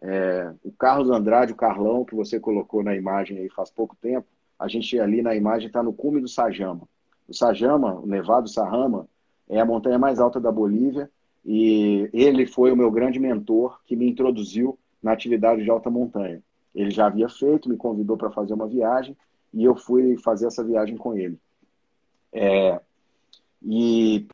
É, 0.00 0.52
o 0.64 0.72
Carlos 0.72 1.10
Andrade, 1.10 1.52
o 1.52 1.56
Carlão, 1.56 2.04
que 2.04 2.14
você 2.14 2.40
colocou 2.40 2.82
na 2.82 2.94
imagem 2.94 3.38
aí 3.38 3.48
faz 3.48 3.70
pouco 3.70 3.96
tempo, 3.96 4.26
a 4.58 4.68
gente 4.68 4.98
ali 4.98 5.22
na 5.22 5.34
imagem 5.34 5.68
está 5.68 5.82
no 5.82 5.92
cume 5.92 6.20
do 6.20 6.28
Sajama. 6.28 6.88
O 7.28 7.34
Sajama, 7.34 7.94
o 7.94 8.06
Nevado 8.06 8.48
Sarrama, 8.48 9.08
é 9.48 9.60
a 9.60 9.64
montanha 9.64 9.98
mais 9.98 10.18
alta 10.18 10.40
da 10.40 10.50
Bolívia 10.50 11.10
e 11.44 12.08
ele 12.12 12.46
foi 12.46 12.72
o 12.72 12.76
meu 12.76 12.90
grande 12.90 13.18
mentor 13.18 13.80
que 13.84 13.96
me 13.96 14.08
introduziu 14.08 14.78
na 15.02 15.12
atividade 15.12 15.62
de 15.62 15.70
alta 15.70 15.90
montanha. 15.90 16.42
Ele 16.74 16.90
já 16.90 17.06
havia 17.06 17.28
feito, 17.28 17.68
me 17.68 17.76
convidou 17.76 18.16
para 18.16 18.30
fazer 18.30 18.54
uma 18.54 18.66
viagem 18.66 19.16
e 19.52 19.64
eu 19.64 19.74
fui 19.74 20.16
fazer 20.16 20.46
essa 20.46 20.64
viagem 20.64 20.96
com 20.96 21.14
ele. 21.14 21.38
É, 22.32 22.80
e, 23.62 24.26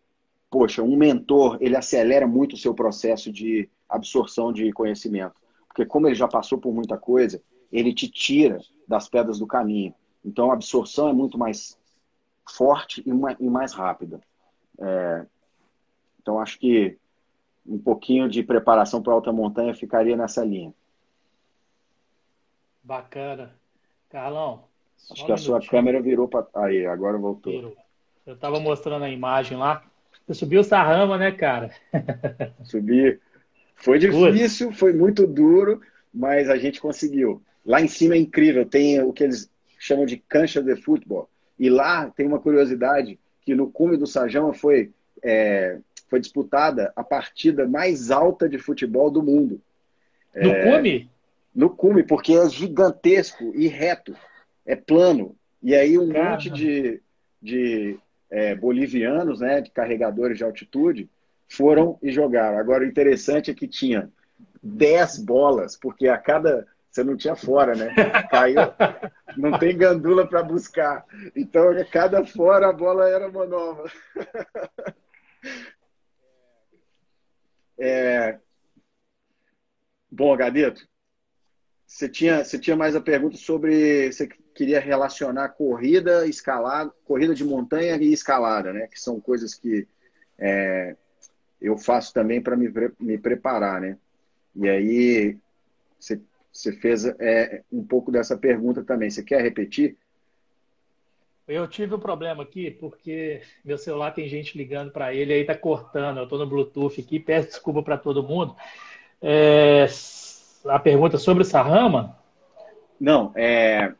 poxa, 0.51 0.83
um 0.83 0.97
mentor, 0.97 1.59
ele 1.61 1.77
acelera 1.77 2.27
muito 2.27 2.55
o 2.55 2.59
seu 2.59 2.75
processo 2.75 3.33
de 3.33 3.69
absorção 3.89 4.53
de 4.53 4.73
conhecimento. 4.73 5.35
Porque 5.66 5.85
como 5.85 6.07
ele 6.07 6.14
já 6.14 6.29
passou 6.29 6.59
por 6.59 6.73
muita 6.73 6.97
coisa, 6.97 7.43
ele 7.73 7.93
te 7.93 8.09
tira 8.09 8.61
das 8.87 9.09
pedras 9.09 9.39
do 9.39 9.47
caminho. 9.47 9.95
Então 10.25 10.51
a 10.51 10.55
absorção 10.55 11.09
é 11.09 11.12
muito 11.12 11.39
mais 11.39 11.79
forte 12.47 13.03
e 13.07 13.51
mais 13.51 13.73
rápida. 13.73 14.21
É, 14.81 15.27
então 16.21 16.41
acho 16.41 16.59
que 16.59 16.97
um 17.69 17.79
pouquinho 17.79 18.29
de 18.29 18.43
preparação 18.43 19.03
para 19.03 19.12
alta 19.12 19.31
montanha 19.31 19.75
ficaria 19.75 20.16
nessa 20.16 20.45
linha. 20.45 20.73
Bacana. 22.83 23.55
Carlão. 24.09 24.64
Acho 25.11 25.25
que 25.25 25.31
um 25.31 25.35
a 25.35 25.39
sua 25.39 25.61
câmera 25.61 26.01
virou 26.01 26.27
para. 26.27 26.47
Aí, 26.55 26.87
agora 26.87 27.19
voltou. 27.19 27.53
Virou. 27.53 27.77
Eu 28.27 28.35
estava 28.35 28.59
mostrando 28.59 29.05
a 29.05 29.11
imagem 29.11 29.57
lá. 29.57 29.85
Você 30.27 30.35
subiu 30.35 30.61
essa 30.61 30.83
rama, 30.83 31.16
né, 31.16 31.31
cara? 31.33 31.71
Subi. 32.64 33.21
Foi 33.75 33.99
difícil, 33.99 34.73
foi 34.73 34.93
muito 34.93 35.27
duro, 35.27 35.81
mas 36.12 36.51
a 36.51 36.57
gente 36.57 36.81
conseguiu. 36.81 37.41
Lá 37.64 37.81
em 37.81 37.89
cima 37.89 38.14
é 38.14 38.19
incrível, 38.19 38.66
tem 38.66 39.01
o 39.01 39.12
que 39.12 39.23
eles 39.23 39.51
chamam 39.79 40.05
de 40.05 40.16
cancha 40.16 40.62
de 40.62 40.75
futebol. 40.77 41.29
E 41.59 41.71
lá 41.71 42.11
tem 42.11 42.27
uma 42.27 42.41
curiosidade, 42.41 43.19
que 43.43 43.55
no 43.55 43.71
cume 43.71 43.97
do 43.97 44.07
Sajama 44.07 44.53
foi, 44.53 44.91
é, 45.23 45.79
foi 46.09 46.21
disputada 46.21 46.93
a 46.97 47.05
partida 47.05 47.67
mais 47.67 48.11
alta 48.11 48.49
de 48.49 48.59
futebol 48.59 49.11
do 49.11 49.23
mundo. 49.23 49.61
No 50.35 50.51
é, 50.51 50.71
cume? 50.71 51.11
No 51.55 51.71
cume, 51.71 52.03
porque 52.03 52.35
é 52.35 52.49
gigantesco 52.49 53.53
e 53.55 53.67
reto, 53.69 54.15
é 54.65 54.77
plano. 54.77 55.37
E 55.63 55.75
aí 55.75 55.99
um 55.99 56.13
Caramba. 56.13 56.31
monte 56.31 56.51
de, 56.51 57.03
de 57.43 57.99
é, 58.31 58.55
bolivianos, 58.55 59.41
né, 59.41 59.61
de 59.61 59.71
carregadores 59.71 60.39
de 60.39 60.45
altitude, 60.45 61.09
foram 61.49 61.99
e 62.03 62.11
jogaram. 62.11 62.59
Agora, 62.59 62.85
o 62.85 62.87
interessante 62.87 63.51
é 63.51 63.55
que 63.55 63.67
tinha 63.67 64.11
10 64.63 65.19
bolas, 65.25 65.77
porque 65.77 66.09
a 66.09 66.19
cada. 66.19 66.67
Você 66.91 67.05
não 67.05 67.17
tinha 67.17 67.37
fora, 67.37 67.75
né? 67.75 67.95
Caiu. 68.31 68.61
Não 69.37 69.59
tem 69.59 69.77
gandula 69.77 70.27
para 70.27 70.43
buscar. 70.43 71.05
Então, 71.37 71.71
a 71.71 71.85
cada 71.85 72.25
fora 72.25 72.69
a 72.69 72.73
bola 72.73 73.09
era 73.09 73.29
uma 73.29 73.47
nova. 73.47 73.91
É... 77.79 78.39
Bom, 80.11 80.37
Gadeto, 80.37 80.89
você 81.87 82.09
tinha, 82.09 82.45
você 82.45 82.59
tinha 82.59 82.76
mais 82.76 82.95
a 82.95 83.01
pergunta 83.01 83.37
sobre. 83.37 84.12
Você 84.12 84.29
queria 84.55 84.79
relacionar 84.79 85.51
corrida, 85.51 86.26
escalada, 86.26 86.93
corrida 87.05 87.35
de 87.35 87.45
montanha 87.45 87.97
e 87.97 88.12
escalada, 88.12 88.72
né? 88.72 88.87
Que 88.89 89.01
são 89.01 89.20
coisas 89.20 89.55
que 89.55 89.87
é, 90.39 90.97
eu 91.61 91.79
faço 91.79 92.12
também 92.12 92.43
para 92.43 92.57
me, 92.57 92.70
me 93.01 93.16
preparar, 93.16 93.81
né? 93.81 93.97
E 94.55 94.68
aí 94.68 95.39
você, 95.99 96.20
você 96.53 96.72
fez 96.72 97.05
é, 97.05 97.62
um 97.72 97.85
pouco 97.85 98.12
dessa 98.12 98.37
pergunta 98.37 98.85
também. 98.85 99.11
Você 99.11 99.22
quer 99.22 99.43
repetir? 99.43 99.97
Eu 101.49 101.67
tive 101.67 101.95
um 101.95 101.99
problema 101.99 102.43
aqui 102.43 102.71
porque 102.71 103.41
meu 103.65 103.79
celular 103.79 104.11
tem 104.11 104.29
gente 104.29 104.57
ligando 104.57 104.93
para 104.93 105.15
ele 105.15 105.33
aí 105.33 105.45
tá 105.45 105.55
cortando. 105.55 106.19
Eu 106.19 106.25
estou 106.25 106.39
no 106.39 106.47
Bluetooth 106.47 107.01
aqui, 107.01 107.19
peço 107.19 107.49
desculpa 107.49 107.83
para 107.83 107.97
todo 107.97 108.23
mundo. 108.23 108.55
É, 109.23 109.87
a 110.67 110.79
pergunta 110.79 111.17
sobre 111.17 111.43
o 111.43 111.47
Sarrama? 111.47 112.17
Não, 113.01 113.33
é 113.35 113.93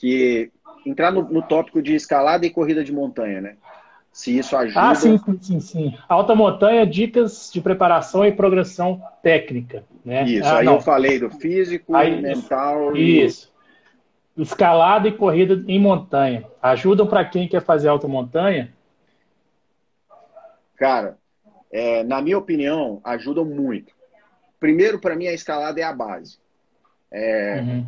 que 0.00 0.50
entrar 0.86 1.12
no, 1.12 1.22
no, 1.22 1.42
tópico 1.42 1.82
de 1.82 1.94
escalada 1.94 2.46
e 2.46 2.50
corrida 2.50 2.82
de 2.82 2.90
montanha, 2.90 3.40
né? 3.40 3.56
Se 4.10 4.36
isso 4.36 4.56
ajuda. 4.56 4.80
Ah, 4.80 4.94
sim, 4.94 5.20
sim, 5.40 5.60
sim. 5.60 5.94
Alta 6.08 6.34
montanha, 6.34 6.86
dicas 6.86 7.50
de 7.52 7.60
preparação 7.60 8.24
e 8.24 8.32
progressão 8.32 9.00
técnica, 9.22 9.84
né? 10.04 10.24
Isso. 10.24 10.48
Ah, 10.48 10.58
aí 10.58 10.64
não. 10.64 10.76
eu 10.76 10.80
falei 10.80 11.18
do 11.20 11.30
físico, 11.30 11.94
aí, 11.94 12.20
mental. 12.20 12.96
Isso. 12.96 13.46
E... 13.46 13.59
Escalada 14.42 15.08
e 15.08 15.12
corrida 15.12 15.62
em 15.68 15.78
montanha 15.78 16.46
ajudam 16.62 17.06
para 17.06 17.24
quem 17.24 17.48
quer 17.48 17.62
fazer 17.62 17.88
alta 17.88 18.08
montanha? 18.08 18.72
Cara, 20.76 21.18
é, 21.70 22.02
na 22.02 22.22
minha 22.22 22.38
opinião, 22.38 23.00
ajudam 23.04 23.44
muito. 23.44 23.92
Primeiro, 24.58 24.98
para 24.98 25.14
mim, 25.14 25.26
a 25.26 25.32
escalada 25.32 25.80
é 25.80 25.82
a 25.82 25.92
base. 25.92 26.38
É, 27.10 27.60
uhum. 27.60 27.86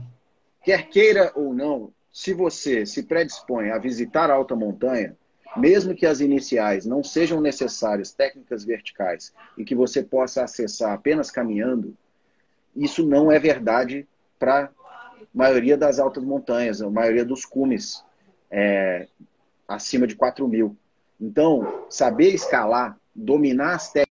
Quer 0.63 0.89
queira 0.89 1.33
ou 1.35 1.55
não, 1.55 1.91
se 2.13 2.35
você 2.35 2.85
se 2.85 3.03
predispõe 3.03 3.71
a 3.71 3.79
visitar 3.79 4.31
a 4.31 4.35
alta 4.35 4.55
montanha, 4.55 5.17
mesmo 5.57 5.95
que 5.95 6.07
as 6.07 6.21
iniciais 6.21 6.87
não 6.87 7.03
sejam 7.03 7.41
necessárias 7.41 8.13
técnicas 8.13 8.65
verticais 8.65 9.35
e 9.57 9.65
que 9.65 9.75
você 9.75 10.03
possa 10.03 10.45
acessar 10.45 10.93
apenas 10.93 11.31
caminhando, 11.31 11.97
isso 12.75 13.07
não 13.07 13.31
é 13.31 13.39
verdade 13.39 14.07
para 14.39 14.71
maioria 15.33 15.77
das 15.77 15.99
altas 15.99 16.25
montanhas, 16.25 16.83
a 16.83 16.91
maioria 16.91 17.25
dos 17.25 17.45
cumes 17.45 18.05
é, 18.51 19.09
acima 19.67 20.07
de 20.07 20.15
4 20.15 20.47
mil. 20.47 20.77
Então, 21.21 21.87
saber 21.89 22.35
escalar, 22.35 22.99
dominar 23.15 23.75
as 23.75 23.91
técnicas 23.91 24.13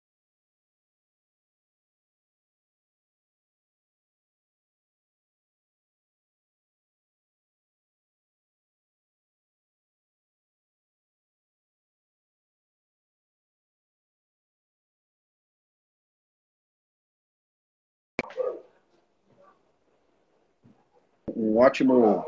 um 21.35 21.57
ótimo. 21.57 22.23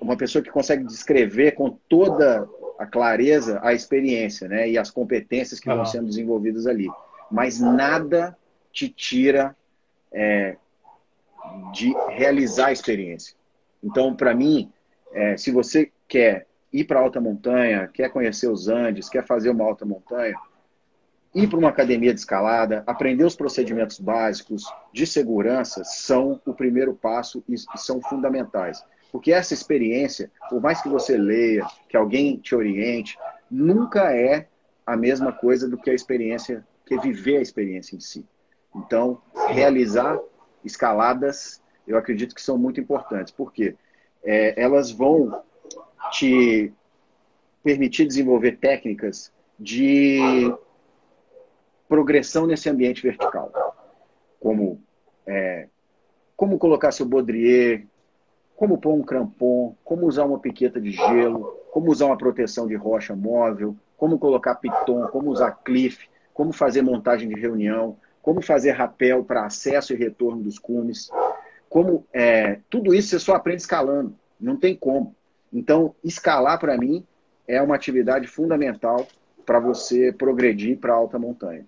Uma 0.00 0.16
pessoa 0.16 0.42
que 0.42 0.50
consegue 0.50 0.84
descrever 0.84 1.52
com 1.52 1.70
toda 1.88 2.48
a 2.78 2.86
clareza 2.86 3.60
a 3.62 3.72
experiência 3.72 4.48
né, 4.48 4.68
e 4.68 4.76
as 4.76 4.90
competências 4.90 5.60
que 5.60 5.70
uhum. 5.70 5.76
vão 5.76 5.84
sendo 5.84 6.06
desenvolvidas 6.06 6.66
ali. 6.66 6.88
Mas 7.30 7.60
nada 7.60 8.36
te 8.72 8.88
tira 8.88 9.56
é, 10.12 10.56
de 11.72 11.94
realizar 12.08 12.66
a 12.68 12.72
experiência. 12.72 13.36
Então, 13.82 14.14
para 14.14 14.34
mim, 14.34 14.72
é, 15.12 15.36
se 15.36 15.50
você 15.50 15.90
quer 16.08 16.46
ir 16.72 16.84
para 16.84 17.00
alta 17.00 17.20
montanha, 17.20 17.88
quer 17.88 18.10
conhecer 18.10 18.48
os 18.48 18.68
Andes, 18.68 19.08
quer 19.08 19.24
fazer 19.24 19.50
uma 19.50 19.64
alta 19.64 19.84
montanha, 19.84 20.34
ir 21.34 21.48
para 21.48 21.58
uma 21.58 21.68
academia 21.68 22.12
de 22.12 22.20
escalada, 22.20 22.82
aprender 22.86 23.24
os 23.24 23.36
procedimentos 23.36 23.98
básicos 23.98 24.64
de 24.92 25.06
segurança 25.06 25.82
são 25.84 26.40
o 26.44 26.52
primeiro 26.52 26.94
passo 26.94 27.42
e 27.48 27.56
são 27.76 28.00
fundamentais. 28.00 28.84
Porque 29.10 29.32
essa 29.32 29.54
experiência, 29.54 30.30
por 30.48 30.60
mais 30.60 30.82
que 30.82 30.88
você 30.88 31.16
leia, 31.16 31.66
que 31.88 31.96
alguém 31.96 32.36
te 32.36 32.54
oriente, 32.54 33.18
nunca 33.50 34.14
é 34.14 34.48
a 34.86 34.96
mesma 34.96 35.32
coisa 35.32 35.68
do 35.68 35.78
que 35.78 35.90
a 35.90 35.94
experiência, 35.94 36.66
que 36.86 36.98
viver 36.98 37.38
a 37.38 37.42
experiência 37.42 37.96
em 37.96 38.00
si. 38.00 38.26
Então, 38.74 39.20
realizar 39.48 40.18
escaladas, 40.64 41.62
eu 41.86 41.96
acredito 41.96 42.34
que 42.34 42.42
são 42.42 42.56
muito 42.56 42.80
importantes. 42.80 43.32
Por 43.32 43.52
quê? 43.52 43.74
É, 44.24 44.60
elas 44.60 44.90
vão 44.90 45.42
te 46.10 46.72
permitir 47.62 48.06
desenvolver 48.06 48.58
técnicas 48.58 49.32
de 49.58 50.52
progressão 51.92 52.46
nesse 52.46 52.70
ambiente 52.70 53.02
vertical. 53.02 53.52
Como, 54.40 54.82
é, 55.26 55.68
como 56.34 56.58
colocar 56.58 56.90
seu 56.90 57.04
baudrier, 57.04 57.86
como 58.56 58.78
pôr 58.78 58.94
um 58.94 59.02
crampon, 59.02 59.76
como 59.84 60.06
usar 60.06 60.24
uma 60.24 60.38
piqueta 60.38 60.80
de 60.80 60.90
gelo, 60.90 61.44
como 61.70 61.90
usar 61.90 62.06
uma 62.06 62.16
proteção 62.16 62.66
de 62.66 62.74
rocha 62.74 63.14
móvel, 63.14 63.76
como 63.94 64.18
colocar 64.18 64.54
piton, 64.54 65.06
como 65.08 65.28
usar 65.30 65.52
cliff, 65.62 66.08
como 66.32 66.50
fazer 66.50 66.80
montagem 66.80 67.28
de 67.28 67.38
reunião, 67.38 67.98
como 68.22 68.40
fazer 68.40 68.70
rapel 68.70 69.22
para 69.22 69.44
acesso 69.44 69.92
e 69.92 69.96
retorno 69.96 70.42
dos 70.42 70.58
cumes. 70.58 71.10
Como, 71.68 72.06
é, 72.10 72.60
tudo 72.70 72.94
isso 72.94 73.10
você 73.10 73.18
só 73.18 73.34
aprende 73.34 73.60
escalando, 73.60 74.14
não 74.40 74.56
tem 74.56 74.74
como. 74.74 75.14
Então, 75.52 75.94
escalar 76.02 76.58
para 76.58 76.78
mim 76.78 77.06
é 77.46 77.60
uma 77.60 77.74
atividade 77.74 78.26
fundamental 78.26 79.06
para 79.44 79.60
você 79.60 80.10
progredir 80.10 80.78
para 80.78 80.94
alta 80.94 81.18
montanha. 81.18 81.66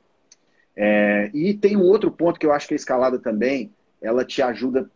É, 0.77 1.31
e 1.33 1.55
tem 1.55 1.77
um 1.77 1.85
outro 1.85 2.11
ponto 2.11 2.39
que 2.39 2.47
eu 2.47 2.53
acho 2.53 2.67
que 2.67 2.75
a 2.75 2.77
escalada 2.77 3.19
também, 3.19 3.73
ela 4.03 4.25
te 4.25 4.43
ajuda, 4.43 4.91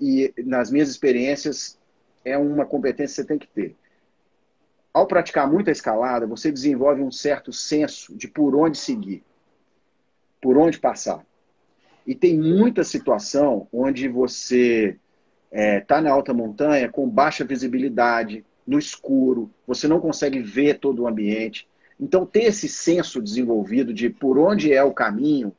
e 0.00 0.32
nas 0.44 0.70
minhas 0.70 0.88
experiências, 0.88 1.78
é 2.24 2.36
uma 2.36 2.66
competência 2.66 3.22
que 3.22 3.22
você 3.22 3.26
tem 3.26 3.38
que 3.38 3.48
ter. 3.48 3.76
Ao 4.92 5.06
praticar 5.06 5.50
muita 5.50 5.70
escalada, 5.70 6.26
você 6.26 6.50
desenvolve 6.50 7.02
um 7.02 7.10
certo 7.10 7.52
senso 7.52 8.16
de 8.16 8.28
por 8.28 8.54
onde 8.54 8.76
seguir, 8.78 9.22
por 10.40 10.56
onde 10.56 10.78
passar. 10.78 11.24
E 12.06 12.14
tem 12.14 12.38
muita 12.38 12.84
situação 12.84 13.68
onde 13.72 14.08
você 14.08 14.98
está 15.50 15.62
é, 15.62 15.80
tá 15.80 16.00
na 16.00 16.10
alta 16.10 16.32
montanha 16.34 16.90
com 16.90 17.08
baixa 17.08 17.44
visibilidade, 17.44 18.44
no 18.66 18.78
escuro, 18.78 19.50
você 19.66 19.88
não 19.88 19.98
consegue 19.98 20.40
ver 20.40 20.78
todo 20.78 21.02
o 21.02 21.08
ambiente. 21.08 21.66
Então, 22.00 22.24
ter 22.24 22.44
esse 22.44 22.68
senso 22.68 23.20
desenvolvido 23.20 23.92
de 23.92 24.08
por 24.08 24.38
onde 24.38 24.72
é 24.72 24.82
o 24.82 24.92
caminho 24.92 25.54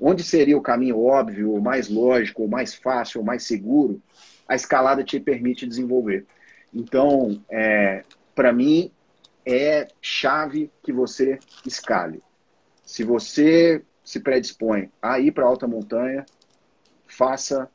onde 0.00 0.22
seria 0.22 0.56
o 0.56 0.62
caminho 0.62 1.02
óbvio, 1.02 1.54
o 1.54 1.62
mais 1.62 1.88
lógico, 1.88 2.44
o 2.44 2.48
mais 2.48 2.74
fácil, 2.74 3.20
o 3.20 3.24
mais 3.24 3.44
seguro, 3.44 4.02
a 4.46 4.54
escalada 4.54 5.04
te 5.04 5.18
permite 5.20 5.66
desenvolver. 5.66 6.26
Então, 6.72 7.42
é, 7.48 8.04
para 8.34 8.52
mim, 8.52 8.90
é 9.46 9.88
chave 10.00 10.70
que 10.82 10.92
você 10.92 11.38
escale. 11.64 12.22
Se 12.84 13.04
você 13.04 13.82
se 14.04 14.20
predispõe 14.20 14.90
a 15.00 15.18
ir 15.18 15.32
para 15.32 15.46
alta 15.46 15.66
montanha, 15.66 16.26
faça, 17.06 17.70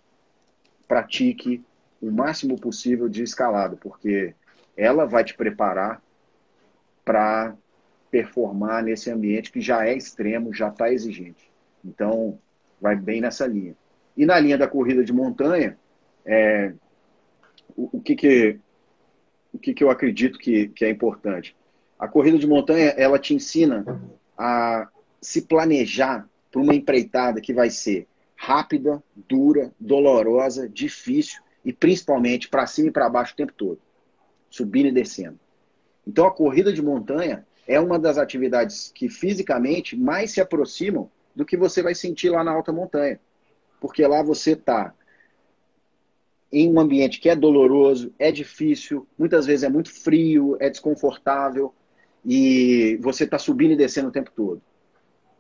pratique 0.88 1.64
o 2.02 2.12
máximo 2.12 2.60
possível 2.60 3.10
de 3.10 3.24
escalada, 3.24 3.76
porque 3.76 4.36
ela 4.78 5.06
vai 5.06 5.24
te 5.24 5.34
preparar 5.34 6.02
para 7.04 7.56
performar 8.10 8.84
nesse 8.84 9.10
ambiente 9.10 9.52
que 9.52 9.62
já 9.62 9.88
é 9.88 9.96
extremo, 9.96 10.54
já 10.54 10.70
está 10.70 10.92
exigente. 10.92 11.52
Então, 11.84 12.40
vai 12.82 12.96
bem 12.96 13.22
nessa 13.22 13.46
linha. 13.46 13.76
E 14.16 14.26
na 14.26 14.40
linha 14.40 14.58
da 14.58 14.68
corrida 14.68 15.04
de 15.04 15.14
montanha, 15.14 15.78
é, 16.26 16.74
o, 17.76 17.98
o, 17.98 18.02
que, 18.02 18.16
que, 18.16 18.60
o 19.54 19.58
que, 19.58 19.74
que 19.74 19.84
eu 19.84 19.90
acredito 19.90 20.38
que, 20.38 20.68
que 20.70 20.86
é 20.86 20.90
importante? 20.90 21.56
A 21.98 22.08
corrida 22.08 22.38
de 22.38 22.48
montanha, 22.48 22.90
ela 22.98 23.20
te 23.20 23.34
ensina 23.34 23.86
a 24.38 24.90
se 25.22 25.44
planejar 25.44 26.28
para 26.52 26.62
uma 26.62 26.74
empreitada 26.74 27.42
que 27.42 27.54
vai 27.54 27.70
ser 27.70 28.08
rápida, 28.36 29.04
dura, 29.16 29.72
dolorosa, 29.80 30.68
difícil 30.68 31.42
e 31.64 31.74
principalmente 31.74 32.48
para 32.48 32.66
cima 32.66 32.88
e 32.88 32.92
para 32.92 33.10
baixo 33.10 33.34
o 33.34 33.36
tempo 33.36 33.54
todo, 33.54 33.80
subindo 34.50 34.88
e 34.88 34.94
descendo. 34.94 35.38
Então 36.08 36.26
a 36.26 36.32
corrida 36.32 36.72
de 36.72 36.82
montanha 36.82 37.46
é 37.70 37.80
uma 37.80 38.00
das 38.00 38.18
atividades 38.18 38.92
que 38.94 39.08
fisicamente 39.08 39.96
mais 39.96 40.32
se 40.32 40.42
aproximam 40.42 41.08
do 41.36 41.46
que 41.46 41.56
você 41.56 41.84
vai 41.84 41.94
sentir 41.94 42.32
lá 42.32 42.44
na 42.44 42.52
alta 42.52 42.74
montanha. 42.74 43.20
Porque 43.80 44.06
lá 44.08 44.24
você 44.24 44.54
está 44.54 44.92
em 46.52 46.68
um 46.68 46.80
ambiente 46.80 47.20
que 47.20 47.30
é 47.30 47.36
doloroso, 47.36 48.12
é 48.18 48.32
difícil, 48.32 49.08
muitas 49.16 49.46
vezes 49.46 49.64
é 49.64 49.70
muito 49.70 49.94
frio, 49.94 50.58
é 50.60 50.68
desconfortável 50.68 51.72
e 52.26 52.98
você 53.04 53.26
está 53.26 53.38
subindo 53.38 53.74
e 53.74 53.78
descendo 53.78 54.10
o 54.10 54.12
tempo 54.12 54.32
todo. 54.36 54.60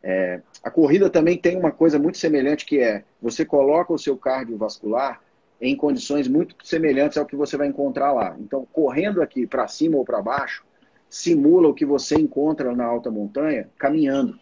É, 0.03 0.39
a 0.63 0.69
corrida 0.69 1.09
também 1.09 1.35
tem 1.35 1.57
uma 1.57 1.71
coisa 1.71 1.97
muito 1.97 2.19
semelhante 2.19 2.63
que 2.63 2.79
é 2.79 3.03
você 3.19 3.43
coloca 3.43 3.91
o 3.91 3.97
seu 3.97 4.15
cardiovascular 4.15 5.19
em 5.59 5.75
condições 5.75 6.27
muito 6.27 6.55
semelhantes 6.63 7.17
ao 7.17 7.25
que 7.25 7.35
você 7.35 7.57
vai 7.57 7.67
encontrar 7.67 8.13
lá. 8.13 8.37
Então, 8.39 8.67
correndo 8.71 9.19
aqui 9.19 9.47
para 9.47 9.67
cima 9.67 9.97
ou 9.97 10.05
para 10.05 10.21
baixo, 10.21 10.63
simula 11.09 11.67
o 11.67 11.73
que 11.73 11.85
você 11.85 12.15
encontra 12.15 12.75
na 12.75 12.85
alta 12.85 13.09
montanha 13.09 13.69
caminhando. 13.77 14.39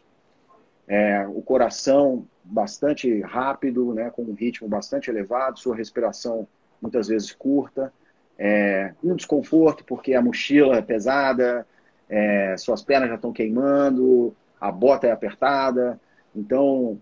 É, 0.87 1.25
o 1.27 1.41
coração 1.41 2.25
bastante 2.43 3.21
rápido, 3.21 3.93
né, 3.93 4.09
com 4.09 4.23
um 4.23 4.33
ritmo 4.33 4.67
bastante 4.67 5.09
elevado, 5.09 5.59
sua 5.59 5.75
respiração 5.75 6.47
muitas 6.81 7.07
vezes 7.07 7.31
curta, 7.31 7.91
é, 8.37 8.93
um 9.03 9.15
desconforto 9.15 9.83
porque 9.83 10.13
a 10.13 10.21
mochila 10.21 10.77
é 10.77 10.81
pesada, 10.81 11.65
é, 12.09 12.55
suas 12.57 12.81
pernas 12.83 13.09
já 13.09 13.15
estão 13.15 13.33
queimando, 13.33 14.35
a 14.59 14.71
bota 14.71 15.07
é 15.07 15.11
apertada. 15.11 15.99
Então, 16.35 17.01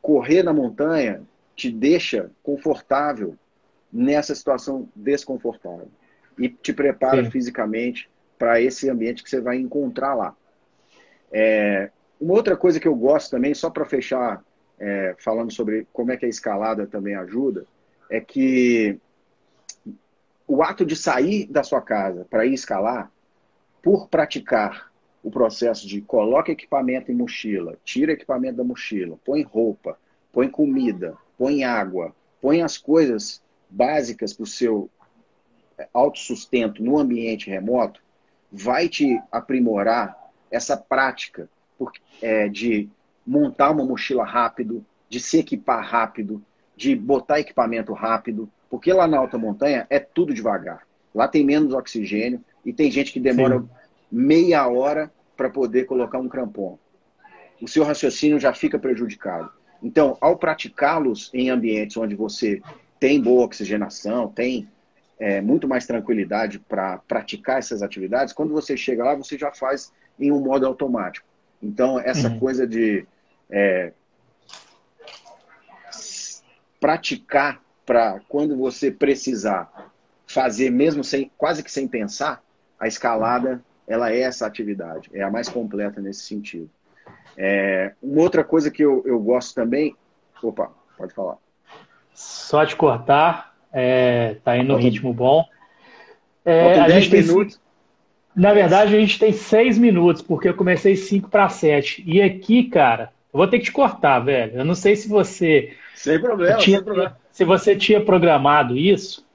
correr 0.00 0.42
na 0.42 0.52
montanha 0.52 1.22
te 1.54 1.70
deixa 1.70 2.30
confortável 2.42 3.36
nessa 3.92 4.34
situação 4.34 4.88
desconfortável 4.94 5.88
e 6.38 6.48
te 6.48 6.72
prepara 6.72 7.24
Sim. 7.24 7.30
fisicamente 7.30 8.08
para 8.40 8.58
esse 8.58 8.88
ambiente 8.88 9.22
que 9.22 9.28
você 9.28 9.38
vai 9.38 9.58
encontrar 9.58 10.14
lá. 10.14 10.34
É, 11.30 11.90
uma 12.18 12.32
outra 12.32 12.56
coisa 12.56 12.80
que 12.80 12.88
eu 12.88 12.94
gosto 12.94 13.30
também, 13.30 13.52
só 13.52 13.68
para 13.68 13.84
fechar, 13.84 14.42
é, 14.78 15.14
falando 15.18 15.52
sobre 15.52 15.86
como 15.92 16.10
é 16.10 16.16
que 16.16 16.24
a 16.24 16.28
escalada 16.28 16.86
também 16.86 17.14
ajuda, 17.14 17.66
é 18.08 18.18
que 18.18 18.98
o 20.48 20.62
ato 20.62 20.86
de 20.86 20.96
sair 20.96 21.46
da 21.48 21.62
sua 21.62 21.82
casa 21.82 22.26
para 22.30 22.46
ir 22.46 22.54
escalar, 22.54 23.12
por 23.82 24.08
praticar 24.08 24.90
o 25.22 25.30
processo 25.30 25.86
de 25.86 26.00
coloca 26.00 26.50
equipamento 26.50 27.12
em 27.12 27.14
mochila, 27.14 27.76
tira 27.84 28.12
equipamento 28.12 28.56
da 28.56 28.64
mochila, 28.64 29.18
põe 29.22 29.42
roupa, 29.42 29.98
põe 30.32 30.48
comida, 30.48 31.14
põe 31.36 31.62
água, 31.62 32.16
põe 32.40 32.62
as 32.62 32.78
coisas 32.78 33.42
básicas 33.68 34.32
para 34.32 34.44
o 34.44 34.46
seu 34.46 34.88
é, 35.76 35.86
autossustento 35.92 36.82
no 36.82 36.98
ambiente 36.98 37.50
remoto, 37.50 38.00
vai 38.50 38.88
te 38.88 39.20
aprimorar 39.30 40.16
essa 40.50 40.76
prática 40.76 41.48
é, 42.20 42.48
de 42.48 42.88
montar 43.26 43.70
uma 43.70 43.84
mochila 43.84 44.24
rápido, 44.24 44.84
de 45.08 45.20
se 45.20 45.38
equipar 45.38 45.84
rápido, 45.84 46.42
de 46.76 46.94
botar 46.94 47.40
equipamento 47.40 47.92
rápido, 47.92 48.50
porque 48.68 48.92
lá 48.92 49.06
na 49.06 49.18
alta 49.18 49.38
montanha 49.38 49.86
é 49.90 49.98
tudo 49.98 50.34
devagar. 50.34 50.86
Lá 51.14 51.26
tem 51.26 51.44
menos 51.44 51.72
oxigênio 51.74 52.42
e 52.64 52.72
tem 52.72 52.90
gente 52.90 53.12
que 53.12 53.20
demora 53.20 53.60
Sim 53.60 53.68
meia 54.10 54.66
hora 54.66 55.10
para 55.36 55.48
poder 55.48 55.84
colocar 55.84 56.18
um 56.18 56.28
crampon. 56.28 56.78
O 57.62 57.68
seu 57.68 57.84
raciocínio 57.84 58.40
já 58.40 58.52
fica 58.52 58.78
prejudicado. 58.78 59.50
Então, 59.82 60.18
ao 60.20 60.36
praticá-los 60.36 61.30
em 61.32 61.50
ambientes 61.50 61.96
onde 61.96 62.14
você 62.14 62.60
tem 62.98 63.20
boa 63.20 63.44
oxigenação, 63.44 64.28
tem 64.28 64.68
é, 65.20 65.40
muito 65.42 65.68
mais 65.68 65.86
tranquilidade 65.86 66.58
para 66.58 66.98
praticar 67.06 67.58
essas 67.58 67.82
atividades, 67.82 68.32
quando 68.32 68.54
você 68.54 68.74
chega 68.76 69.04
lá, 69.04 69.14
você 69.14 69.36
já 69.36 69.52
faz 69.52 69.92
em 70.18 70.32
um 70.32 70.40
modo 70.40 70.66
automático. 70.66 71.28
Então, 71.62 72.00
essa 72.00 72.28
uhum. 72.28 72.40
coisa 72.40 72.66
de 72.66 73.06
é, 73.50 73.92
praticar 76.80 77.60
para 77.84 78.20
quando 78.28 78.56
você 78.56 78.90
precisar 78.90 79.92
fazer, 80.26 80.70
mesmo 80.70 81.04
sem 81.04 81.30
quase 81.36 81.62
que 81.62 81.70
sem 81.70 81.86
pensar, 81.86 82.42
a 82.78 82.88
escalada 82.88 83.62
ela 83.86 84.10
é 84.10 84.20
essa 84.20 84.46
atividade, 84.46 85.10
é 85.12 85.22
a 85.22 85.30
mais 85.30 85.48
completa 85.48 86.00
nesse 86.00 86.22
sentido. 86.22 86.70
É, 87.36 87.92
uma 88.02 88.22
outra 88.22 88.42
coisa 88.42 88.70
que 88.70 88.82
eu, 88.82 89.02
eu 89.04 89.18
gosto 89.18 89.54
também. 89.54 89.96
Opa, 90.42 90.70
pode 90.96 91.12
falar. 91.12 91.36
Só 92.14 92.64
te 92.64 92.76
cortar, 92.76 93.49
é, 93.72 94.36
tá 94.44 94.56
indo 94.56 94.72
no 94.72 94.76
ritmo 94.76 95.12
bom. 95.12 95.44
É, 96.44 96.80
a 96.80 96.88
gente 96.88 97.10
tem, 97.10 97.22
minutos. 97.22 97.60
Na 98.34 98.52
verdade, 98.52 98.94
a 98.94 99.00
gente 99.00 99.18
tem 99.18 99.32
seis 99.32 99.76
minutos, 99.78 100.22
porque 100.22 100.48
eu 100.48 100.54
comecei 100.54 100.96
cinco 100.96 101.28
para 101.28 101.48
sete. 101.48 102.02
E 102.06 102.20
aqui, 102.22 102.64
cara, 102.64 103.12
eu 103.32 103.38
vou 103.38 103.46
ter 103.46 103.58
que 103.58 103.66
te 103.66 103.72
cortar, 103.72 104.18
velho. 104.20 104.58
Eu 104.58 104.64
não 104.64 104.74
sei 104.74 104.96
se 104.96 105.08
você. 105.08 105.74
Sem 105.94 106.20
problema, 106.20 106.56
tinha, 106.58 106.78
sem 106.78 106.84
problema. 106.84 107.16
Se 107.30 107.44
você 107.44 107.76
tinha 107.76 108.00
programado 108.00 108.76
isso. 108.76 109.26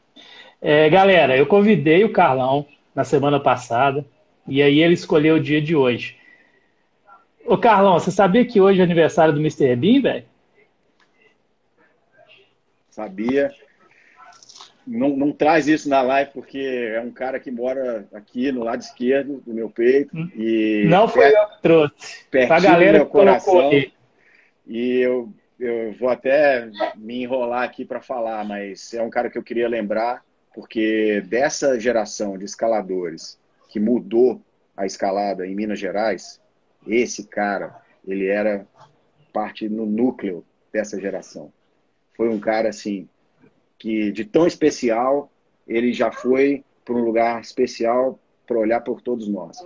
É, 0.62 0.90
galera, 0.90 1.38
eu 1.38 1.46
convidei 1.46 2.04
o 2.04 2.12
Carlão 2.12 2.66
na 2.94 3.04
semana 3.04 3.40
passada. 3.40 4.06
E 4.48 4.62
aí 4.62 4.80
ele 4.80 4.94
escolheu 4.94 5.36
o 5.36 5.40
dia 5.40 5.62
de 5.62 5.76
hoje. 5.76 6.18
Ô 7.46 7.58
Carlão, 7.58 8.00
você 8.00 8.12
sabia 8.12 8.46
que 8.46 8.60
hoje 8.60 8.80
é 8.80 8.84
aniversário 8.84 9.34
do 9.34 9.40
Mr. 9.40 9.76
Bean, 9.76 10.02
velho? 10.02 10.26
Sabia. 12.90 13.54
Não, 14.86 15.10
não, 15.16 15.32
traz 15.32 15.68
isso 15.68 15.90
na 15.90 16.02
live 16.02 16.32
porque 16.32 16.60
é 16.60 17.02
um 17.02 17.12
cara 17.12 17.40
que 17.40 17.50
mora 17.50 18.08
aqui 18.14 18.52
no 18.52 18.64
lado 18.64 18.82
esquerdo 18.82 19.42
do 19.46 19.54
meu 19.54 19.70
peito. 19.70 20.16
Hum. 20.16 20.30
E 20.36 20.86
não 20.88 21.08
foi 21.08 21.36
eu 21.36 21.48
que 21.48 21.62
trouxe. 21.62 22.26
Pra 22.30 22.60
galera 22.60 23.00
meu 23.00 23.08
coração. 23.08 23.72
E 24.68 25.00
eu, 25.00 25.32
eu 25.60 25.94
vou 25.94 26.10
até 26.10 26.70
me 26.96 27.24
enrolar 27.24 27.64
aqui 27.64 27.84
para 27.84 28.02
falar, 28.02 28.44
mas 28.46 28.94
é 28.94 29.02
um 29.02 29.10
cara 29.10 29.30
que 29.30 29.38
eu 29.38 29.44
queria 29.44 29.68
lembrar, 29.68 30.24
porque 30.54 31.24
dessa 31.28 31.80
geração 31.80 32.38
de 32.38 32.46
escaladores 32.46 33.40
que 33.70 33.80
mudou 33.80 34.42
a 34.76 34.86
escalada 34.86 35.46
em 35.46 35.56
Minas 35.56 35.80
Gerais, 35.80 36.40
esse 36.86 37.28
cara, 37.28 37.76
ele 38.06 38.28
era 38.28 38.68
parte 39.34 39.68
no 39.68 39.86
núcleo 39.86 40.46
dessa 40.72 41.00
geração. 41.00 41.52
Foi 42.16 42.30
um 42.30 42.40
cara 42.40 42.70
assim 42.70 43.08
que 43.86 44.12
de 44.12 44.26
tão 44.26 44.48
especial, 44.48 45.32
ele 45.68 45.94
já 45.94 46.12
foi 46.12 46.64
para 46.84 46.96
um 46.96 47.04
lugar 47.04 47.40
especial 47.40 48.20
para 48.48 48.58
olhar 48.58 48.82
por 48.82 49.00
todos 49.00 49.28
nós. 49.28 49.64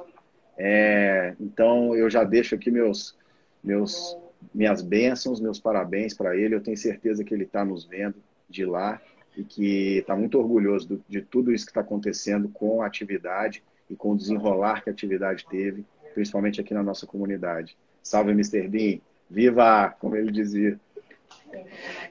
É, 0.58 1.38
então 1.40 1.96
eu 1.96 2.10
já 2.10 2.26
deixo 2.26 2.54
aqui 2.54 2.70
meus 2.70 3.18
meus 3.64 4.18
minhas 4.54 4.82
bênçãos, 4.82 5.40
meus 5.40 5.58
parabéns 5.58 6.14
para 6.14 6.36
ele. 6.36 6.54
Eu 6.54 6.60
tenho 6.60 6.76
certeza 6.76 7.24
que 7.24 7.34
ele 7.34 7.46
está 7.46 7.64
nos 7.64 7.86
vendo 7.86 8.16
de 8.50 8.66
lá 8.66 9.02
e 9.38 9.44
que 9.46 10.00
está 10.00 10.18
muito 10.18 10.38
orgulhoso 10.38 10.86
do, 10.90 11.04
de 11.08 11.22
tudo 11.22 11.54
isso 11.54 11.64
que 11.64 11.72
está 11.72 11.80
acontecendo 11.80 12.50
com 12.50 12.82
a 12.82 12.88
atividade 12.88 13.64
e 13.90 13.96
com 13.96 14.12
o 14.12 14.18
desenrolar 14.18 14.84
que 14.84 14.90
a 14.90 14.94
atividade 14.94 15.46
teve, 15.50 15.86
principalmente 16.14 16.60
aqui 16.60 16.74
na 16.74 16.84
nossa 16.84 17.08
comunidade. 17.08 17.78
Salve, 18.04 18.32
Mr. 18.32 18.68
Bean! 18.68 19.00
Viva, 19.30 19.96
como 19.98 20.18
ele 20.18 20.30
dizia. 20.30 20.78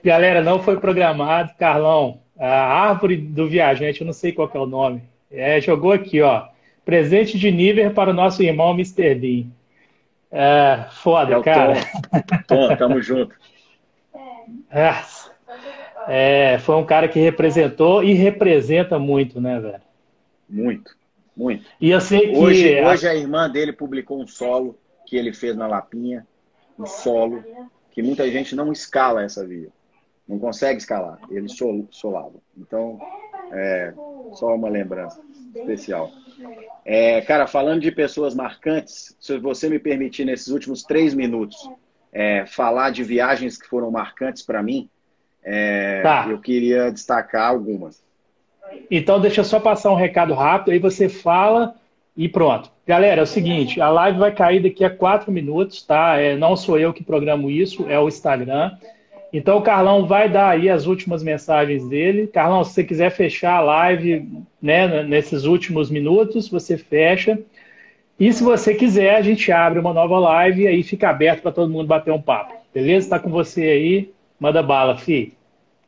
Galera, 0.03 0.43
não 0.43 0.63
foi 0.63 0.79
programado, 0.79 1.53
Carlão. 1.59 2.21
A 2.39 2.89
árvore 2.89 3.17
do 3.17 3.49
viajante, 3.49 4.01
eu 4.01 4.07
não 4.07 4.13
sei 4.13 4.33
qual 4.33 4.51
é 4.53 4.59
o 4.59 4.67
nome. 4.67 5.03
É, 5.31 5.61
jogou 5.61 5.93
aqui, 5.93 6.21
ó. 6.23 6.47
Presente 6.85 7.39
de 7.39 7.51
nível 7.51 7.91
para 7.93 8.11
o 8.11 8.15
nosso 8.15 8.43
irmão 8.43 8.73
Mr. 8.73 9.15
Bean. 9.15 9.47
É, 10.31 10.87
foda, 10.91 11.37
é 11.37 11.43
cara. 11.43 11.75
Tom. 12.47 12.69
Tom, 12.69 12.77
tamo 12.77 13.01
junto. 13.03 13.35
É, 14.71 14.95
é, 16.55 16.59
foi 16.59 16.75
um 16.77 16.85
cara 16.85 17.07
que 17.07 17.21
representou 17.21 18.03
e 18.03 18.15
representa 18.15 18.99
muito, 18.99 19.39
né, 19.43 19.61
velho? 19.61 19.83
Muito, 20.49 20.97
muito. 21.37 21.67
E 21.79 21.91
eu 21.91 22.01
sei 22.01 22.33
que. 22.33 22.37
Hoje, 22.39 22.83
hoje 22.83 23.07
a 23.07 23.15
irmã 23.15 23.49
dele 23.51 23.75
publicou 23.75 24.23
um 24.23 24.27
solo 24.27 24.79
que 25.07 25.17
ele 25.17 25.35
fez 25.35 25.55
na 25.55 25.67
Lapinha, 25.67 26.27
um 26.79 26.87
solo, 26.87 27.45
que 27.99 28.03
muita 28.03 28.31
gente 28.31 28.55
não 28.55 28.71
escala 28.71 29.25
essa 29.25 29.45
via. 29.45 29.71
Não 30.29 30.39
consegue 30.39 30.79
escalar. 30.79 31.19
Ele 31.29 31.49
sol, 31.49 31.85
solava. 31.91 32.37
Então, 32.57 32.97
é 33.51 33.93
só 34.35 34.55
uma 34.55 34.69
lembrança 34.69 35.21
especial. 35.53 36.09
É, 36.85 37.21
cara, 37.23 37.49
falando 37.49 37.81
de 37.81 37.91
pessoas 37.91 38.37
marcantes, 38.37 39.17
se 39.19 39.37
você 39.39 39.69
me 39.69 39.81
permitir, 39.81 40.25
nesses 40.25 40.47
últimos 40.47 40.85
três 40.85 41.13
minutos, 41.13 41.69
é, 42.13 42.47
falar 42.47 42.91
de 42.91 43.03
viagens 43.03 43.61
que 43.61 43.67
foram 43.67 43.91
marcantes 43.91 44.45
para 44.45 44.63
mim, 44.63 44.89
é, 45.43 46.01
tá. 46.01 46.29
eu 46.31 46.39
queria 46.39 46.93
destacar 46.93 47.49
algumas. 47.49 48.01
Então, 48.89 49.21
deixa 49.21 49.41
eu 49.41 49.45
só 49.45 49.59
passar 49.59 49.91
um 49.91 49.97
recado 49.97 50.35
rápido, 50.35 50.71
aí 50.71 50.79
você 50.79 51.09
fala 51.09 51.75
e 52.19 52.29
pronto. 52.29 52.69
Galera, 52.85 53.21
é 53.21 53.23
o 53.23 53.27
seguinte, 53.27 53.81
a 53.81 53.89
live 53.91 54.19
vai 54.19 54.35
cair 54.35 54.61
daqui 54.61 54.85
a 54.85 54.91
quatro 54.91 55.31
minutos, 55.31 55.83
tá? 55.83 56.19
É, 56.19 56.35
não 56.37 56.57
sou 56.57 56.77
eu 56.77 56.93
que 56.93 57.05
programo 57.05 57.49
isso, 57.49 57.87
é 57.89 57.97
o 57.97 58.09
Instagram. 58.09 58.73
Então 59.33 59.59
o 59.59 59.63
Carlão 59.63 60.05
vai 60.05 60.29
dar 60.29 60.49
aí 60.49 60.69
as 60.69 60.87
últimas 60.87 61.23
mensagens 61.23 61.89
dele. 61.89 62.27
Carlão, 62.27 62.65
se 62.65 62.73
você 62.73 62.83
quiser 62.83 63.11
fechar 63.11 63.59
a 63.59 63.61
live 63.61 64.29
né, 64.61 65.05
nesses 65.05 65.45
últimos 65.45 65.91
minutos, 65.91 66.49
você 66.49 66.77
fecha. 66.77 67.39
E 68.19 68.33
se 68.33 68.43
você 68.43 68.75
quiser, 68.75 69.15
a 69.15 69.23
gente 69.23 69.53
abre 69.53 69.79
uma 69.79 69.95
nova 69.95 70.19
live 70.19 70.63
e 70.63 70.67
aí 70.67 70.83
fica 70.83 71.11
aberto 71.11 71.43
para 71.43 71.53
todo 71.53 71.71
mundo 71.71 71.87
bater 71.87 72.13
um 72.13 72.21
papo. 72.21 72.53
Beleza? 72.75 73.07
Está 73.07 73.21
com 73.21 73.31
você 73.31 73.63
aí. 73.63 74.11
Manda 74.41 74.61
bala, 74.61 74.97
fi. 74.97 75.35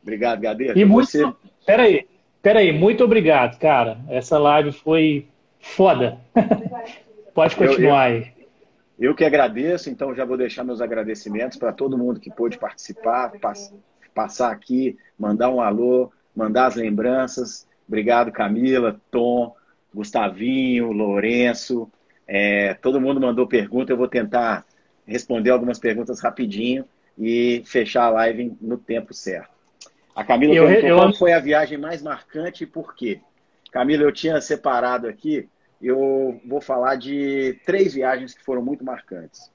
Obrigado, 0.01 0.39
Gadeira. 0.39 0.79
E 0.79 0.85
muito. 0.85 1.09
Você... 1.09 1.29
Peraí, 1.65 2.05
peraí, 2.41 2.71
muito 2.71 3.03
obrigado, 3.03 3.59
cara. 3.59 3.97
Essa 4.07 4.37
live 4.37 4.71
foi 4.71 5.25
foda. 5.61 6.19
Pode 7.33 7.55
continuar 7.55 8.09
eu, 8.09 8.17
eu... 8.17 8.23
aí. 8.23 8.41
Eu 8.99 9.15
que 9.15 9.25
agradeço, 9.25 9.89
então 9.89 10.13
já 10.13 10.23
vou 10.25 10.37
deixar 10.37 10.63
meus 10.63 10.79
agradecimentos 10.79 11.57
para 11.57 11.73
todo 11.73 11.97
mundo 11.97 12.19
que 12.19 12.29
pôde 12.29 12.59
participar, 12.59 13.31
pass 13.39 13.73
passar 14.13 14.51
aqui, 14.51 14.97
mandar 15.17 15.49
um 15.49 15.61
alô, 15.61 16.11
mandar 16.35 16.67
as 16.67 16.75
lembranças. 16.75 17.65
Obrigado, 17.87 18.31
Camila, 18.31 18.99
Tom, 19.09 19.55
Gustavinho, 19.93 20.91
Lourenço. 20.91 21.89
É, 22.27 22.73
todo 22.75 23.01
mundo 23.01 23.19
mandou 23.19 23.47
pergunta, 23.47 23.91
eu 23.91 23.97
vou 23.97 24.07
tentar 24.07 24.65
responder 25.05 25.49
algumas 25.49 25.79
perguntas 25.79 26.21
rapidinho 26.21 26.85
e 27.17 27.63
fechar 27.65 28.03
a 28.03 28.09
live 28.09 28.55
no 28.61 28.77
tempo 28.77 29.13
certo. 29.13 29.49
A 30.15 30.23
Camila 30.23 30.53
eu, 30.53 30.67
perguntou 30.67 30.89
eu... 30.89 30.97
qual 30.97 31.13
foi 31.13 31.33
a 31.33 31.39
viagem 31.39 31.77
mais 31.77 32.01
marcante 32.01 32.65
e 32.65 32.67
por 32.67 32.95
quê. 32.95 33.19
Camila, 33.71 34.03
eu 34.03 34.11
tinha 34.11 34.39
separado 34.41 35.07
aqui 35.07 35.49
eu 35.81 36.39
vou 36.45 36.61
falar 36.61 36.95
de 36.95 37.59
três 37.65 37.93
viagens 37.93 38.33
que 38.33 38.43
foram 38.43 38.61
muito 38.61 38.85
marcantes. 38.85 39.51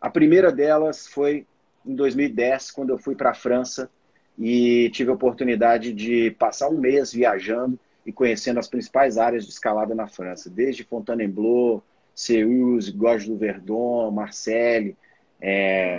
A 0.00 0.10
primeira 0.10 0.52
delas 0.52 1.06
foi 1.06 1.46
em 1.86 1.94
2010, 1.94 2.70
quando 2.70 2.90
eu 2.90 2.98
fui 2.98 3.14
para 3.14 3.30
a 3.30 3.34
França 3.34 3.90
e 4.38 4.90
tive 4.90 5.10
a 5.10 5.14
oportunidade 5.14 5.92
de 5.92 6.32
passar 6.32 6.68
um 6.68 6.78
mês 6.78 7.12
viajando 7.12 7.78
e 8.04 8.12
conhecendo 8.12 8.58
as 8.58 8.68
principais 8.68 9.16
áreas 9.16 9.44
de 9.44 9.52
escalada 9.52 9.94
na 9.94 10.06
França, 10.06 10.50
desde 10.50 10.84
Fontainebleau, 10.84 11.82
Seus, 12.14 12.90
Gorges 12.90 13.28
do 13.28 13.36
Verdon, 13.36 14.10
Marseille, 14.10 14.96
é... 15.40 15.98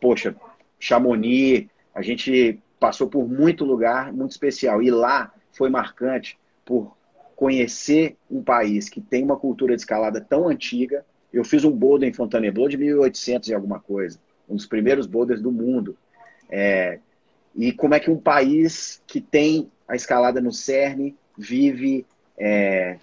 poxa, 0.00 0.34
Chamonix. 0.78 1.68
A 1.94 2.00
gente 2.00 2.58
passou 2.80 3.06
por 3.06 3.28
muito 3.28 3.64
lugar 3.66 4.12
muito 4.12 4.30
especial 4.30 4.82
e 4.82 4.90
lá 4.90 5.32
foi 5.52 5.68
marcante 5.68 6.38
por 6.64 6.96
conhecer 7.34 8.16
um 8.30 8.42
país 8.42 8.88
que 8.88 9.00
tem 9.00 9.24
uma 9.24 9.36
cultura 9.36 9.74
de 9.74 9.82
escalada 9.82 10.20
tão 10.20 10.48
antiga. 10.48 11.04
Eu 11.32 11.44
fiz 11.44 11.64
um 11.64 11.72
boulder 11.72 12.08
em 12.08 12.12
Fontainebleau 12.12 12.68
de 12.68 12.76
1800 12.76 13.48
e 13.48 13.54
alguma 13.54 13.80
coisa, 13.80 14.18
um 14.48 14.54
dos 14.54 14.66
primeiros 14.66 15.06
boulders 15.06 15.40
do 15.40 15.50
mundo. 15.50 15.96
É, 16.48 16.98
e 17.54 17.72
como 17.72 17.94
é 17.94 18.00
que 18.00 18.10
um 18.10 18.18
país 18.18 19.02
que 19.06 19.20
tem 19.20 19.70
a 19.88 19.96
escalada 19.96 20.40
no 20.40 20.52
cerne 20.52 21.16
vive 21.36 22.06
é, 22.38 22.98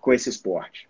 com 0.00 0.12
esse 0.12 0.28
esporte. 0.28 0.88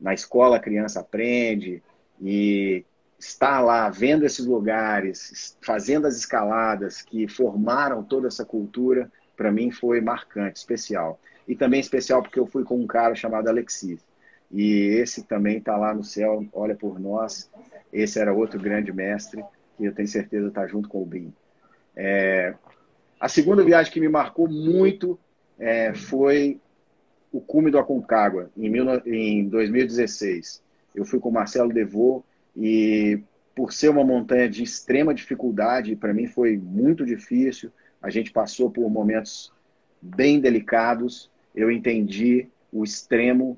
Na 0.00 0.14
escola 0.14 0.56
a 0.56 0.60
criança 0.60 1.00
aprende 1.00 1.82
e 2.20 2.84
estar 3.18 3.60
lá 3.60 3.88
vendo 3.88 4.24
esses 4.24 4.46
lugares, 4.46 5.56
fazendo 5.60 6.06
as 6.06 6.16
escaladas 6.16 7.02
que 7.02 7.26
formaram 7.26 8.02
toda 8.02 8.28
essa 8.28 8.44
cultura, 8.44 9.10
para 9.36 9.50
mim 9.50 9.70
foi 9.70 10.00
marcante, 10.00 10.58
especial. 10.58 11.20
E 11.46 11.54
também 11.54 11.80
especial 11.80 12.22
porque 12.22 12.38
eu 12.38 12.46
fui 12.46 12.64
com 12.64 12.78
um 12.78 12.86
cara 12.86 13.14
chamado 13.14 13.48
Alexis. 13.48 14.04
E 14.50 14.98
esse 15.00 15.24
também 15.24 15.58
está 15.58 15.76
lá 15.76 15.92
no 15.92 16.04
céu, 16.04 16.44
olha 16.52 16.74
por 16.74 16.98
nós. 16.98 17.50
Esse 17.92 18.18
era 18.20 18.32
outro 18.32 18.58
grande 18.60 18.92
mestre, 18.92 19.44
que 19.76 19.84
eu 19.84 19.94
tenho 19.94 20.08
certeza 20.08 20.48
está 20.48 20.66
junto 20.66 20.88
com 20.88 21.02
o 21.02 21.06
Bim. 21.06 21.32
É... 21.96 22.54
A 23.20 23.28
segunda 23.28 23.64
viagem 23.64 23.92
que 23.92 24.00
me 24.00 24.08
marcou 24.08 24.48
muito 24.48 25.18
é, 25.58 25.94
foi 25.94 26.60
o 27.32 27.40
cume 27.40 27.70
do 27.70 27.78
Aconcagua, 27.78 28.50
em, 28.56 28.68
mil... 28.68 28.86
em 29.06 29.48
2016. 29.48 30.62
Eu 30.94 31.04
fui 31.04 31.18
com 31.18 31.30
o 31.30 31.32
Marcelo 31.32 31.72
Devô 31.72 32.22
e, 32.56 33.20
por 33.54 33.72
ser 33.72 33.88
uma 33.88 34.04
montanha 34.04 34.48
de 34.48 34.62
extrema 34.62 35.14
dificuldade, 35.14 35.96
para 35.96 36.14
mim 36.14 36.26
foi 36.26 36.56
muito 36.56 37.04
difícil. 37.04 37.72
A 38.04 38.10
gente 38.10 38.30
passou 38.30 38.70
por 38.70 38.90
momentos 38.90 39.50
bem 40.00 40.38
delicados, 40.38 41.30
eu 41.54 41.70
entendi 41.70 42.46
o 42.70 42.84
extremo 42.84 43.56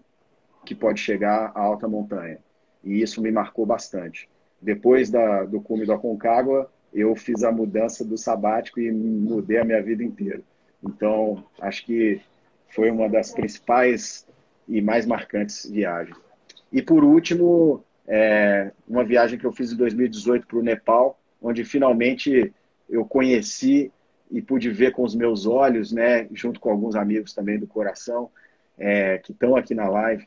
que 0.65 0.73
pode 0.73 1.01
chegar 1.01 1.51
à 1.53 1.61
alta 1.61 1.89
montanha. 1.89 2.39
E 2.85 3.03
isso 3.03 3.21
me 3.21 3.33
marcou 3.33 3.67
bastante. 3.67 4.29
Depois 4.63 5.11
da, 5.11 5.43
do 5.43 5.61
cume 5.61 5.85
do 5.85 5.93
Aconcagua, 5.93 6.71
eu 6.95 7.17
fiz 7.17 7.43
a 7.43 7.51
mudança 7.51 8.05
do 8.05 8.17
sabático 8.17 8.79
e 8.79 8.93
mudei 8.93 9.59
a 9.59 9.65
minha 9.65 9.83
vida 9.83 10.05
inteira. 10.05 10.43
Então, 10.81 11.45
acho 11.61 11.85
que 11.85 12.21
foi 12.69 12.89
uma 12.89 13.09
das 13.09 13.33
principais 13.33 14.29
e 14.69 14.81
mais 14.81 15.07
marcantes 15.07 15.69
viagens. 15.69 16.17
E 16.71 16.81
por 16.81 17.03
último, 17.03 17.83
é, 18.07 18.71
uma 18.87 19.03
viagem 19.03 19.41
que 19.41 19.45
eu 19.45 19.53
fiz 19.53 19.73
em 19.73 19.77
2018 19.77 20.47
para 20.47 20.59
o 20.59 20.63
Nepal, 20.63 21.19
onde 21.43 21.65
finalmente 21.65 22.55
eu 22.89 23.05
conheci 23.05 23.91
e 24.31 24.43
pude 24.43 24.71
ver 24.71 24.93
com 24.93 25.03
os 25.03 25.15
meus 25.15 25.47
olhos, 25.47 25.93
né, 25.93 26.27
junto 26.33 26.61
com 26.61 26.71
alguns 26.71 26.97
amigos 26.97 27.33
também 27.33 27.59
do 27.59 27.67
coração, 27.67 28.31
é, 28.79 29.19
que 29.19 29.33
estão 29.33 29.57
aqui 29.57 29.75
na 29.75 29.89
live, 29.89 30.27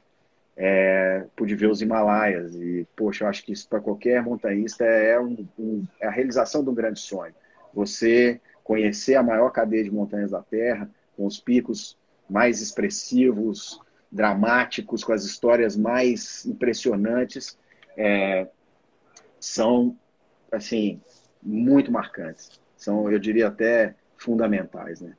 é, 0.55 1.25
pude 1.35 1.55
ver 1.55 1.69
os 1.69 1.81
Himalaias. 1.81 2.55
E, 2.55 2.87
poxa, 2.95 3.23
eu 3.23 3.27
acho 3.29 3.43
que 3.43 3.51
isso 3.51 3.67
para 3.67 3.79
qualquer 3.79 4.21
montanhista 4.23 4.83
é, 4.83 5.19
um, 5.19 5.47
um, 5.57 5.85
é 5.99 6.07
a 6.07 6.11
realização 6.11 6.63
de 6.63 6.69
um 6.69 6.73
grande 6.73 6.99
sonho. 6.99 7.33
Você 7.73 8.41
conhecer 8.63 9.15
a 9.15 9.23
maior 9.23 9.51
cadeia 9.51 9.83
de 9.83 9.91
montanhas 9.91 10.31
da 10.31 10.41
Terra, 10.41 10.89
com 11.15 11.25
os 11.25 11.39
picos 11.39 11.97
mais 12.29 12.61
expressivos, 12.61 13.81
dramáticos, 14.11 15.03
com 15.03 15.13
as 15.13 15.23
histórias 15.23 15.75
mais 15.75 16.45
impressionantes, 16.45 17.57
é, 17.97 18.47
são, 19.39 19.95
assim, 20.51 21.01
muito 21.41 21.91
marcantes 21.91 22.59
são, 22.80 23.11
eu 23.11 23.19
diria, 23.19 23.47
até 23.47 23.93
fundamentais. 24.17 25.01
Né? 25.01 25.13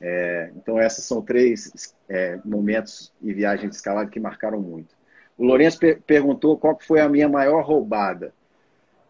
É, 0.00 0.50
então, 0.56 0.78
essas 0.80 1.04
são 1.04 1.22
três 1.22 1.94
é, 2.08 2.38
momentos 2.44 3.12
e 3.22 3.32
viagens 3.32 3.70
de 3.70 3.76
escalada 3.76 4.10
que 4.10 4.18
marcaram 4.18 4.60
muito. 4.60 4.96
O 5.36 5.44
Lourenço 5.44 5.78
per 5.78 6.00
perguntou 6.02 6.58
qual 6.58 6.78
foi 6.80 7.00
a 7.00 7.08
minha 7.08 7.28
maior 7.28 7.64
roubada. 7.64 8.32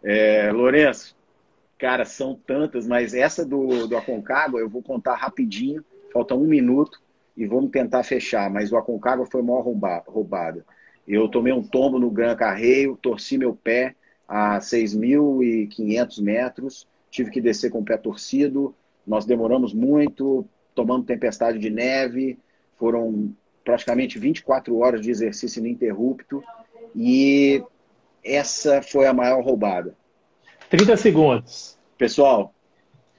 É, 0.03 0.51
Lourenço, 0.53 1.17
cara, 1.79 2.05
são 2.05 2.35
tantas, 2.35 2.87
mas 2.87 3.15
essa 3.15 3.45
do, 3.45 3.87
do 3.87 3.97
Aconcagua 3.97 4.61
eu 4.61 4.69
vou 4.69 4.83
contar 4.83 5.15
rapidinho, 5.15 5.85
falta 6.13 6.35
um 6.35 6.47
minuto 6.47 7.01
e 7.37 7.47
vamos 7.47 7.71
tentar 7.71 8.03
fechar, 8.03 8.51
mas 8.51 8.73
o 8.73 8.77
Aconcagua 8.77 9.27
foi 9.27 9.41
a 9.41 9.45
maior 9.45 9.65
roubada. 10.07 10.65
Eu 11.07 11.29
tomei 11.29 11.53
um 11.53 11.63
tombo 11.63 11.99
no 11.99 12.11
Gran 12.11 12.37
Carreio, 12.37 12.99
torci 13.01 13.39
meu 13.39 13.55
pé 13.55 13.95
a 14.29 14.59
6.500 14.59 16.23
metros, 16.23 16.89
tive 17.13 17.31
que 17.31 17.43
descer 17.43 17.71
com 17.71 17.81
o 17.81 17.85
pé 17.85 17.99
torcido, 17.99 18.75
nós 19.07 19.27
demoramos 19.27 19.75
muito, 19.75 20.47
tomando 20.75 21.05
tempestade 21.05 21.59
de 21.59 21.69
neve, 21.69 22.39
foram 22.79 23.33
praticamente 23.63 24.19
24 24.19 24.77
horas 24.79 25.03
de 25.03 25.11
exercício 25.11 25.61
ininterrupto 25.61 26.43
e 26.97 27.63
essa 28.25 28.81
foi 28.81 29.07
a 29.07 29.13
maior 29.13 29.45
roubada. 29.45 29.95
30 30.71 30.97
segundos. 30.97 31.79
Pessoal, 31.99 32.55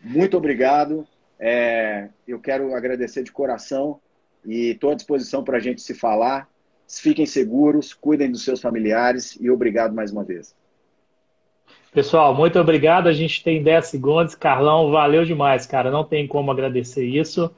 muito 0.02 0.36
obrigado. 0.36 1.08
É, 1.40 2.10
eu 2.28 2.40
quero 2.40 2.74
agradecer 2.74 3.22
de 3.22 3.32
coração 3.32 4.00
e 4.44 4.72
estou 4.72 4.90
à 4.90 4.96
disposição 4.96 5.44
para 5.44 5.58
a 5.58 5.62
gente 5.62 5.82
se 5.84 5.94
falar. 5.94 6.50
Fiquem 6.90 7.28
seguros, 7.28 7.94
cuidem 7.94 8.32
dos 8.32 8.44
seus 8.44 8.60
familiares 8.60 9.38
e 9.40 9.52
obrigado 9.52 9.94
mais 9.94 10.12
uma 10.12 10.24
vez. 10.24 10.56
Pessoal, 11.94 12.34
muito 12.34 12.60
obrigado. 12.60 13.08
A 13.08 13.14
gente 13.14 13.44
tem 13.44 13.62
10 13.62 13.86
segundos. 13.88 14.36
Carlão, 14.36 14.90
valeu 14.92 15.24
demais, 15.24 15.66
cara. 15.66 15.92
Não 15.92 16.04
tem 16.04 16.28
como 16.28 16.52
agradecer 16.52 17.06
isso. 17.06 17.52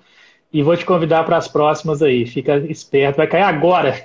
E 0.52 0.62
vou 0.62 0.76
te 0.76 0.86
convidar 0.86 1.24
para 1.24 1.38
as 1.38 1.48
próximas 1.48 2.02
aí. 2.02 2.26
Fica 2.26 2.58
esperto, 2.70 3.18
vai 3.18 3.28
cair 3.28 3.44
agora. 3.44 3.96